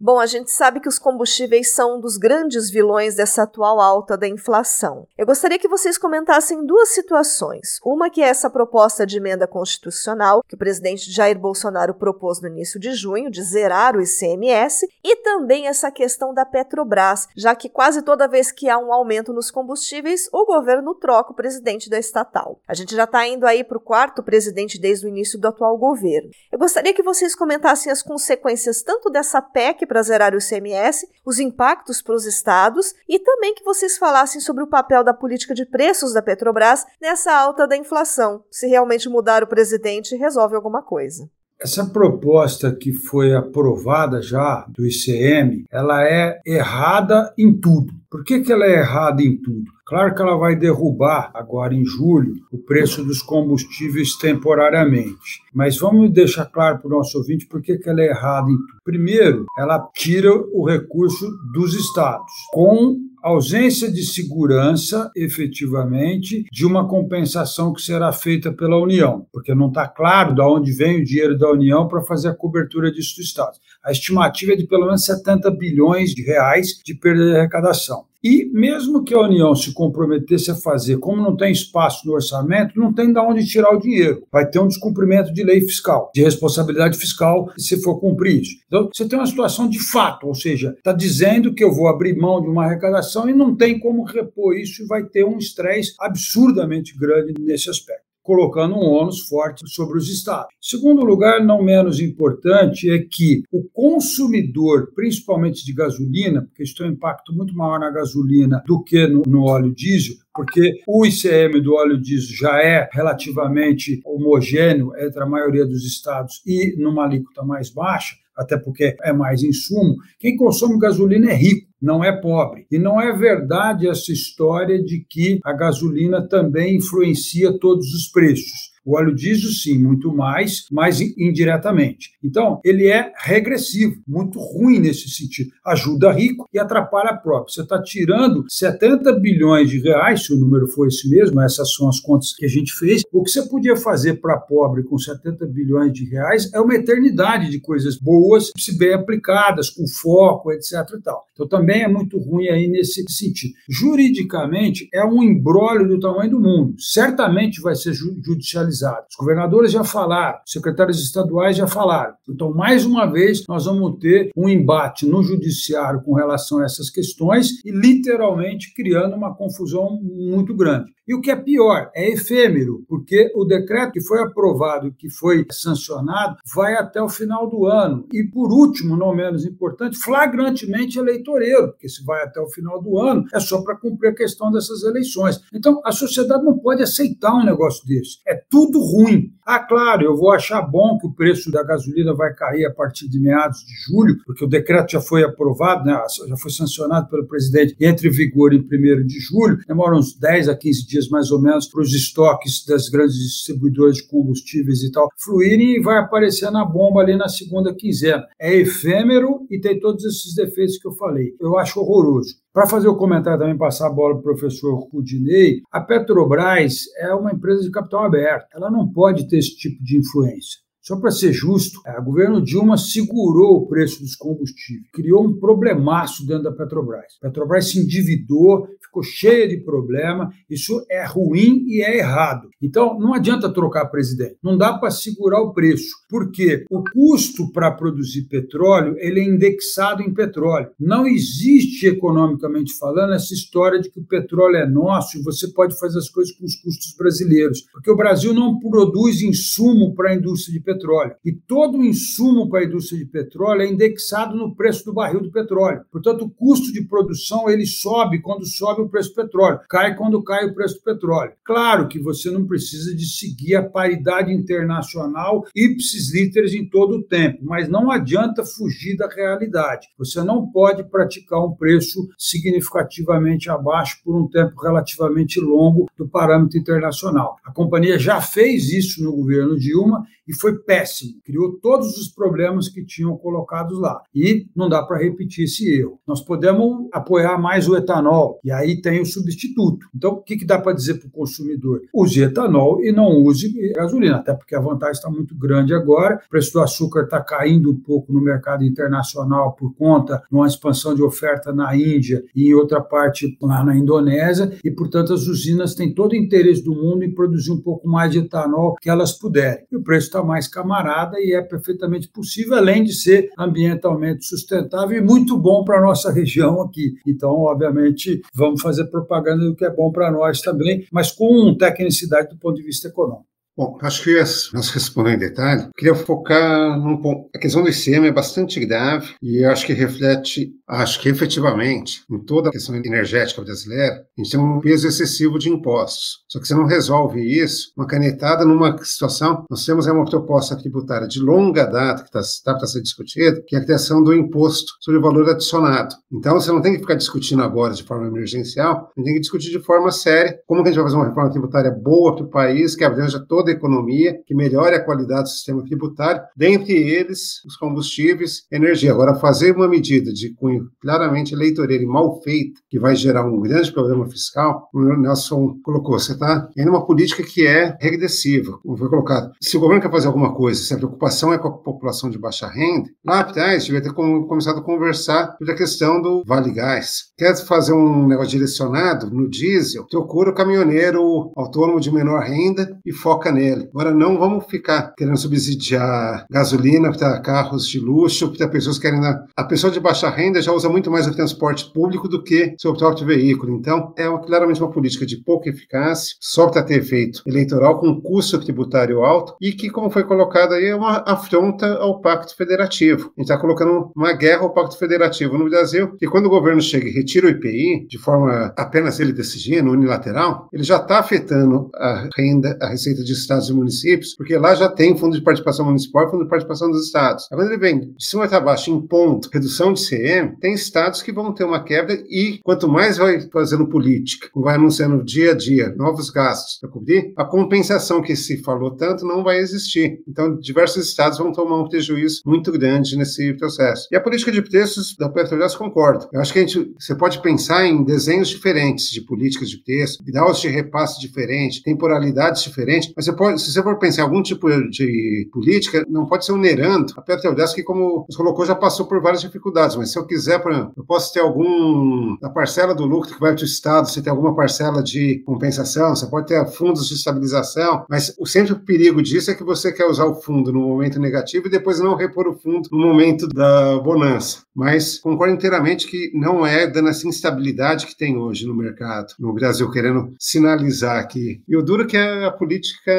Bom, 0.05 0.19
a 0.19 0.25
gente 0.25 0.51
sabe 0.51 0.81
que 0.81 0.89
os 0.89 0.99
combustíveis 0.99 1.71
são 1.71 1.95
um 1.95 2.01
dos 2.01 2.17
grandes 2.17 2.69
vilões 2.69 3.15
dessa 3.15 3.43
atual 3.43 3.79
alta 3.79 4.17
da 4.17 4.27
inflação. 4.27 5.07
Eu 5.17 5.25
gostaria 5.25 5.57
que 5.57 5.65
vocês 5.65 5.97
comentassem 5.97 6.65
duas 6.65 6.89
situações. 6.89 7.79
Uma 7.85 8.09
que 8.09 8.21
é 8.21 8.25
essa 8.25 8.49
proposta 8.49 9.05
de 9.05 9.15
emenda 9.15 9.47
constitucional 9.47 10.43
que 10.45 10.55
o 10.55 10.57
presidente 10.57 11.09
Jair 11.09 11.39
Bolsonaro 11.39 11.93
propôs 11.93 12.41
no 12.41 12.49
início 12.49 12.77
de 12.81 12.91
junho, 12.93 13.31
de 13.31 13.41
zerar 13.41 13.95
o 13.95 14.01
ICMS, 14.01 14.85
e 15.01 15.15
também 15.23 15.67
essa 15.67 15.89
questão 15.89 16.33
da 16.33 16.43
Petrobras, 16.43 17.29
já 17.33 17.55
que 17.55 17.69
quase 17.69 18.01
toda 18.01 18.27
vez 18.27 18.51
que 18.51 18.67
há 18.67 18.77
um 18.77 18.91
aumento 18.91 19.31
nos 19.31 19.49
combustíveis, 19.49 20.27
o 20.33 20.45
governo 20.45 20.95
troca 20.95 21.31
o 21.31 21.33
presidente 21.33 21.89
da 21.89 21.97
estatal. 21.97 22.59
A 22.67 22.73
gente 22.73 22.93
já 22.93 23.05
está 23.05 23.25
indo 23.25 23.45
aí 23.45 23.63
para 23.63 23.77
o 23.77 23.81
quarto 23.81 24.21
presidente 24.21 24.77
desde 24.77 25.05
o 25.05 25.09
início 25.09 25.39
do 25.39 25.47
atual 25.47 25.77
governo. 25.77 26.29
Eu 26.51 26.59
gostaria 26.59 26.93
que 26.93 27.01
vocês 27.01 27.33
comentassem 27.33 27.89
as 27.89 28.03
consequências 28.03 28.81
tanto 28.81 29.09
dessa 29.09 29.41
PEC 29.41 29.92
para 29.93 30.01
zerar 30.01 30.33
o 30.33 30.39
ICMS, 30.39 31.07
os 31.23 31.37
impactos 31.37 32.01
para 32.01 32.15
os 32.15 32.25
estados 32.25 32.95
e 33.07 33.19
também 33.19 33.53
que 33.53 33.63
vocês 33.63 33.95
falassem 33.95 34.41
sobre 34.41 34.63
o 34.63 34.67
papel 34.67 35.03
da 35.03 35.13
política 35.13 35.53
de 35.53 35.67
preços 35.67 36.15
da 36.15 36.21
Petrobras 36.21 36.83
nessa 36.99 37.31
alta 37.31 37.67
da 37.67 37.77
inflação. 37.77 38.43
Se 38.49 38.65
realmente 38.65 39.07
mudar 39.07 39.43
o 39.43 39.47
presidente, 39.47 40.15
resolve 40.15 40.55
alguma 40.55 40.81
coisa. 40.81 41.29
Essa 41.61 41.85
proposta 41.85 42.75
que 42.75 42.91
foi 42.91 43.35
aprovada 43.35 44.19
já 44.19 44.65
do 44.67 44.83
ICM, 44.83 45.65
ela 45.71 46.03
é 46.03 46.41
errada 46.43 47.31
em 47.37 47.53
tudo. 47.53 47.93
Por 48.09 48.23
que, 48.23 48.41
que 48.41 48.51
ela 48.51 48.65
é 48.65 48.79
errada 48.79 49.21
em 49.21 49.37
tudo? 49.37 49.71
Claro 49.93 50.15
que 50.15 50.21
ela 50.23 50.35
vai 50.35 50.55
derrubar, 50.55 51.29
agora 51.35 51.71
em 51.71 51.85
julho, 51.85 52.33
o 52.51 52.57
preço 52.57 53.03
dos 53.03 53.21
combustíveis 53.21 54.17
temporariamente. 54.17 55.43
Mas 55.53 55.77
vamos 55.77 56.11
deixar 56.11 56.45
claro 56.45 56.79
para 56.79 56.87
o 56.87 56.97
nosso 56.97 57.15
ouvinte 57.19 57.45
por 57.45 57.61
que, 57.61 57.79
ela 57.85 58.01
é 58.01 58.07
errada 58.07 58.49
em 58.49 58.57
tudo. 58.57 58.79
Primeiro, 58.83 59.45
ela 59.55 59.77
tira 59.93 60.31
o 60.33 60.67
recurso 60.67 61.29
dos 61.53 61.75
estados, 61.75 62.31
com 62.51 62.97
ausência 63.21 63.91
de 63.91 64.01
segurança, 64.03 65.11
efetivamente, 65.15 66.43
de 66.51 66.65
uma 66.65 66.87
compensação 66.87 67.71
que 67.71 67.79
será 67.79 68.11
feita 68.11 68.51
pela 68.51 68.81
União, 68.81 69.27
porque 69.31 69.53
não 69.53 69.67
está 69.67 69.87
claro 69.87 70.33
de 70.33 70.41
onde 70.41 70.71
vem 70.71 71.01
o 71.01 71.05
dinheiro 71.05 71.37
da 71.37 71.51
União 71.51 71.87
para 71.87 72.01
fazer 72.01 72.29
a 72.29 72.35
cobertura 72.35 72.91
disso 72.91 73.17
do 73.17 73.21
Estado. 73.21 73.59
A 73.85 73.91
estimativa 73.91 74.53
é 74.53 74.55
de 74.55 74.65
pelo 74.65 74.87
menos 74.87 75.05
70 75.05 75.51
bilhões 75.51 76.15
de 76.15 76.23
reais 76.23 76.79
de 76.83 76.95
perda 76.95 77.23
de 77.23 77.37
arrecadação. 77.37 78.11
E 78.23 78.49
mesmo 78.53 79.03
que 79.03 79.13
a 79.13 79.19
União 79.19 79.53
se 79.53 79.73
comprometesse 79.73 80.49
a 80.49 80.55
fazer, 80.55 80.97
como 80.97 81.21
não 81.21 81.35
tem 81.35 81.51
espaço 81.51 82.07
no 82.07 82.13
orçamento, 82.13 82.79
não 82.79 82.93
tem 82.93 83.11
de 83.11 83.19
onde 83.19 83.45
tirar 83.45 83.75
o 83.75 83.79
dinheiro. 83.79 84.23
Vai 84.31 84.49
ter 84.49 84.59
um 84.59 84.67
descumprimento 84.67 85.33
de 85.33 85.43
lei 85.43 85.59
fiscal, 85.59 86.09
de 86.15 86.23
responsabilidade 86.23 86.97
fiscal, 86.97 87.51
se 87.57 87.81
for 87.81 87.99
cumprir 87.99 88.41
isso. 88.41 88.55
Então, 88.67 88.89
você 88.93 89.05
tem 89.05 89.19
uma 89.19 89.27
situação 89.27 89.67
de 89.67 89.79
fato, 89.79 90.27
ou 90.27 90.35
seja, 90.35 90.73
está 90.77 90.93
dizendo 90.93 91.53
que 91.53 91.63
eu 91.63 91.73
vou 91.73 91.87
abrir 91.87 92.15
mão 92.15 92.41
de 92.41 92.47
uma 92.47 92.65
arrecadação 92.65 93.29
e 93.29 93.33
não 93.33 93.55
tem 93.55 93.77
como 93.77 94.03
repor 94.03 94.55
isso 94.55 94.83
e 94.83 94.87
vai 94.87 95.03
ter 95.03 95.25
um 95.25 95.37
estresse 95.37 95.93
absurdamente 95.99 96.97
grande 96.97 97.33
nesse 97.39 97.69
aspecto 97.69 98.02
colocando 98.23 98.75
um 98.75 98.89
ônus 98.89 99.27
forte 99.27 99.61
sobre 99.67 99.97
os 99.97 100.09
estados. 100.09 100.47
Segundo 100.59 101.05
lugar, 101.05 101.43
não 101.43 101.61
menos 101.61 101.99
importante, 101.99 102.89
é 102.89 102.99
que 102.99 103.43
o 103.51 103.63
consumidor, 103.73 104.91
principalmente 104.95 105.65
de 105.65 105.73
gasolina, 105.73 106.43
porque 106.43 106.63
isso 106.63 106.75
tem 106.75 106.87
um 106.87 106.93
impacto 106.93 107.33
muito 107.33 107.53
maior 107.53 107.79
na 107.79 107.91
gasolina 107.91 108.63
do 108.65 108.81
que 108.81 109.05
no, 109.07 109.23
no 109.27 109.43
óleo 109.43 109.73
diesel, 109.73 110.15
porque 110.33 110.81
o 110.87 111.05
ICM 111.05 111.61
do 111.61 111.75
óleo 111.75 112.01
diesel 112.01 112.35
já 112.35 112.61
é 112.61 112.89
relativamente 112.91 114.01
homogêneo 114.05 114.93
entre 114.97 115.21
a 115.21 115.27
maioria 115.27 115.65
dos 115.65 115.85
estados 115.85 116.41
e 116.45 116.75
numa 116.77 117.03
alíquota 117.03 117.43
mais 117.43 117.69
baixa, 117.69 118.15
até 118.35 118.57
porque 118.57 118.95
é 119.03 119.13
mais 119.13 119.43
insumo. 119.43 119.95
Quem 120.19 120.35
consome 120.35 120.79
gasolina 120.79 121.31
é 121.31 121.35
rico 121.35 121.67
não 121.81 122.03
é 122.03 122.11
pobre. 122.11 122.65
E 122.71 122.79
não 122.79 122.99
é 122.99 123.11
verdade 123.11 123.87
essa 123.87 124.11
história 124.11 124.81
de 124.81 125.05
que 125.09 125.39
a 125.43 125.53
gasolina 125.53 126.25
também 126.27 126.77
influencia 126.77 127.57
todos 127.59 127.93
os 127.93 128.07
preços. 128.07 128.72
O 128.85 128.97
óleo 128.97 129.15
diesel, 129.15 129.49
sim, 129.49 129.81
muito 129.81 130.13
mais, 130.13 130.65
mas 130.69 130.99
indiretamente. 130.99 132.11
Então, 132.21 132.59
ele 132.65 132.87
é 132.87 133.13
regressivo, 133.17 133.95
muito 134.05 134.39
ruim 134.39 134.79
nesse 134.79 135.09
sentido. 135.09 135.51
Ajuda 135.65 136.11
rico 136.11 136.49
e 136.53 136.59
atrapalha 136.59 137.15
próprio. 137.15 137.53
Você 137.53 137.61
está 137.61 137.81
tirando 137.81 138.43
70 138.49 139.13
bilhões 139.19 139.69
de 139.69 139.79
reais, 139.79 140.25
se 140.25 140.33
o 140.33 140.37
número 140.37 140.67
for 140.67 140.87
esse 140.87 141.09
mesmo, 141.09 141.39
essas 141.39 141.73
são 141.73 141.87
as 141.87 141.99
contas 142.01 142.33
que 142.35 142.45
a 142.45 142.49
gente 142.49 142.73
fez. 142.73 143.03
O 143.11 143.23
que 143.23 143.31
você 143.31 143.43
podia 143.43 143.77
fazer 143.77 144.15
para 144.15 144.37
pobre 144.37 144.83
com 144.83 144.97
70 144.97 145.45
bilhões 145.45 145.93
de 145.93 146.03
reais 146.09 146.51
é 146.53 146.59
uma 146.59 146.75
eternidade 146.75 147.49
de 147.49 147.61
coisas 147.61 147.97
boas, 147.97 148.51
se 148.57 148.77
bem 148.77 148.93
aplicadas, 148.93 149.69
com 149.69 149.87
foco, 149.87 150.51
etc. 150.51 150.73
E 150.97 151.01
tal. 151.01 151.25
Então, 151.31 151.47
também 151.47 151.83
é 151.83 151.87
muito 151.87 152.17
ruim 152.17 152.49
aí 152.49 152.67
nesse 152.67 153.03
sentido. 153.07 153.53
Juridicamente, 153.69 154.89
é 154.93 155.05
um 155.05 155.23
embrólio 155.23 155.87
do 155.87 155.99
tamanho 155.99 156.31
do 156.31 156.39
mundo. 156.39 156.75
Certamente 156.77 157.61
vai 157.61 157.75
ser 157.75 157.93
judicializado 157.93 158.72
os 158.81 159.15
governadores 159.17 159.71
já 159.71 159.83
falaram, 159.83 160.39
os 160.45 160.51
secretários 160.51 161.01
estaduais 161.01 161.55
já 161.55 161.67
falaram. 161.67 162.13
Então, 162.27 162.53
mais 162.53 162.85
uma 162.85 163.05
vez, 163.05 163.43
nós 163.47 163.65
vamos 163.65 163.99
ter 163.99 164.31
um 164.35 164.49
embate 164.49 165.05
no 165.05 165.21
judiciário 165.21 166.01
com 166.01 166.13
relação 166.13 166.59
a 166.59 166.65
essas 166.65 166.89
questões 166.89 167.63
e 167.63 167.71
literalmente 167.71 168.73
criando 168.73 169.15
uma 169.15 169.35
confusão 169.35 169.99
muito 170.01 170.55
grande. 170.55 170.91
E 171.07 171.13
o 171.13 171.21
que 171.21 171.31
é 171.31 171.35
pior, 171.35 171.91
é 171.93 172.09
efêmero, 172.11 172.83
porque 172.87 173.31
o 173.35 173.43
decreto 173.43 173.91
que 173.91 174.01
foi 174.01 174.21
aprovado, 174.21 174.93
que 174.97 175.09
foi 175.09 175.45
sancionado, 175.51 176.37
vai 176.55 176.75
até 176.75 177.01
o 177.01 177.09
final 177.09 177.49
do 177.49 177.65
ano. 177.65 178.07
E, 178.13 178.23
por 178.23 178.51
último, 178.51 178.95
não 178.95 179.13
menos 179.13 179.45
importante, 179.45 179.97
flagrantemente 179.97 180.97
eleitoreiro, 180.97 181.69
porque 181.69 181.89
se 181.89 182.03
vai 182.05 182.23
até 182.23 182.39
o 182.39 182.49
final 182.49 182.81
do 182.81 182.97
ano, 182.99 183.25
é 183.33 183.39
só 183.39 183.61
para 183.61 183.75
cumprir 183.75 184.09
a 184.09 184.15
questão 184.15 184.51
dessas 184.51 184.83
eleições. 184.83 185.41
Então, 185.53 185.81
a 185.83 185.91
sociedade 185.91 186.43
não 186.43 186.57
pode 186.57 186.81
aceitar 186.81 187.33
um 187.35 187.45
negócio 187.45 187.85
desse. 187.85 188.19
É 188.25 188.35
tudo 188.49 188.79
ruim. 188.79 189.33
Ah, 189.45 189.59
claro, 189.59 190.03
eu 190.03 190.15
vou 190.15 190.31
achar 190.31 190.61
bom 190.61 190.97
que 190.97 191.07
o 191.07 191.13
preço 191.13 191.51
da 191.51 191.63
gasolina 191.63 192.13
vai 192.13 192.33
cair 192.33 192.65
a 192.65 192.71
partir 192.71 193.09
de 193.09 193.19
meados 193.19 193.59
de 193.59 193.73
julho, 193.87 194.17
porque 194.25 194.45
o 194.45 194.47
decreto 194.47 194.91
já 194.91 195.01
foi 195.01 195.23
aprovado, 195.23 195.83
né, 195.83 196.01
já 196.27 196.37
foi 196.37 196.51
sancionado 196.51 197.09
pelo 197.09 197.27
presidente 197.27 197.75
entra 197.79 198.07
em 198.07 198.11
vigor 198.11 198.53
em 198.53 198.59
1 198.59 199.05
de 199.05 199.19
julho. 199.19 199.59
Demora 199.67 199.95
uns 199.95 200.17
10 200.17 200.49
a 200.49 200.55
15 200.55 200.87
dias 200.87 200.92
mais 201.09 201.31
ou 201.31 201.41
menos 201.41 201.67
para 201.67 201.81
os 201.81 201.93
estoques 201.93 202.65
das 202.65 202.89
grandes 202.89 203.15
distribuidoras 203.15 203.95
de 203.95 204.07
combustíveis 204.07 204.83
e 204.83 204.91
tal 204.91 205.09
fluírem 205.17 205.75
e 205.75 205.81
vai 205.81 205.97
aparecer 205.97 206.51
na 206.51 206.65
bomba 206.65 207.01
ali 207.01 207.15
na 207.15 207.27
segunda 207.27 207.73
quinzena. 207.73 208.25
É 208.39 208.53
efêmero 208.55 209.45
e 209.49 209.59
tem 209.59 209.79
todos 209.79 210.03
esses 210.05 210.35
defeitos 210.35 210.77
que 210.77 210.87
eu 210.87 210.93
falei. 210.93 211.33
Eu 211.39 211.57
acho 211.57 211.79
horroroso. 211.79 212.35
Para 212.53 212.67
fazer 212.67 212.87
o 212.87 212.95
comentário 212.95 213.39
também, 213.39 213.57
passar 213.57 213.87
a 213.87 213.91
bola 213.91 214.13
para 214.13 214.31
o 214.31 214.35
professor 214.35 214.75
Rudinei, 214.91 215.61
a 215.71 215.81
Petrobras 215.81 216.83
é 216.99 217.11
uma 217.13 217.31
empresa 217.31 217.63
de 217.63 217.71
capital 217.71 218.03
aberto. 218.03 218.45
Ela 218.53 218.69
não 218.69 218.87
pode 218.87 219.27
ter 219.27 219.39
esse 219.39 219.55
tipo 219.55 219.83
de 219.83 219.97
influência. 219.97 220.62
Só 220.83 220.97
para 220.97 221.11
ser 221.11 221.31
justo, 221.31 221.79
o 221.97 222.03
governo 222.03 222.43
Dilma 222.43 222.75
segurou 222.75 223.55
o 223.55 223.67
preço 223.67 224.01
dos 224.01 224.17
combustíveis, 224.17 224.91
criou 224.91 225.25
um 225.25 225.39
problemaço 225.39 226.27
dentro 226.27 226.43
da 226.43 226.51
Petrobras. 226.51 227.13
A 227.21 227.27
Petrobras 227.27 227.69
se 227.69 227.79
endividou, 227.79 228.67
ficou 228.81 229.01
cheia 229.01 229.47
de 229.47 229.63
problema, 229.63 230.29
isso 230.49 230.85
é 230.91 231.05
ruim 231.05 231.63
e 231.69 231.81
é 231.81 231.99
errado. 231.99 232.49
Então, 232.61 232.99
não 232.99 233.13
adianta 233.13 233.53
trocar 233.53 233.85
presidente, 233.85 234.35
não 234.43 234.57
dá 234.57 234.73
para 234.77 234.91
segurar 234.91 235.41
o 235.41 235.53
preço, 235.53 235.95
porque 236.09 236.65
o 236.69 236.83
custo 236.83 237.49
para 237.53 237.71
produzir 237.71 238.23
petróleo 238.23 238.97
ele 238.97 239.21
é 239.21 239.23
indexado 239.23 240.03
em 240.03 240.13
petróleo. 240.13 240.69
Não 240.77 241.07
existe, 241.07 241.87
economicamente 241.87 242.73
falando, 242.77 243.13
essa 243.13 243.33
história 243.33 243.79
de 243.79 243.89
que 243.89 244.01
o 244.01 244.05
petróleo 244.05 244.57
é 244.57 244.67
nosso 244.67 245.17
e 245.17 245.23
você 245.23 245.47
pode 245.47 245.79
fazer 245.79 245.99
as 245.99 246.09
coisas 246.09 246.35
com 246.35 246.43
os 246.43 246.55
custos 246.55 246.93
brasileiros, 246.97 247.61
porque 247.71 247.89
o 247.89 247.95
Brasil 247.95 248.33
não 248.33 248.59
produz 248.59 249.21
insumo 249.21 249.95
para 249.95 250.09
a 250.09 250.15
indústria 250.15 250.51
de 250.51 250.59
petróleo 250.59 250.72
petróleo. 250.73 251.15
E 251.23 251.31
todo 251.31 251.77
o 251.77 251.85
insumo 251.85 252.49
para 252.49 252.61
a 252.61 252.65
indústria 252.65 252.99
de 252.99 253.05
petróleo 253.05 253.61
é 253.61 253.67
indexado 253.67 254.35
no 254.35 254.55
preço 254.55 254.85
do 254.85 254.93
barril 254.93 255.21
do 255.21 255.31
petróleo. 255.31 255.81
Portanto, 255.91 256.25
o 256.25 256.29
custo 256.29 256.71
de 256.71 256.83
produção 256.83 257.49
ele 257.49 257.65
sobe 257.65 258.21
quando 258.21 258.45
sobe 258.45 258.81
o 258.81 258.89
preço 258.89 259.09
do 259.09 259.15
petróleo, 259.15 259.59
cai 259.69 259.95
quando 259.95 260.23
cai 260.23 260.45
o 260.45 260.53
preço 260.53 260.75
do 260.75 260.83
petróleo. 260.83 261.33
Claro 261.43 261.87
que 261.87 261.99
você 261.99 262.29
não 262.29 262.45
precisa 262.45 262.95
de 262.95 263.05
seguir 263.05 263.55
a 263.55 263.63
paridade 263.63 264.31
internacional 264.31 265.45
ipsis 265.55 266.13
literis 266.13 266.53
em 266.53 266.67
todo 266.67 266.97
o 266.97 267.03
tempo, 267.03 267.39
mas 267.43 267.69
não 267.69 267.91
adianta 267.91 268.43
fugir 268.45 268.97
da 268.97 269.07
realidade. 269.07 269.87
Você 269.97 270.23
não 270.23 270.49
pode 270.51 270.83
praticar 270.83 271.43
um 271.43 271.55
preço 271.55 272.07
significativamente 272.17 273.49
abaixo 273.49 273.99
por 274.03 274.15
um 274.15 274.27
tempo 274.27 274.59
relativamente 274.61 275.39
longo 275.39 275.89
do 275.97 276.07
parâmetro 276.07 276.57
internacional. 276.57 277.37
A 277.43 277.51
companhia 277.51 277.97
já 277.99 278.21
fez 278.21 278.71
isso 278.71 279.03
no 279.03 279.15
governo 279.15 279.57
Dilma 279.57 280.05
e 280.27 280.33
foi 280.33 280.57
péssimo. 280.65 281.13
Criou 281.23 281.53
todos 281.59 281.97
os 281.97 282.07
problemas 282.07 282.69
que 282.69 282.85
tinham 282.85 283.17
colocados 283.17 283.79
lá. 283.79 284.01
E 284.13 284.47
não 284.55 284.69
dá 284.69 284.83
para 284.83 284.97
repetir 284.97 285.45
esse 285.45 285.79
erro. 285.79 285.99
Nós 286.07 286.21
podemos 286.21 286.87
apoiar 286.91 287.37
mais 287.37 287.67
o 287.67 287.75
etanol, 287.75 288.39
e 288.43 288.51
aí 288.51 288.81
tem 288.81 289.01
o 289.01 289.05
substituto. 289.05 289.87
Então, 289.95 290.13
o 290.13 290.21
que, 290.21 290.37
que 290.37 290.45
dá 290.45 290.59
para 290.59 290.73
dizer 290.73 290.95
para 290.95 291.07
o 291.07 291.11
consumidor? 291.11 291.81
Use 291.93 292.21
etanol 292.21 292.83
e 292.83 292.91
não 292.91 293.23
use 293.23 293.51
gasolina, 293.73 294.17
até 294.17 294.33
porque 294.33 294.55
a 294.55 294.59
vantagem 294.59 294.93
está 294.93 295.09
muito 295.09 295.35
grande 295.35 295.73
agora. 295.73 296.21
O 296.25 296.29
preço 296.29 296.53
do 296.53 296.61
açúcar 296.61 297.03
está 297.03 297.21
caindo 297.21 297.71
um 297.71 297.79
pouco 297.79 298.11
no 298.11 298.21
mercado 298.21 298.63
internacional 298.63 299.53
por 299.53 299.73
conta 299.75 300.17
de 300.29 300.35
uma 300.35 300.47
expansão 300.47 300.95
de 300.95 301.01
oferta 301.03 301.53
na 301.53 301.75
Índia 301.75 302.23
e 302.35 302.49
em 302.49 302.53
outra 302.53 302.81
parte 302.81 303.37
lá 303.41 303.63
na 303.63 303.75
Indonésia, 303.75 304.57
e, 304.63 304.71
portanto, 304.71 305.13
as 305.13 305.27
usinas 305.27 305.75
têm 305.75 305.93
todo 305.93 306.13
o 306.13 306.15
interesse 306.15 306.63
do 306.63 306.73
mundo 306.73 307.03
em 307.03 307.13
produzir 307.13 307.51
um 307.51 307.61
pouco 307.61 307.87
mais 307.87 308.11
de 308.11 308.19
etanol 308.19 308.75
que 308.81 308.89
elas 308.89 309.11
puderem. 309.13 309.65
E 309.71 309.75
o 309.75 309.83
preço 309.83 310.07
está 310.07 310.23
mais 310.23 310.47
camarada 310.53 311.19
e 311.19 311.33
é 311.33 311.41
perfeitamente 311.41 312.07
possível, 312.07 312.55
além 312.55 312.83
de 312.83 312.93
ser 312.93 313.29
ambientalmente 313.37 314.25
sustentável 314.25 314.97
e 314.97 315.01
muito 315.01 315.37
bom 315.37 315.63
para 315.63 315.79
a 315.79 315.81
nossa 315.81 316.11
região 316.11 316.61
aqui. 316.61 316.93
Então, 317.07 317.31
obviamente, 317.31 318.21
vamos 318.33 318.61
fazer 318.61 318.85
propaganda 318.85 319.45
do 319.45 319.55
que 319.55 319.65
é 319.65 319.69
bom 319.69 319.91
para 319.91 320.11
nós 320.11 320.41
também, 320.41 320.85
mas 320.91 321.11
com 321.11 321.55
tecnicidade 321.57 322.29
do 322.29 322.37
ponto 322.37 322.55
de 322.55 322.63
vista 322.63 322.87
econômico. 322.87 323.33
Bom, 323.55 323.77
acho 323.83 324.03
que 324.03 324.17
nós 324.17 324.69
respondemos 324.71 325.21
em 325.21 325.27
detalhe. 325.27 325.69
Queria 325.77 325.93
focar 325.93 326.79
num 326.79 326.97
ponto. 326.97 327.29
A 327.35 327.37
questão 327.37 327.61
do 327.61 327.69
ICM 327.69 328.07
é 328.07 328.11
bastante 328.11 328.59
grave 328.59 329.13
e 329.21 329.45
acho 329.45 329.67
que 329.67 329.73
reflete, 329.73 330.51
acho 330.73 330.99
que 330.99 331.09
efetivamente, 331.09 332.03
em 332.09 332.19
toda 332.19 332.49
a 332.49 332.51
questão 332.51 332.75
energética 332.75 333.41
brasileira, 333.41 334.05
a 334.17 334.21
gente 334.21 334.31
tem 334.31 334.39
um 334.39 334.59
peso 334.59 334.87
excessivo 334.87 335.37
de 335.37 335.49
impostos. 335.49 336.23
Só 336.27 336.39
que 336.39 336.47
você 336.47 336.55
não 336.55 336.65
resolve 336.65 337.21
isso, 337.21 337.71
uma 337.77 337.85
canetada 337.85 338.43
numa 338.43 338.75
situação. 338.83 339.45
Nós 339.49 339.65
temos 339.65 339.85
uma 339.85 340.05
proposta 340.05 340.55
tributária 340.55 341.07
de 341.07 341.19
longa 341.19 341.65
data 341.65 342.03
que 342.03 342.17
está 342.17 342.53
tá 342.53 342.57
para 342.57 342.67
ser 342.67 342.81
discutida, 342.81 343.41
que 343.47 343.55
é 343.55 343.59
a 343.59 343.63
criação 343.63 344.03
do 344.03 344.13
imposto 344.13 344.73
sobre 344.79 344.99
o 344.99 345.01
valor 345.01 345.29
adicionado. 345.29 345.95
Então, 346.11 346.39
você 346.39 346.51
não 346.51 346.61
tem 346.61 346.73
que 346.73 346.79
ficar 346.79 346.95
discutindo 346.95 347.43
agora 347.43 347.73
de 347.73 347.83
forma 347.83 348.07
emergencial, 348.07 348.91
a 348.95 348.99
gente 348.99 349.05
tem 349.05 349.13
que 349.15 349.21
discutir 349.21 349.51
de 349.51 349.59
forma 349.59 349.91
séria 349.91 350.39
como 350.47 350.63
que 350.63 350.69
a 350.69 350.71
gente 350.71 350.81
vai 350.81 350.85
fazer 350.85 350.97
uma 350.97 351.07
reforma 351.07 351.31
tributária 351.31 351.71
boa 351.71 352.15
para 352.15 352.25
o 352.25 352.29
país, 352.29 352.75
que 352.75 352.83
abranja 352.83 353.23
toda 353.27 353.51
a 353.51 353.53
economia, 353.53 354.17
que 354.25 354.33
melhore 354.33 354.75
a 354.75 354.83
qualidade 354.83 355.23
do 355.23 355.29
sistema 355.29 355.63
tributário, 355.63 356.21
dentre 356.35 356.73
eles 356.73 357.43
os 357.45 357.55
combustíveis, 357.57 358.43
energia. 358.51 358.91
Agora, 358.91 359.15
fazer 359.15 359.55
uma 359.55 359.67
medida 359.67 360.11
de 360.11 360.33
cunho 360.33 360.62
claramente 360.81 361.33
eleitoreiro 361.33 361.83
e 361.83 361.87
mal 361.87 362.21
feita, 362.21 362.59
que 362.69 362.79
vai 362.79 362.95
gerar 362.95 363.25
um 363.25 363.39
grande 363.41 363.71
problema 363.71 364.07
fiscal, 364.09 364.69
o 364.73 364.81
Nelson 364.81 365.57
colocou, 365.63 365.99
você 365.99 366.13
está 366.13 366.49
em 366.57 366.67
uma 366.67 366.85
política 366.85 367.23
que 367.23 367.45
é 367.45 367.77
regressiva, 367.79 368.57
como 368.63 368.77
foi 368.77 368.89
colocado. 368.89 369.31
Se 369.41 369.57
o 369.57 369.59
governo 369.59 369.81
quer 369.81 369.91
fazer 369.91 370.07
alguma 370.07 370.33
coisa, 370.33 370.61
se 370.61 370.73
a 370.73 370.77
preocupação 370.77 371.33
é 371.33 371.37
com 371.37 371.47
a 371.47 371.51
população 371.51 372.09
de 372.09 372.17
baixa 372.17 372.47
renda, 372.47 372.89
lá 373.05 373.19
atrás 373.19 373.65
devia 373.65 373.81
ter 373.81 373.93
começado 373.93 374.59
a 374.59 374.63
conversar 374.63 375.35
sobre 375.37 375.53
a 375.53 375.57
questão 375.57 376.01
do 376.01 376.23
Vale 376.25 376.51
Gás. 376.51 377.11
Quer 377.17 377.35
fazer 377.45 377.73
um 377.73 378.07
negócio 378.07 378.31
direcionado 378.31 379.09
no 379.09 379.29
diesel, 379.29 379.85
procura 379.89 380.31
o 380.31 380.33
caminhoneiro 380.33 381.31
autônomo 381.35 381.79
de 381.79 381.91
menor 381.91 382.21
renda 382.23 382.77
e 382.85 382.91
foca 382.91 383.31
nele. 383.31 383.69
Agora, 383.73 383.93
não 383.93 384.17
vamos 384.17 384.45
ficar 384.45 384.93
querendo 384.95 385.17
subsidiar 385.17 386.25
gasolina 386.29 386.91
para 386.91 387.19
carros 387.21 387.67
de 387.67 387.79
luxo, 387.79 388.31
para 388.33 388.47
pessoas 388.47 388.77
que 388.77 388.83
querem. 388.83 389.01
A 389.35 389.43
pessoa 389.43 389.71
de 389.71 389.79
baixa 389.79 390.09
renda 390.09 390.41
já 390.43 390.51
usa 390.51 390.69
muito 390.69 390.91
mais 390.91 391.07
o 391.07 391.15
transporte 391.15 391.71
público 391.73 392.07
do 392.07 392.23
que 392.23 392.55
seu 392.57 392.73
próprio 392.73 393.07
veículo. 393.07 393.55
Então, 393.55 393.93
é 393.97 394.05
claramente 394.25 394.61
uma 394.61 394.71
política 394.71 395.05
de 395.05 395.17
pouca 395.17 395.49
eficácia, 395.49 396.15
só 396.19 396.47
para 396.47 396.63
ter 396.63 396.79
efeito 396.79 397.21
eleitoral, 397.25 397.79
com 397.79 398.01
custo 398.01 398.39
tributário 398.39 399.03
alto 399.03 399.35
e 399.41 399.51
que, 399.51 399.69
como 399.69 399.89
foi 399.89 400.03
colocado 400.03 400.53
aí, 400.53 400.65
é 400.65 400.75
uma 400.75 401.03
afronta 401.07 401.75
ao 401.75 402.01
Pacto 402.01 402.35
Federativo. 402.35 403.11
A 403.17 403.21
gente 403.21 403.29
está 403.29 403.37
colocando 403.37 403.91
uma 403.95 404.13
guerra 404.13 404.41
ao 404.41 404.53
Pacto 404.53 404.77
Federativo 404.77 405.37
no 405.37 405.49
Brasil, 405.49 405.95
que 405.97 406.07
quando 406.07 406.25
o 406.25 406.29
governo 406.29 406.61
chega 406.61 406.87
e 406.87 406.91
retira 406.91 407.27
o 407.27 407.29
IPI, 407.29 407.87
de 407.87 407.97
forma 407.97 408.53
apenas 408.57 408.99
ele 408.99 409.13
decidindo, 409.13 409.71
unilateral, 409.71 410.47
ele 410.51 410.63
já 410.63 410.77
está 410.77 410.99
afetando 410.99 411.69
a 411.75 412.07
renda, 412.15 412.57
a 412.61 412.69
receita 412.69 413.03
de 413.03 413.13
estados 413.13 413.49
e 413.49 413.53
municípios, 413.53 414.15
porque 414.15 414.37
lá 414.37 414.53
já 414.55 414.69
tem 414.69 414.97
fundo 414.97 415.17
de 415.17 415.23
participação 415.23 415.65
municipal 415.65 416.07
e 416.07 416.11
fundo 416.11 416.23
de 416.23 416.29
participação 416.29 416.69
dos 416.69 416.85
estados. 416.85 417.27
Quando 417.27 417.47
ele 417.47 417.57
vem 417.57 417.79
de 417.79 418.05
cima 418.05 418.27
para 418.27 418.39
baixo 418.39 418.71
impondo 418.71 419.29
redução 419.31 419.73
de 419.73 419.87
CM, 419.87 420.32
tem 420.39 420.53
estados 420.53 421.01
que 421.01 421.11
vão 421.11 421.33
ter 421.33 421.43
uma 421.43 421.63
quebra 421.63 421.93
e 422.09 422.39
quanto 422.43 422.67
mais 422.67 422.97
vai 422.97 423.21
fazendo 423.31 423.67
política, 423.67 424.29
vai 424.35 424.55
anunciando 424.55 425.03
dia 425.03 425.31
a 425.31 425.33
dia 425.35 425.73
novos 425.75 426.09
gastos 426.09 426.57
para 426.59 426.69
cobrir, 426.69 427.13
a 427.17 427.25
compensação 427.25 428.01
que 428.01 428.15
se 428.15 428.41
falou 428.43 428.71
tanto 428.71 429.05
não 429.05 429.23
vai 429.23 429.39
existir. 429.39 430.01
Então, 430.07 430.37
diversos 430.37 430.87
estados 430.87 431.17
vão 431.17 431.31
tomar 431.31 431.61
um 431.61 431.67
prejuízo 431.67 432.21
muito 432.25 432.51
grande 432.51 432.97
nesse 432.97 433.33
processo. 433.33 433.87
E 433.91 433.95
a 433.95 434.01
política 434.01 434.31
de 434.31 434.41
preços 434.41 434.95
da 434.97 435.09
Petrobras 435.09 435.55
concordo. 435.55 436.07
Eu 436.11 436.21
acho 436.21 436.33
que 436.33 436.39
a 436.39 436.41
gente, 436.41 436.73
você 436.79 436.95
pode 436.95 437.21
pensar 437.21 437.65
em 437.65 437.83
desenhos 437.83 438.29
diferentes 438.29 438.89
de 438.89 439.01
políticas 439.01 439.49
de 439.49 439.57
preço, 439.57 440.03
graus 440.03 440.39
de 440.39 440.47
repasse 440.47 440.99
diferentes, 440.99 441.61
temporalidades 441.61 442.43
diferentes, 442.43 442.91
mas 442.95 443.05
você 443.05 443.13
pode, 443.13 443.41
se 443.41 443.51
você 443.51 443.61
for 443.61 443.77
pensar 443.77 444.01
em 444.01 444.05
algum 444.05 444.21
tipo 444.21 444.49
de 444.69 445.27
política, 445.31 445.85
não 445.89 446.05
pode 446.05 446.25
ser 446.25 446.31
onerando 446.31 446.93
a 446.97 447.01
Petrobras, 447.01 447.53
que, 447.53 447.63
como 447.63 448.05
você 448.09 448.17
colocou, 448.17 448.45
já 448.45 448.55
passou 448.55 448.85
por 448.85 449.01
várias 449.01 449.21
dificuldades. 449.21 449.75
Mas 449.75 449.91
se 449.91 449.99
eu 449.99 450.05
quiser, 450.05 450.22
por 450.23 450.51
exemplo, 450.51 450.73
eu 450.77 450.83
posso 450.85 451.13
ter 451.13 451.19
algum. 451.19 452.17
da 452.21 452.29
parcela 452.29 452.73
do 452.73 452.85
lucro 452.85 453.13
que 453.13 453.19
vai 453.19 453.33
para 453.33 453.41
o 453.41 453.45
Estado, 453.45 453.89
você 453.89 454.01
tem 454.01 454.11
alguma 454.11 454.35
parcela 454.35 454.81
de 454.81 455.21
compensação, 455.25 455.95
você 455.95 456.07
pode 456.07 456.27
ter 456.27 456.45
fundos 456.51 456.87
de 456.87 456.95
estabilização, 456.95 457.85
mas 457.89 458.13
o 458.17 458.25
sempre 458.25 458.53
o 458.53 458.59
perigo 458.59 459.01
disso 459.01 459.31
é 459.31 459.35
que 459.35 459.43
você 459.43 459.71
quer 459.71 459.85
usar 459.85 460.05
o 460.05 460.15
fundo 460.15 460.51
no 460.51 460.59
momento 460.59 460.99
negativo 460.99 461.47
e 461.47 461.51
depois 461.51 461.79
não 461.79 461.95
repor 461.95 462.27
o 462.27 462.37
fundo 462.37 462.69
no 462.71 462.79
momento 462.79 463.27
da 463.27 463.79
bonança. 463.79 464.43
Mas 464.55 464.99
concordo 464.99 465.33
inteiramente 465.33 465.87
que 465.87 466.11
não 466.13 466.45
é 466.45 466.67
dando 466.67 466.89
essa 466.89 467.07
instabilidade 467.07 467.87
que 467.87 467.97
tem 467.97 468.17
hoje 468.17 468.45
no 468.45 468.55
mercado, 468.55 469.13
no 469.19 469.33
Brasil, 469.33 469.69
querendo 469.71 470.13
sinalizar 470.19 470.99
aqui. 470.99 471.41
E 471.47 471.57
o 471.57 471.63
duro 471.63 471.83
é 471.83 471.87
que 471.87 471.97
é 471.97 472.25
a 472.25 472.31
política 472.31 472.91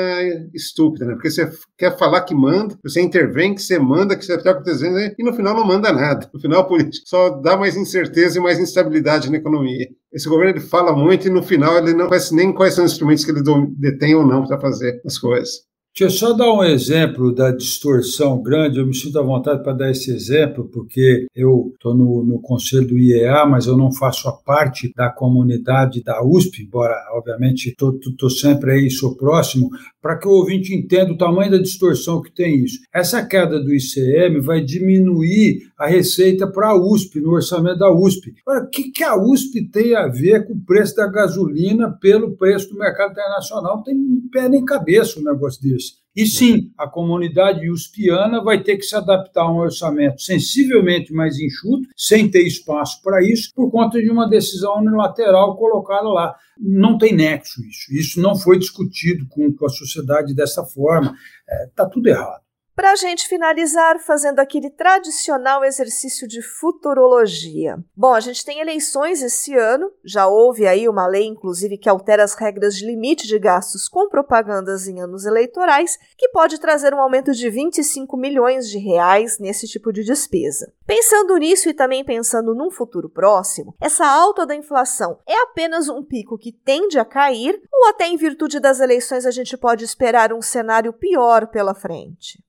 estúpida, 0.53 1.05
né? 1.05 1.15
Porque 1.15 1.31
você 1.31 1.51
quer 1.79 1.97
falar 1.97 2.23
que 2.23 2.35
manda, 2.35 2.77
você 2.83 3.01
intervém, 3.01 3.55
que 3.55 3.63
você 3.63 3.79
manda, 3.79 4.17
que 4.17 4.25
você 4.25 4.35
está 4.35 4.51
acontecendo, 4.51 4.95
né? 4.95 5.15
e 5.19 5.25
no 5.25 5.33
final 5.33 5.55
não 5.55 5.67
manda 5.67 5.93
nada. 5.93 6.29
No 6.33 6.41
final, 6.41 6.61
a 6.61 6.65
política 6.65 7.07
só 7.15 7.31
dá 7.31 7.57
mais 7.57 7.77
incerteza 7.77 8.41
e 8.41 8.43
mais 8.43 8.59
instabilidade 8.59 9.31
na 9.31 9.37
economia. 9.37 9.87
Esse 10.13 10.29
governo 10.29 10.59
ele 10.59 10.61
fala 10.61 10.93
muito 10.97 11.29
e 11.29 11.31
no 11.31 11.45
final 11.45 11.79
ele 11.79 11.95
não 11.95 12.09
conhece 12.09 12.35
nem 12.35 12.53
quais 12.53 12.75
são 12.75 12.85
os 12.85 12.91
instrumentos 12.91 13.25
que 13.25 13.31
ele 13.31 13.43
detém 13.79 14.17
ou 14.17 14.27
não 14.27 14.45
para 14.45 14.61
fazer 14.61 15.01
as 15.07 15.17
coisas. 15.17 15.61
Deixa 15.97 16.13
eu 16.13 16.19
só 16.19 16.33
dar 16.33 16.53
um 16.53 16.65
exemplo 16.65 17.33
da 17.33 17.53
distorção 17.53 18.43
grande. 18.43 18.81
Eu 18.81 18.87
me 18.87 18.93
sinto 18.93 19.17
à 19.17 19.23
vontade 19.23 19.63
para 19.63 19.75
dar 19.75 19.91
esse 19.93 20.11
exemplo, 20.11 20.69
porque 20.73 21.25
eu 21.37 21.71
estou 21.73 21.95
no, 21.95 22.25
no 22.25 22.41
conselho 22.41 22.85
do 22.85 22.99
IEA, 22.99 23.47
mas 23.47 23.69
eu 23.69 23.77
não 23.77 23.93
faço 23.93 24.29
a 24.29 24.33
parte 24.33 24.93
da 24.93 25.09
comunidade 25.09 26.03
da 26.03 26.21
USP, 26.21 26.65
embora, 26.65 26.97
obviamente, 27.13 27.69
estou 27.69 28.29
sempre 28.29 28.73
aí, 28.73 28.91
sou 28.91 29.17
próximo, 29.17 29.71
para 30.03 30.19
que 30.19 30.27
o 30.27 30.33
ouvinte 30.33 30.75
entenda 30.75 31.13
o 31.13 31.17
tamanho 31.17 31.53
da 31.53 31.59
distorção 31.59 32.21
que 32.21 32.35
tem 32.35 32.65
isso. 32.65 32.81
Essa 32.93 33.25
queda 33.25 33.63
do 33.63 33.73
ICM 33.73 34.41
vai 34.41 34.65
diminuir 34.65 35.61
a 35.79 35.87
receita 35.87 36.47
para 36.47 36.69
a 36.69 36.77
USP, 36.77 37.21
no 37.21 37.33
orçamento 37.33 37.79
da 37.79 37.93
USP. 37.93 38.35
Agora, 38.47 38.65
o 38.65 38.71
que, 38.71 38.91
que 38.91 39.03
a 39.03 39.17
USP 39.17 39.69
tem 39.71 39.95
a 39.95 40.07
ver 40.07 40.47
com 40.47 40.55
o 40.55 40.65
preço 40.65 40.95
da 40.95 41.07
gasolina 41.07 41.91
pelo 42.01 42.37
preço 42.37 42.71
do 42.71 42.79
mercado 42.79 43.13
internacional? 43.13 43.77
Não 43.77 43.83
tem 43.83 43.97
pé 44.31 44.49
nem 44.49 44.65
cabeça 44.65 45.19
um 45.19 45.25
negócio 45.25 45.61
desse. 45.63 46.05
E 46.17 46.27
sim, 46.27 46.71
a 46.79 46.89
comunidade 46.89 47.69
uspiana 47.69 48.41
vai 48.43 48.63
ter 48.63 48.77
que 48.77 48.85
se 48.85 48.95
adaptar 48.95 49.43
a 49.43 49.53
um 49.53 49.57
orçamento 49.57 50.23
sensivelmente 50.23 51.13
mais 51.13 51.37
enxuto, 51.41 51.89
sem 51.97 52.31
ter 52.31 52.47
espaço 52.47 53.03
para 53.03 53.21
isso, 53.21 53.51
por 53.53 53.69
conta 53.69 54.01
de 54.01 54.09
uma 54.09 54.29
decisão 54.29 54.79
unilateral 54.79 55.57
colocada 55.57 56.09
lá. 56.09 56.37
Não 56.57 56.97
tem 56.97 57.13
nexo 57.13 57.61
isso. 57.65 57.93
Isso 57.93 58.21
não 58.21 58.37
foi 58.37 58.61
discutido 58.61 59.27
com, 59.29 59.53
com 59.53 59.67
a 59.67 59.69
sociedade 59.69 60.33
dessa 60.35 60.65
forma. 60.65 61.11
Está 61.11 61.55
é, 61.55 61.67
tá 61.75 61.87
tudo 61.87 62.07
errado. 62.07 62.45
Para 62.77 62.91
a 62.91 62.97
gente 62.97 63.29
finalizar, 63.29 64.01
fazendo 64.01 64.41
aquele 64.41 64.69
tradicional 64.69 65.65
exercício 65.65 66.27
de 66.27 66.43
futurologia. 66.43 67.79
Bom, 67.97 68.13
a 68.13 68.19
gente 68.19 68.45
tem 68.45 68.59
eleições 68.59 69.23
esse 69.23 69.55
ano, 69.55 69.93
já 70.05 70.27
houve 70.27 70.67
aí 70.67 70.89
uma 70.89 71.07
lei, 71.07 71.25
inclusive, 71.25 71.79
que 71.79 71.89
altera 71.89 72.25
as 72.25 72.35
regras 72.35 72.75
de 72.75 72.85
limite 72.85 73.29
de 73.29 73.39
gastos 73.39 73.89
com 73.89 74.09
propagandas 74.09 74.89
em 74.89 75.01
anos 75.01 75.25
eleitorais, 75.25 75.97
que 76.19 76.29
pode 76.31 76.59
trazer 76.59 76.93
um 76.93 77.01
aumento 77.01 77.31
de 77.31 77.49
25 77.49 78.17
milhões 78.17 78.69
de 78.69 78.79
reais 78.79 79.39
nesse 79.39 79.69
tipo 79.69 79.93
de 79.93 80.03
despesa. 80.03 80.73
Pensando 80.85 81.37
nisso 81.37 81.69
e 81.69 81.75
também 81.75 82.05
pensando 82.05 82.57
num 82.57 82.73
futuro 82.73 83.09
próximo, 83.09 83.77
essa 83.81 84.05
alta 84.05 84.45
da 84.45 84.55
inflação 84.55 85.21
é 85.29 85.43
apenas 85.43 85.89
um 85.89 86.03
pico 86.03 86.37
que 86.37 86.51
tende 86.51 86.99
a 86.99 87.05
cair, 87.05 87.63
ou 87.73 87.87
até 87.87 88.09
em 88.09 88.17
virtude 88.17 88.59
das 88.59 88.81
eleições 88.81 89.25
a 89.25 89.31
gente 89.31 89.57
pode 89.57 89.85
esperar 89.85 90.33
um 90.33 90.43
cenário 90.43 90.93
pior 90.93 91.47
pela 91.47 91.73
frente? 91.73 92.43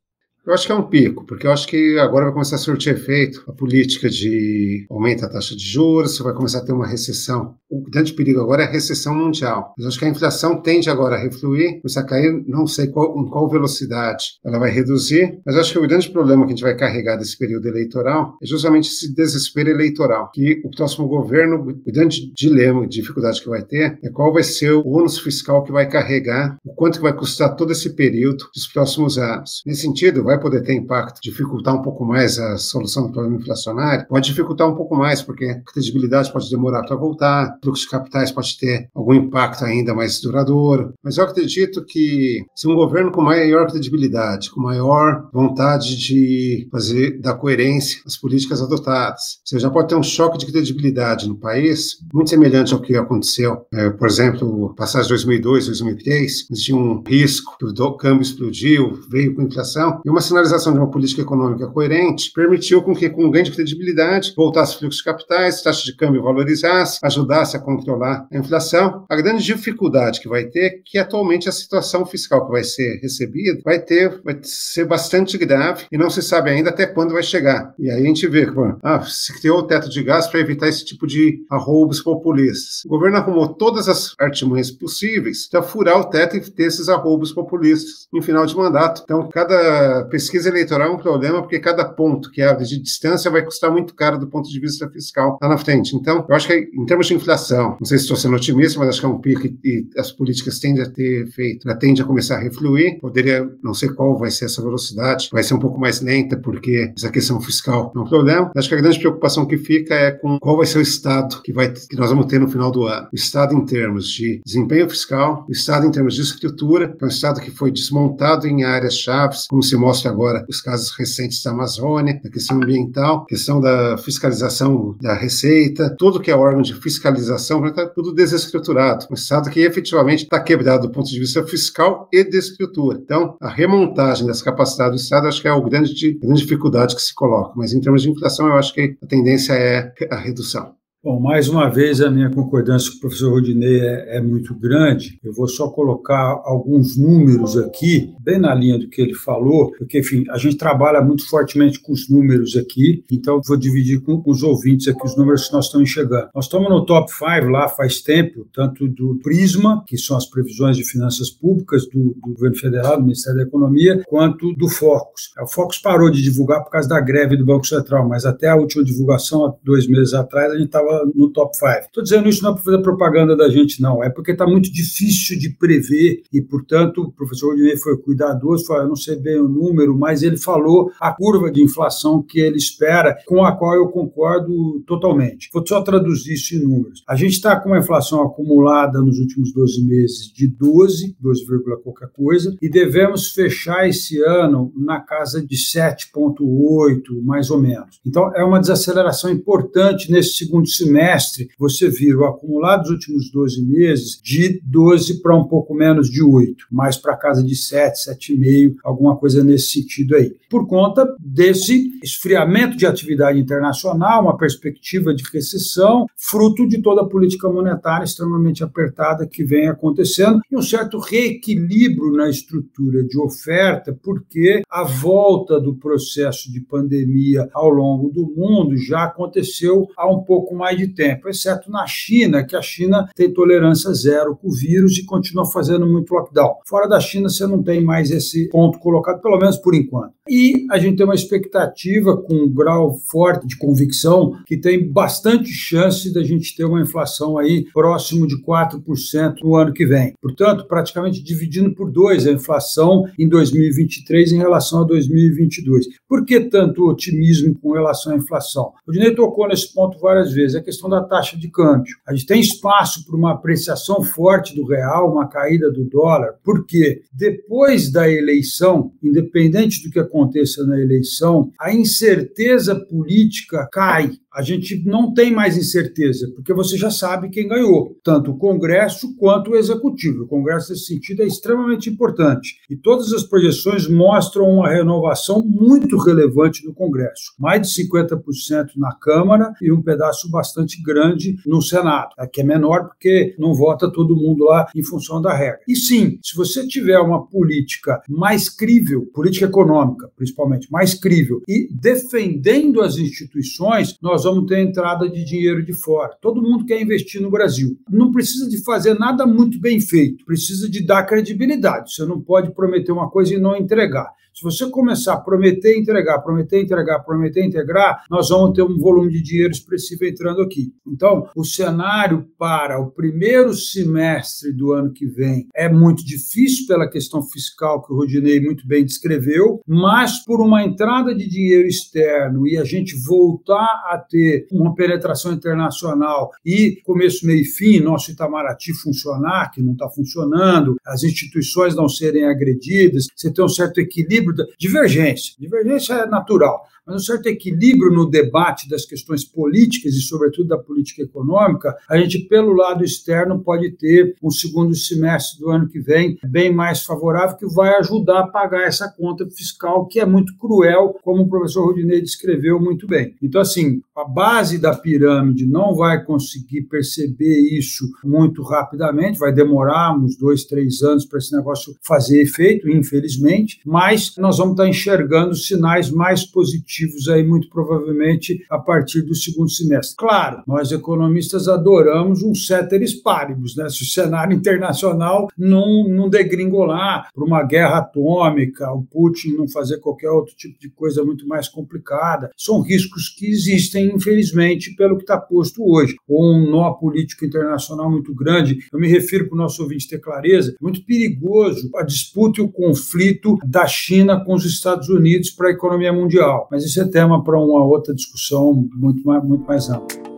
Eu 0.45 0.53
acho 0.53 0.67
que 0.67 0.71
é 0.71 0.75
um 0.75 0.87
pico, 0.87 1.25
porque 1.25 1.47
eu 1.47 1.51
acho 1.51 1.67
que 1.67 1.97
agora 1.97 2.25
vai 2.25 2.33
começar 2.33 2.57
a 2.57 2.59
surtir 2.59 2.93
efeito 2.93 3.43
a 3.47 3.51
política 3.51 4.07
de 4.07 4.85
aumenta 4.91 5.25
a 5.25 5.29
taxa 5.29 5.55
de 5.55 5.65
juros, 5.65 6.15
você 6.15 6.21
vai 6.21 6.33
começar 6.33 6.59
a 6.59 6.65
ter 6.65 6.71
uma 6.71 6.85
recessão. 6.85 7.57
O 7.75 7.91
grande 7.91 8.13
perigo 8.13 8.39
agora 8.39 8.63
é 8.63 8.65
a 8.65 8.71
recessão 8.71 9.13
mundial. 9.13 9.73
Mas 9.77 9.87
acho 9.87 9.99
que 9.99 10.05
a 10.05 10.09
inflação 10.09 10.61
tende 10.61 10.89
agora 10.89 11.15
a 11.15 11.19
refluir, 11.19 11.81
começar 11.81 12.01
a 12.01 12.05
cair, 12.05 12.43
não 12.47 12.65
sei 12.65 12.87
qual, 12.87 13.19
em 13.19 13.27
qual 13.27 13.49
velocidade 13.49 14.39
ela 14.45 14.59
vai 14.59 14.71
reduzir, 14.71 15.39
mas 15.45 15.57
acho 15.57 15.73
que 15.73 15.79
o 15.79 15.81
grande 15.87 16.09
problema 16.09 16.45
que 16.45 16.53
a 16.53 16.55
gente 16.55 16.63
vai 16.63 16.75
carregar 16.75 17.17
desse 17.17 17.37
período 17.37 17.67
eleitoral 17.67 18.37
é 18.41 18.45
justamente 18.45 18.89
esse 18.89 19.13
desespero 19.13 19.69
eleitoral, 19.69 20.31
que 20.33 20.61
o 20.63 20.69
próximo 20.69 21.07
governo, 21.07 21.57
o 21.57 21.91
grande 21.91 22.31
dilema, 22.33 22.87
dificuldade 22.87 23.41
que 23.41 23.49
vai 23.49 23.63
ter, 23.63 23.99
é 24.03 24.09
qual 24.09 24.31
vai 24.31 24.43
ser 24.43 24.71
o 24.71 24.87
ônus 24.87 25.19
fiscal 25.19 25.63
que 25.63 25.71
vai 25.71 25.89
carregar, 25.89 26.57
o 26.63 26.73
quanto 26.73 26.97
que 26.97 27.03
vai 27.03 27.13
custar 27.13 27.55
todo 27.55 27.71
esse 27.71 27.89
período 27.89 28.45
dos 28.53 28.67
próximos 28.67 29.17
anos. 29.17 29.61
Nesse 29.65 29.81
sentido, 29.81 30.23
vai 30.23 30.39
poder 30.39 30.61
ter 30.61 30.73
impacto, 30.73 31.19
dificultar 31.21 31.75
um 31.75 31.81
pouco 31.81 32.05
mais 32.05 32.39
a 32.39 32.57
solução 32.57 33.07
do 33.07 33.11
problema 33.11 33.37
inflacionário, 33.37 34.07
pode 34.07 34.27
dificultar 34.27 34.67
um 34.67 34.75
pouco 34.75 34.95
mais, 34.95 35.21
porque 35.21 35.45
a 35.45 35.61
credibilidade 35.61 36.31
pode 36.31 36.49
demorar 36.49 36.83
para 36.83 36.95
voltar, 36.95 37.57
fluxo 37.65 37.83
de 37.83 37.89
capitais 37.89 38.31
pode 38.31 38.57
ter 38.57 38.87
algum 38.93 39.13
impacto 39.13 39.65
ainda 39.65 39.93
mais 39.93 40.21
duradouro. 40.21 40.93
Mas 41.03 41.17
eu 41.17 41.23
acredito 41.23 41.83
que 41.83 42.45
se 42.55 42.67
um 42.67 42.75
governo 42.75 43.11
com 43.11 43.21
maior 43.21 43.67
credibilidade, 43.67 44.51
com 44.51 44.61
maior 44.61 45.27
vontade 45.33 45.97
de 45.97 46.67
fazer 46.71 47.19
da 47.19 47.33
coerência 47.33 48.01
as 48.05 48.15
políticas 48.17 48.61
adotadas, 48.61 49.39
você 49.43 49.59
já 49.59 49.69
pode 49.69 49.89
ter 49.89 49.95
um 49.95 50.03
choque 50.03 50.37
de 50.37 50.45
credibilidade 50.45 51.27
no 51.27 51.35
país, 51.35 51.97
muito 52.13 52.29
semelhante 52.29 52.73
ao 52.73 52.81
que 52.81 52.95
aconteceu, 52.95 53.65
é, 53.73 53.89
por 53.89 54.07
exemplo, 54.07 54.73
passagem 54.75 55.07
de 55.07 55.09
2002, 55.09 55.65
2003, 55.67 56.47
existia 56.51 56.75
um 56.75 57.03
risco 57.05 57.57
que 57.57 57.65
o 57.65 57.97
câmbio 57.97 58.21
explodiu, 58.21 58.99
veio 59.09 59.35
com 59.35 59.41
inflação, 59.41 60.01
e 60.05 60.09
uma 60.09 60.21
sinalização 60.21 60.73
de 60.73 60.79
uma 60.79 60.91
política 60.91 61.21
econômica 61.21 61.67
coerente 61.67 62.31
permitiu 62.33 62.81
com 62.81 62.95
que, 62.95 63.09
com 63.09 63.29
ganho 63.31 63.45
de 63.45 63.51
credibilidade, 63.51 64.33
voltasse 64.35 64.77
fluxo 64.77 64.99
de 64.99 65.03
capitais, 65.03 65.61
taxa 65.61 65.85
de 65.85 65.95
câmbio 65.95 66.23
valorizasse, 66.23 66.99
ajudasse 67.03 67.44
a 67.53 67.59
controlar 67.59 68.27
a 68.31 68.37
inflação. 68.37 69.05
A 69.09 69.15
grande 69.15 69.43
dificuldade 69.43 70.19
que 70.19 70.27
vai 70.27 70.45
ter 70.45 70.65
é 70.65 70.69
que 70.83 70.97
atualmente 70.97 71.47
a 71.47 71.51
situação 71.51 72.05
fiscal 72.05 72.45
que 72.45 72.51
vai 72.51 72.63
ser 72.63 72.99
recebida 73.01 73.59
vai 73.63 73.79
ter, 73.79 74.21
vai 74.23 74.39
ser 74.41 74.85
bastante 74.85 75.37
grave 75.37 75.85
e 75.91 75.97
não 75.97 76.09
se 76.09 76.21
sabe 76.21 76.49
ainda 76.49 76.69
até 76.69 76.85
quando 76.85 77.13
vai 77.13 77.23
chegar. 77.23 77.73
E 77.77 77.89
aí 77.89 78.01
a 78.01 78.05
gente 78.05 78.27
vê 78.27 78.45
que, 78.45 78.53
ah, 78.81 79.01
se 79.01 79.39
criou 79.39 79.59
o 79.59 79.63
teto 79.63 79.89
de 79.89 80.01
gás 80.01 80.27
para 80.27 80.39
evitar 80.39 80.67
esse 80.67 80.85
tipo 80.85 81.05
de 81.05 81.45
arroubos 81.49 82.01
populistas. 82.01 82.83
O 82.85 82.89
governo 82.89 83.17
arrumou 83.17 83.47
todas 83.47 83.87
as 83.87 84.13
artimanhas 84.19 84.71
possíveis 84.71 85.47
para 85.47 85.61
furar 85.61 85.99
o 85.99 86.05
teto 86.05 86.37
e 86.37 86.41
ter 86.41 86.63
esses 86.63 86.89
arroubos 86.89 87.31
populistas 87.31 88.07
em 88.13 88.21
final 88.21 88.45
de 88.45 88.55
mandato. 88.55 89.01
Então, 89.03 89.27
cada 89.29 90.05
pesquisa 90.05 90.49
eleitoral 90.49 90.89
é 90.89 90.91
um 90.91 90.97
problema 90.97 91.41
porque 91.41 91.59
cada 91.59 91.85
ponto 91.85 92.31
que 92.31 92.41
abre 92.41 92.65
de 92.65 92.81
distância 92.81 93.29
vai 93.31 93.43
custar 93.43 93.71
muito 93.71 93.93
caro 93.93 94.17
do 94.17 94.27
ponto 94.27 94.49
de 94.49 94.59
vista 94.59 94.89
fiscal 94.89 95.37
lá 95.41 95.49
na 95.49 95.57
frente. 95.57 95.95
Então, 95.95 96.25
eu 96.27 96.35
acho 96.35 96.47
que 96.47 96.69
em 96.73 96.85
termos 96.85 97.07
de 97.07 97.13
inflação, 97.13 97.34
não 97.79 97.85
sei 97.85 97.97
se 97.97 98.03
estou 98.03 98.17
sendo 98.17 98.35
otimista, 98.35 98.79
mas 98.79 98.89
acho 98.89 98.99
que 98.99 99.05
é 99.05 99.09
um 99.09 99.19
pico 99.19 99.47
e, 99.63 99.87
as 99.97 100.11
políticas 100.11 100.59
tendem 100.59 100.83
a 100.83 100.89
ter 100.89 101.27
feito, 101.27 101.67
já 101.67 101.75
tende 101.75 102.01
a 102.01 102.05
começar 102.05 102.37
a 102.37 102.39
refluir. 102.39 102.99
Poderia, 102.99 103.49
não 103.63 103.73
sei 103.73 103.89
qual 103.89 104.17
vai 104.17 104.31
ser 104.31 104.45
essa 104.45 104.61
velocidade, 104.61 105.29
vai 105.31 105.43
ser 105.43 105.53
um 105.53 105.59
pouco 105.59 105.79
mais 105.79 106.01
lenta 106.01 106.37
porque 106.37 106.93
essa 106.95 107.09
questão 107.09 107.39
fiscal 107.41 107.91
é 107.95 107.99
um 107.99 108.05
problema. 108.05 108.51
Acho 108.55 108.69
que 108.69 108.75
a 108.75 108.81
grande 108.81 108.99
preocupação 108.99 109.45
que 109.45 109.57
fica 109.57 109.93
é 109.93 110.11
com 110.11 110.39
qual 110.39 110.57
vai 110.57 110.65
ser 110.65 110.79
o 110.79 110.81
estado 110.81 111.41
que, 111.41 111.53
vai, 111.53 111.71
que 111.71 111.95
nós 111.95 112.09
vamos 112.09 112.25
ter 112.27 112.39
no 112.39 112.47
final 112.47 112.71
do 112.71 112.85
ano. 112.85 113.07
O 113.11 113.15
estado 113.15 113.53
em 113.53 113.65
termos 113.65 114.07
de 114.07 114.41
desempenho 114.45 114.89
fiscal, 114.89 115.45
o 115.47 115.51
estado 115.51 115.85
em 115.85 115.91
termos 115.91 116.15
de 116.15 116.21
estrutura, 116.21 116.95
é 116.99 117.05
um 117.05 117.07
estado 117.07 117.41
que 117.41 117.51
foi 117.51 117.71
desmontado 117.71 118.47
em 118.47 118.63
áreas 118.63 118.97
chaves, 118.97 119.47
como 119.47 119.63
se 119.63 119.75
mostra 119.75 120.09
agora 120.11 120.45
os 120.49 120.61
casos 120.61 120.91
recentes 120.97 121.41
da 121.43 121.51
Amazônia, 121.51 122.19
a 122.25 122.29
questão 122.29 122.57
ambiental, 122.57 123.25
questão 123.25 123.59
da 123.59 123.97
fiscalização 123.97 124.95
da 125.01 125.13
receita, 125.13 125.95
tudo 125.97 126.19
que 126.19 126.31
é 126.31 126.35
órgão 126.35 126.61
de 126.61 126.73
fiscalização 126.73 127.24
está 127.29 127.87
tudo 127.87 128.13
desestruturado. 128.13 129.07
Um 129.09 129.13
Estado 129.13 129.49
que 129.49 129.61
efetivamente 129.61 130.23
está 130.23 130.39
quebrado 130.41 130.87
do 130.87 130.93
ponto 130.93 131.09
de 131.09 131.19
vista 131.19 131.45
fiscal 131.45 132.07
e 132.11 132.23
de 132.23 132.37
estrutura. 132.37 132.99
Então, 133.01 133.37
a 133.41 133.49
remontagem 133.49 134.27
dessa 134.27 134.43
capacidade 134.43 134.91
do 134.91 134.97
Estado 134.97 135.27
acho 135.27 135.41
que 135.41 135.47
é 135.47 135.51
a 135.51 135.59
grande, 135.59 136.13
grande 136.13 136.41
dificuldade 136.41 136.95
que 136.95 137.01
se 137.01 137.13
coloca. 137.13 137.53
Mas 137.55 137.73
em 137.73 137.81
termos 137.81 138.01
de 138.01 138.09
inflação, 138.09 138.47
eu 138.47 138.53
acho 138.53 138.73
que 138.73 138.97
a 139.01 139.07
tendência 139.07 139.53
é 139.53 139.93
a 140.11 140.15
redução. 140.15 140.75
Bom, 141.05 141.19
mais 141.19 141.47
uma 141.47 141.69
vez 141.69 142.01
a 142.01 142.09
minha 142.09 142.31
concordância 142.31 142.89
com 142.89 142.97
o 142.97 143.01
professor 143.01 143.29
Rodinei 143.29 143.79
é, 143.79 144.17
é, 144.17 144.21
muito 144.23 144.55
grande. 144.55 145.19
Eu 145.23 145.31
vou 145.31 145.47
só 145.47 145.69
colocar 145.69 146.41
alguns 146.43 146.97
números 146.97 147.55
aqui, 147.55 148.11
bem 148.21 148.39
na 148.39 148.55
linha 148.55 148.79
do 148.79 148.89
que 148.89 149.03
ele 149.03 149.13
falou, 149.13 149.71
porque, 149.77 149.99
enfim, 149.99 150.23
a 150.31 150.39
gente 150.39 150.57
trabalha 150.57 150.99
muito 151.01 151.29
fortemente 151.29 151.79
com 151.79 151.93
os 151.93 152.09
números 152.09 152.57
aqui, 152.57 153.03
então 153.11 153.39
vou 153.45 153.55
dividir 153.55 154.01
com 154.01 154.19
os 154.25 154.41
ouvintes 154.41 154.87
aqui 154.87 155.05
os 155.05 155.15
números 155.15 155.45
que 155.45 155.53
nós 155.53 155.65
estamos 155.65 155.87
enxergando. 155.87 156.29
Nós 156.33 156.45
estamos 156.45 156.71
no 156.71 156.83
top 156.83 157.11
5 157.11 157.51
lá 157.51 157.67
faz 157.67 158.01
tempo, 158.01 158.47
tanto 158.51 158.87
do 158.87 159.19
Prisma, 159.21 159.83
que 159.85 159.99
são 159.99 160.17
as 160.17 160.25
previsões 160.25 160.75
de 160.75 160.83
finanças 160.83 161.29
públicas 161.29 161.87
do, 161.87 162.15
do 162.15 162.33
governo 162.33 162.57
federal, 162.57 162.97
do 162.97 163.03
Ministério 163.03 163.37
da 163.37 163.45
Economia, 163.45 164.01
quanto 164.07 164.53
do 164.53 164.67
Focus. 164.67 165.31
O 165.39 165.45
Focus 165.45 165.77
parou 165.77 166.09
de 166.09 166.23
divulgar 166.23 166.63
por 166.63 166.71
causa 166.71 166.89
da 166.89 166.99
greve 166.99 167.37
do 167.37 167.45
Banco 167.45 167.67
Central, 167.67 168.09
mas 168.09 168.25
até 168.25 168.47
a 168.47 168.55
última 168.55 168.83
divulgação, 168.83 169.45
há 169.45 169.53
dois 169.63 169.87
meses 169.87 170.15
atrás, 170.15 170.51
a 170.51 170.55
gente 170.55 170.65
estava 170.65 170.94
no 171.13 171.29
top 171.29 171.55
5. 171.55 171.69
Estou 171.87 172.03
dizendo 172.03 172.29
isso 172.29 172.43
não 172.43 172.51
é 172.51 172.53
para 172.53 172.63
fazer 172.63 172.81
propaganda 172.81 173.35
da 173.35 173.49
gente, 173.49 173.81
não. 173.81 174.03
É 174.03 174.09
porque 174.09 174.31
está 174.31 174.45
muito 174.45 174.71
difícil 174.71 175.37
de 175.37 175.49
prever 175.49 176.23
e, 176.31 176.41
portanto, 176.41 177.01
o 177.01 177.11
professor 177.11 177.49
Rodinei 177.49 177.77
foi 177.77 177.97
cuidadoso, 177.97 178.65
falou, 178.65 178.83
eu 178.83 178.89
não 178.89 178.95
sei 178.95 179.15
bem 179.15 179.39
o 179.39 179.47
número, 179.47 179.97
mas 179.97 180.23
ele 180.23 180.37
falou 180.37 180.91
a 180.99 181.11
curva 181.11 181.51
de 181.51 181.63
inflação 181.63 182.21
que 182.21 182.39
ele 182.39 182.57
espera, 182.57 183.17
com 183.25 183.43
a 183.43 183.51
qual 183.51 183.75
eu 183.75 183.87
concordo 183.89 184.81
totalmente. 184.85 185.49
Vou 185.53 185.65
só 185.65 185.81
traduzir 185.81 186.33
isso 186.33 186.55
em 186.55 186.59
números. 186.59 187.03
A 187.07 187.15
gente 187.15 187.33
está 187.33 187.59
com 187.59 187.69
uma 187.69 187.79
inflação 187.79 188.21
acumulada 188.21 189.01
nos 189.01 189.19
últimos 189.19 189.53
12 189.53 189.85
meses 189.85 190.31
de 190.33 190.47
12, 190.47 191.15
12, 191.19 191.45
qualquer 191.83 192.09
coisa, 192.09 192.55
e 192.61 192.69
devemos 192.69 193.31
fechar 193.31 193.87
esse 193.87 194.21
ano 194.21 194.71
na 194.75 194.99
casa 194.99 195.45
de 195.45 195.55
7,8, 195.55 197.21
mais 197.23 197.49
ou 197.49 197.59
menos. 197.59 197.99
Então, 198.05 198.31
é 198.35 198.43
uma 198.43 198.59
desaceleração 198.59 199.31
importante 199.31 200.11
nesse 200.11 200.33
segundo 200.33 200.67
semestre 200.67 200.84
semestre, 200.85 201.49
você 201.57 201.89
vira 201.89 202.19
o 202.19 202.25
acumulado 202.25 202.83
dos 202.83 202.91
últimos 202.91 203.31
12 203.31 203.65
meses 203.65 204.19
de 204.21 204.61
12 204.63 205.21
para 205.21 205.35
um 205.35 205.47
pouco 205.47 205.73
menos 205.73 206.09
de 206.09 206.23
8, 206.23 206.67
mais 206.71 206.97
para 206.97 207.17
casa 207.17 207.43
de 207.43 207.55
7, 207.55 208.09
7,5, 208.09 208.75
alguma 208.83 209.15
coisa 209.17 209.43
nesse 209.43 209.71
sentido 209.71 210.15
aí. 210.15 210.35
Por 210.49 210.67
conta 210.67 211.05
desse 211.19 211.91
esfriamento 212.03 212.77
de 212.77 212.85
atividade 212.85 213.39
internacional, 213.39 214.21
uma 214.23 214.37
perspectiva 214.37 215.13
de 215.13 215.23
recessão, 215.31 216.05
fruto 216.15 216.67
de 216.67 216.81
toda 216.81 217.01
a 217.01 217.07
política 217.07 217.49
monetária 217.49 218.05
extremamente 218.05 218.63
apertada 218.63 219.27
que 219.27 219.43
vem 219.43 219.67
acontecendo 219.67 220.39
e 220.51 220.55
um 220.55 220.61
certo 220.61 220.99
reequilíbrio 220.99 222.11
na 222.11 222.29
estrutura 222.29 223.03
de 223.03 223.19
oferta, 223.19 223.97
porque 224.03 224.61
a 224.69 224.83
volta 224.83 225.59
do 225.59 225.75
processo 225.75 226.51
de 226.51 226.61
pandemia 226.61 227.49
ao 227.53 227.69
longo 227.69 228.09
do 228.09 228.25
mundo 228.35 228.77
já 228.77 229.05
aconteceu 229.05 229.87
há 229.97 230.09
um 230.09 230.23
pouco 230.23 230.55
mais 230.55 230.64
de 230.73 230.87
tempo, 230.87 231.27
exceto 231.27 231.69
na 231.69 231.85
China, 231.85 232.45
que 232.45 232.55
a 232.55 232.61
China 232.61 233.09
tem 233.13 233.31
tolerância 233.31 233.93
zero 233.93 234.35
com 234.35 234.47
o 234.47 234.53
vírus 234.53 234.97
e 234.97 235.05
continua 235.05 235.45
fazendo 235.45 235.85
muito 235.85 236.13
lockdown. 236.13 236.55
Fora 236.65 236.87
da 236.87 236.99
China, 236.99 237.29
você 237.29 237.45
não 237.45 237.61
tem 237.61 237.83
mais 237.83 238.09
esse 238.09 238.49
ponto 238.49 238.79
colocado, 238.79 239.21
pelo 239.21 239.37
menos 239.37 239.57
por 239.57 239.75
enquanto. 239.75 240.13
E 240.27 240.65
a 240.71 240.79
gente 240.79 240.97
tem 240.97 241.05
uma 241.05 241.13
expectativa 241.13 242.17
com 242.17 242.33
um 242.33 242.49
grau 242.49 242.97
forte 243.11 243.45
de 243.45 243.57
convicção 243.57 244.39
que 244.47 244.57
tem 244.57 244.91
bastante 244.91 245.51
chance 245.51 246.11
da 246.11 246.23
gente 246.23 246.55
ter 246.55 246.65
uma 246.65 246.81
inflação 246.81 247.37
aí 247.37 247.65
próximo 247.71 248.25
de 248.25 248.41
4% 248.41 249.35
no 249.43 249.55
ano 249.55 249.73
que 249.73 249.85
vem. 249.85 250.13
Portanto, 250.19 250.65
praticamente 250.67 251.21
dividindo 251.21 251.75
por 251.75 251.91
dois 251.91 252.25
a 252.25 252.31
inflação 252.31 253.03
em 253.19 253.27
2023 253.27 254.31
em 254.31 254.37
relação 254.37 254.81
a 254.81 254.83
2022. 254.85 255.87
Por 256.07 256.25
que 256.25 256.39
tanto 256.39 256.89
otimismo 256.89 257.53
com 257.59 257.73
relação 257.73 258.13
à 258.13 258.15
inflação? 258.15 258.71
O 258.87 258.91
Dinei 258.91 259.13
tocou 259.13 259.47
nesse 259.47 259.73
ponto 259.73 259.99
várias 259.99 260.31
vezes, 260.31 260.54
a 260.57 260.63
questão 260.63 260.89
da 260.89 261.03
taxa 261.03 261.37
de 261.37 261.49
câmbio. 261.49 261.95
A 262.07 262.13
gente 262.13 262.25
tem 262.25 262.39
espaço 262.39 263.05
para 263.05 263.15
uma 263.15 263.33
apreciação 263.33 264.03
forte 264.03 264.55
do 264.55 264.65
real, 264.65 265.11
uma 265.11 265.27
caída 265.27 265.71
do 265.71 265.85
dólar, 265.85 266.35
porque 266.43 267.01
depois 267.11 267.91
da 267.91 268.09
eleição, 268.09 268.91
independente 269.01 269.83
do 269.83 269.91
que 269.91 269.99
aconteça 269.99 270.65
na 270.65 270.79
eleição, 270.79 271.51
a 271.59 271.73
incerteza 271.73 272.75
política 272.75 273.67
cai 273.71 274.11
a 274.35 274.41
gente 274.41 274.83
não 274.85 275.13
tem 275.13 275.31
mais 275.31 275.57
incerteza, 275.57 276.29
porque 276.35 276.53
você 276.53 276.77
já 276.77 276.91
sabe 276.91 277.29
quem 277.29 277.47
ganhou, 277.47 277.97
tanto 278.03 278.31
o 278.31 278.37
Congresso 278.37 279.15
quanto 279.15 279.51
o 279.51 279.55
Executivo. 279.55 280.23
O 280.23 280.27
Congresso, 280.27 280.71
nesse 280.71 280.85
sentido, 280.85 281.23
é 281.23 281.25
extremamente 281.25 281.89
importante. 281.89 282.57
E 282.69 282.75
todas 282.75 283.13
as 283.13 283.23
projeções 283.23 283.87
mostram 283.87 284.45
uma 284.49 284.69
renovação 284.69 285.39
muito 285.39 285.97
relevante 285.97 286.65
no 286.65 286.73
Congresso. 286.73 287.33
Mais 287.39 287.61
de 287.61 287.67
50% 287.83 288.71
na 288.75 288.93
Câmara 288.95 289.53
e 289.61 289.71
um 289.71 289.81
pedaço 289.81 290.29
bastante 290.29 290.81
grande 290.83 291.35
no 291.45 291.61
Senado, 291.61 292.09
que 292.31 292.41
é 292.41 292.43
menor 292.43 292.85
porque 292.87 293.35
não 293.39 293.53
vota 293.53 293.91
todo 293.91 294.15
mundo 294.15 294.43
lá 294.43 294.67
em 294.75 294.83
função 294.83 295.21
da 295.21 295.33
regra. 295.33 295.59
E 295.67 295.75
sim, 295.75 296.19
se 296.21 296.35
você 296.35 296.67
tiver 296.67 296.99
uma 296.99 297.25
política 297.25 298.01
mais 298.09 298.49
crível, 298.49 299.05
política 299.13 299.45
econômica 299.45 300.09
principalmente, 300.15 300.71
mais 300.71 300.93
crível, 300.93 301.41
e 301.47 301.67
defendendo 301.71 302.81
as 302.81 302.97
instituições, 302.97 303.97
nós 304.01 304.24
vamos 304.25 304.47
ter 304.47 304.59
entrada 304.59 305.07
de 305.09 305.23
dinheiro 305.23 305.63
de 305.63 305.73
fora. 305.73 306.17
Todo 306.19 306.41
mundo 306.41 306.65
quer 306.65 306.81
investir 306.81 307.21
no 307.21 307.31
Brasil. 307.31 307.77
Não 307.89 308.11
precisa 308.11 308.49
de 308.49 308.63
fazer 308.63 308.97
nada 308.99 309.25
muito 309.25 309.59
bem 309.59 309.79
feito, 309.79 310.25
precisa 310.25 310.69
de 310.69 310.83
dar 310.83 311.03
credibilidade. 311.03 311.93
Você 311.93 312.05
não 312.05 312.19
pode 312.19 312.53
prometer 312.53 312.91
uma 312.91 313.09
coisa 313.09 313.33
e 313.33 313.39
não 313.39 313.55
entregar. 313.55 314.11
Se 314.37 314.43
você 314.43 314.69
começar 314.69 315.13
a 315.13 315.21
prometer 315.21 315.79
entregar, 315.79 316.19
prometer 316.19 316.61
entregar, 316.61 316.99
prometer 316.99 317.45
integrar, 317.45 318.03
nós 318.11 318.27
vamos 318.27 318.53
ter 318.53 318.63
um 318.63 318.77
volume 318.77 319.09
de 319.09 319.23
dinheiro 319.23 319.53
expressivo 319.53 320.03
entrando 320.03 320.41
aqui. 320.41 320.73
Então, 320.85 321.29
o 321.33 321.45
cenário 321.45 322.27
para 322.37 322.77
o 322.77 322.91
primeiro 322.91 323.53
semestre 323.53 324.51
do 324.51 324.73
ano 324.73 324.91
que 324.91 325.07
vem 325.07 325.47
é 325.55 325.69
muito 325.69 326.05
difícil 326.05 326.67
pela 326.67 326.89
questão 326.89 327.23
fiscal 327.23 327.81
que 327.81 327.93
o 327.93 327.95
Rodinei 327.95 328.41
muito 328.41 328.67
bem 328.67 328.83
descreveu, 328.83 329.61
mas 329.65 330.21
por 330.25 330.41
uma 330.41 330.61
entrada 330.61 331.15
de 331.15 331.29
dinheiro 331.29 331.65
externo 331.65 332.45
e 332.45 332.57
a 332.57 332.65
gente 332.65 332.93
voltar 333.07 333.85
a 333.89 333.97
ter 333.97 334.47
uma 334.51 334.75
penetração 334.75 335.31
internacional 335.31 336.29
e 336.45 336.81
começo, 336.83 337.25
meio 337.25 337.39
e 337.39 337.45
fim, 337.45 337.79
nosso 337.79 338.11
Itamaraty 338.11 338.73
funcionar, 338.73 339.49
que 339.51 339.61
não 339.61 339.71
está 339.71 339.87
funcionando, 339.89 340.75
as 340.85 341.03
instituições 341.03 341.73
não 341.73 341.87
serem 341.87 342.25
agredidas, 342.25 343.07
você 343.15 343.31
tem 343.31 343.45
um 343.45 343.47
certo 343.47 343.79
equilíbrio 343.79 344.24
equilíbrio, 344.25 344.45
divergência. 344.57 345.35
Divergência 345.39 345.93
é 345.93 346.05
natural, 346.05 346.63
mas 346.85 346.95
um 346.95 346.99
certo 346.99 347.27
equilíbrio 347.27 347.91
no 347.91 348.09
debate 348.09 348.69
das 348.69 348.85
questões 348.85 349.23
políticas 349.23 349.93
e, 349.93 350.01
sobretudo, 350.01 350.49
da 350.49 350.57
política 350.57 351.01
econômica, 351.01 351.75
a 351.89 351.97
gente, 351.97 352.19
pelo 352.19 352.53
lado 352.53 352.83
externo, 352.83 353.41
pode 353.41 353.71
ter 353.71 354.15
um 354.21 354.29
segundo 354.29 354.75
semestre 354.75 355.39
do 355.39 355.49
ano 355.49 355.67
que 355.67 355.79
vem 355.79 356.17
bem 356.23 356.53
mais 356.53 356.83
favorável, 356.83 357.37
que 357.37 357.47
vai 357.47 357.75
ajudar 357.77 358.19
a 358.19 358.27
pagar 358.27 358.67
essa 358.67 358.87
conta 358.89 359.27
fiscal, 359.29 359.87
que 359.87 359.99
é 359.99 360.05
muito 360.05 360.37
cruel, 360.37 360.95
como 361.03 361.23
o 361.23 361.29
professor 361.29 361.65
Rodinei 361.65 362.01
descreveu 362.01 362.59
muito 362.59 362.87
bem. 362.87 363.15
Então, 363.21 363.41
assim, 363.41 363.81
a 363.95 364.03
base 364.03 364.59
da 364.59 364.75
pirâmide 364.75 365.45
não 365.45 365.75
vai 365.75 366.03
conseguir 366.03 366.63
perceber 366.63 367.57
isso 367.57 367.85
muito 368.03 368.43
rapidamente, 368.43 369.17
vai 369.17 369.33
demorar 369.33 369.97
uns 369.97 370.17
dois, 370.17 370.43
três 370.45 370.81
anos 370.81 371.05
para 371.05 371.17
esse 371.17 371.35
negócio 371.35 371.75
fazer 371.81 372.21
efeito, 372.21 372.69
infelizmente, 372.69 373.59
mas 373.65 374.14
nós 374.17 374.37
vamos 374.37 374.53
estar 374.53 374.67
enxergando 374.67 375.35
sinais 375.35 375.89
mais 375.89 376.25
positivos 376.25 377.07
aí, 377.07 377.23
muito 377.23 377.49
provavelmente, 377.49 378.43
a 378.49 378.57
partir 378.57 379.01
do 379.01 379.15
segundo 379.15 379.49
semestre. 379.49 379.95
Claro, 379.97 380.43
nós 380.47 380.71
economistas 380.71 381.47
adoramos 381.47 382.23
um 382.23 382.33
ceteris 382.33 382.93
paribus, 382.93 383.55
né? 383.55 383.69
Se 383.69 383.83
o 383.83 383.85
cenário 383.85 384.35
internacional 384.35 385.27
não, 385.37 385.87
não 385.87 386.09
degringolar 386.09 387.09
para 387.13 387.23
uma 387.23 387.43
guerra 387.43 387.79
atômica, 387.79 388.71
o 388.71 388.83
Putin 388.83 389.33
não 389.33 389.47
fazer 389.47 389.79
qualquer 389.79 390.09
outro 390.09 390.35
tipo 390.35 390.59
de 390.59 390.69
coisa 390.69 391.03
muito 391.03 391.27
mais 391.27 391.47
complicada, 391.47 392.31
são 392.37 392.61
riscos 392.61 393.09
que 393.09 393.25
existem, 393.25 393.93
infelizmente, 393.93 394.75
pelo 394.75 394.97
que 394.97 395.03
está 395.03 395.17
posto 395.17 395.63
hoje. 395.63 395.95
Ou 396.07 396.33
um 396.33 396.49
nó 396.49 396.71
político 396.71 397.25
internacional 397.25 397.89
muito 397.89 398.13
grande, 398.13 398.59
eu 398.71 398.79
me 398.79 398.87
refiro 398.87 399.27
para 399.27 399.35
o 399.35 399.37
nosso 399.37 399.61
ouvinte 399.63 399.87
ter 399.87 399.99
clareza, 399.99 400.55
muito 400.61 400.83
perigoso 400.85 401.69
a 401.75 401.83
disputa 401.83 402.39
e 402.39 402.43
o 402.43 402.49
conflito 402.49 403.37
da 403.45 403.65
China 403.67 404.04
China 404.05 404.23
com 404.23 404.35
os 404.35 404.45
Estados 404.45 404.87
Unidos 404.87 405.31
para 405.31 405.47
a 405.47 405.51
economia 405.51 405.91
mundial. 405.91 406.47
Mas 406.51 406.63
isso 406.63 406.79
é 406.79 406.87
tema 406.87 407.23
para 407.23 407.39
uma 407.39 407.65
outra 407.65 407.93
discussão 407.93 408.53
muito 408.73 409.05
mais, 409.05 409.23
muito 409.23 409.45
mais 409.45 409.69
ampla. 409.69 410.14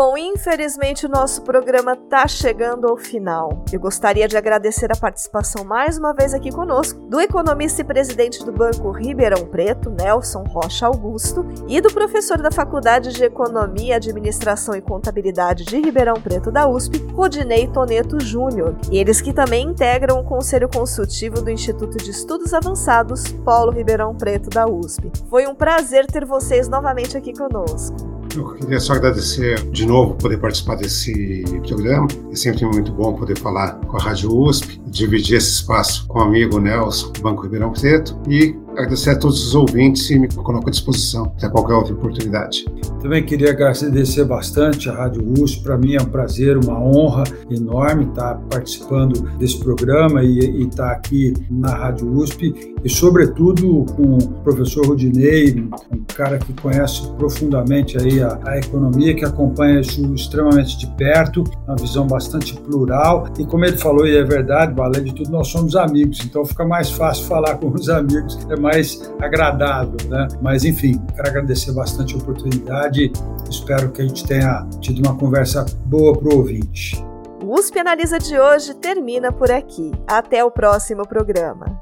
Bom, 0.00 0.16
infelizmente 0.16 1.06
o 1.06 1.08
nosso 1.08 1.42
programa 1.42 1.94
está 1.94 2.28
chegando 2.28 2.86
ao 2.86 2.96
final. 2.96 3.64
Eu 3.72 3.80
gostaria 3.80 4.28
de 4.28 4.36
agradecer 4.36 4.92
a 4.92 4.96
participação 4.96 5.64
mais 5.64 5.98
uma 5.98 6.14
vez 6.14 6.32
aqui 6.32 6.52
conosco 6.52 7.00
do 7.00 7.20
economista 7.20 7.80
e 7.80 7.84
presidente 7.84 8.44
do 8.44 8.52
Banco 8.52 8.92
Ribeirão 8.92 9.44
Preto, 9.46 9.90
Nelson 9.90 10.44
Rocha 10.44 10.86
Augusto, 10.86 11.44
e 11.66 11.80
do 11.80 11.92
professor 11.92 12.40
da 12.40 12.52
Faculdade 12.52 13.12
de 13.12 13.24
Economia, 13.24 13.96
Administração 13.96 14.76
e 14.76 14.80
Contabilidade 14.80 15.64
de 15.64 15.80
Ribeirão 15.80 16.14
Preto 16.14 16.52
da 16.52 16.68
USP, 16.68 16.98
Rodinei 17.12 17.66
Toneto 17.66 18.22
Júnior, 18.22 18.76
eles 18.92 19.20
que 19.20 19.32
também 19.32 19.66
integram 19.66 20.20
o 20.20 20.24
Conselho 20.24 20.68
Consultivo 20.68 21.42
do 21.42 21.50
Instituto 21.50 21.98
de 21.98 22.12
Estudos 22.12 22.54
Avançados 22.54 23.32
Polo 23.44 23.72
Ribeirão 23.72 24.14
Preto 24.14 24.48
da 24.48 24.64
USP. 24.64 25.10
Foi 25.28 25.48
um 25.48 25.56
prazer 25.56 26.06
ter 26.06 26.24
vocês 26.24 26.68
novamente 26.68 27.16
aqui 27.16 27.32
conosco. 27.32 28.07
Eu 28.36 28.54
queria 28.54 28.78
só 28.78 28.94
agradecer 28.94 29.60
de 29.70 29.86
novo 29.86 30.14
poder 30.14 30.38
participar 30.38 30.76
desse 30.76 31.44
programa. 31.66 32.06
É 32.30 32.36
sempre 32.36 32.64
muito 32.66 32.92
bom 32.92 33.14
poder 33.14 33.38
falar 33.38 33.74
com 33.80 33.96
a 33.96 34.00
Rádio 34.00 34.36
USP, 34.36 34.80
dividir 34.86 35.36
esse 35.38 35.50
espaço 35.50 36.06
com 36.06 36.18
o 36.18 36.22
amigo 36.22 36.60
Nelson, 36.60 37.12
do 37.12 37.20
Banco 37.20 37.42
Ribeirão 37.42 37.72
Preto, 37.72 38.18
e 38.28 38.54
agradecer 38.72 39.10
a 39.10 39.18
todos 39.18 39.46
os 39.46 39.54
ouvintes 39.54 40.08
e 40.10 40.18
me 40.18 40.28
coloco 40.28 40.68
à 40.68 40.70
disposição 40.70 41.30
para 41.38 41.50
qualquer 41.50 41.74
outra 41.74 41.94
oportunidade. 41.94 42.64
Também 43.00 43.24
queria 43.24 43.50
agradecer 43.50 44.24
bastante 44.24 44.88
a 44.88 44.94
Rádio 44.94 45.24
USP. 45.40 45.62
Para 45.62 45.78
mim 45.78 45.94
é 45.94 46.02
um 46.02 46.06
prazer, 46.06 46.56
uma 46.56 46.80
honra 46.80 47.24
enorme 47.50 48.04
estar 48.04 48.34
participando 48.50 49.22
desse 49.38 49.58
programa 49.58 50.22
e, 50.22 50.38
e 50.38 50.66
estar 50.66 50.90
aqui 50.90 51.32
na 51.50 51.74
Rádio 51.74 52.10
USP 52.12 52.54
e, 52.84 52.88
sobretudo, 52.88 53.84
com 53.94 54.18
o 54.18 54.28
professor 54.42 54.86
Rodinei, 54.86 55.68
um 55.92 56.04
cara 56.14 56.38
que 56.38 56.52
conhece 56.54 57.08
profundamente 57.16 57.98
aí 57.98 58.22
a, 58.22 58.38
a 58.44 58.58
economia, 58.58 59.14
que 59.14 59.24
acompanha 59.24 59.80
isso 59.80 60.14
extremamente 60.14 60.78
de 60.78 60.86
perto, 60.94 61.44
uma 61.66 61.76
visão 61.76 62.06
bastante 62.06 62.54
plural. 62.54 63.28
E 63.38 63.44
como 63.44 63.64
ele 63.64 63.76
falou, 63.76 64.06
e 64.06 64.16
é 64.16 64.24
verdade, 64.24 64.74
além 64.80 65.04
de 65.04 65.14
tudo, 65.14 65.30
nós 65.30 65.48
somos 65.48 65.74
amigos, 65.74 66.20
então 66.24 66.44
fica 66.44 66.64
mais 66.64 66.90
fácil 66.90 67.26
falar 67.26 67.56
com 67.56 67.68
os 67.68 67.88
amigos, 67.88 68.38
é 68.48 68.57
mais 68.58 69.12
agradável, 69.20 69.96
né? 70.08 70.28
Mas, 70.40 70.64
enfim, 70.64 71.00
quero 71.14 71.28
agradecer 71.28 71.72
bastante 71.72 72.14
a 72.14 72.18
oportunidade, 72.18 73.12
espero 73.48 73.90
que 73.90 74.02
a 74.02 74.06
gente 74.06 74.26
tenha 74.26 74.66
tido 74.80 74.98
uma 74.98 75.16
conversa 75.16 75.64
boa 75.84 76.18
para 76.18 76.28
o 76.28 76.38
ouvinte. 76.38 77.02
O 77.42 77.58
USP 77.58 77.78
Analisa 77.78 78.18
de 78.18 78.38
hoje 78.38 78.74
termina 78.74 79.32
por 79.32 79.50
aqui. 79.50 79.92
Até 80.06 80.44
o 80.44 80.50
próximo 80.50 81.06
programa. 81.08 81.80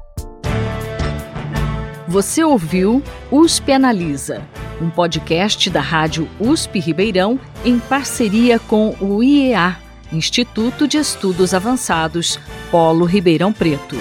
Você 2.07 2.43
ouviu 2.43 3.03
USP 3.31 3.73
Analisa 3.73 4.41
um 4.81 4.89
podcast 4.89 5.69
da 5.69 5.81
Rádio 5.81 6.27
USP 6.39 6.79
Ribeirão 6.79 7.39
em 7.65 7.79
parceria 7.79 8.59
com 8.59 8.95
o 9.01 9.23
IEA, 9.23 9.77
Instituto 10.11 10.87
de 10.87 10.97
Estudos 10.97 11.53
Avançados, 11.53 12.39
Polo 12.71 13.05
Ribeirão 13.05 13.51
Preto. 13.51 13.95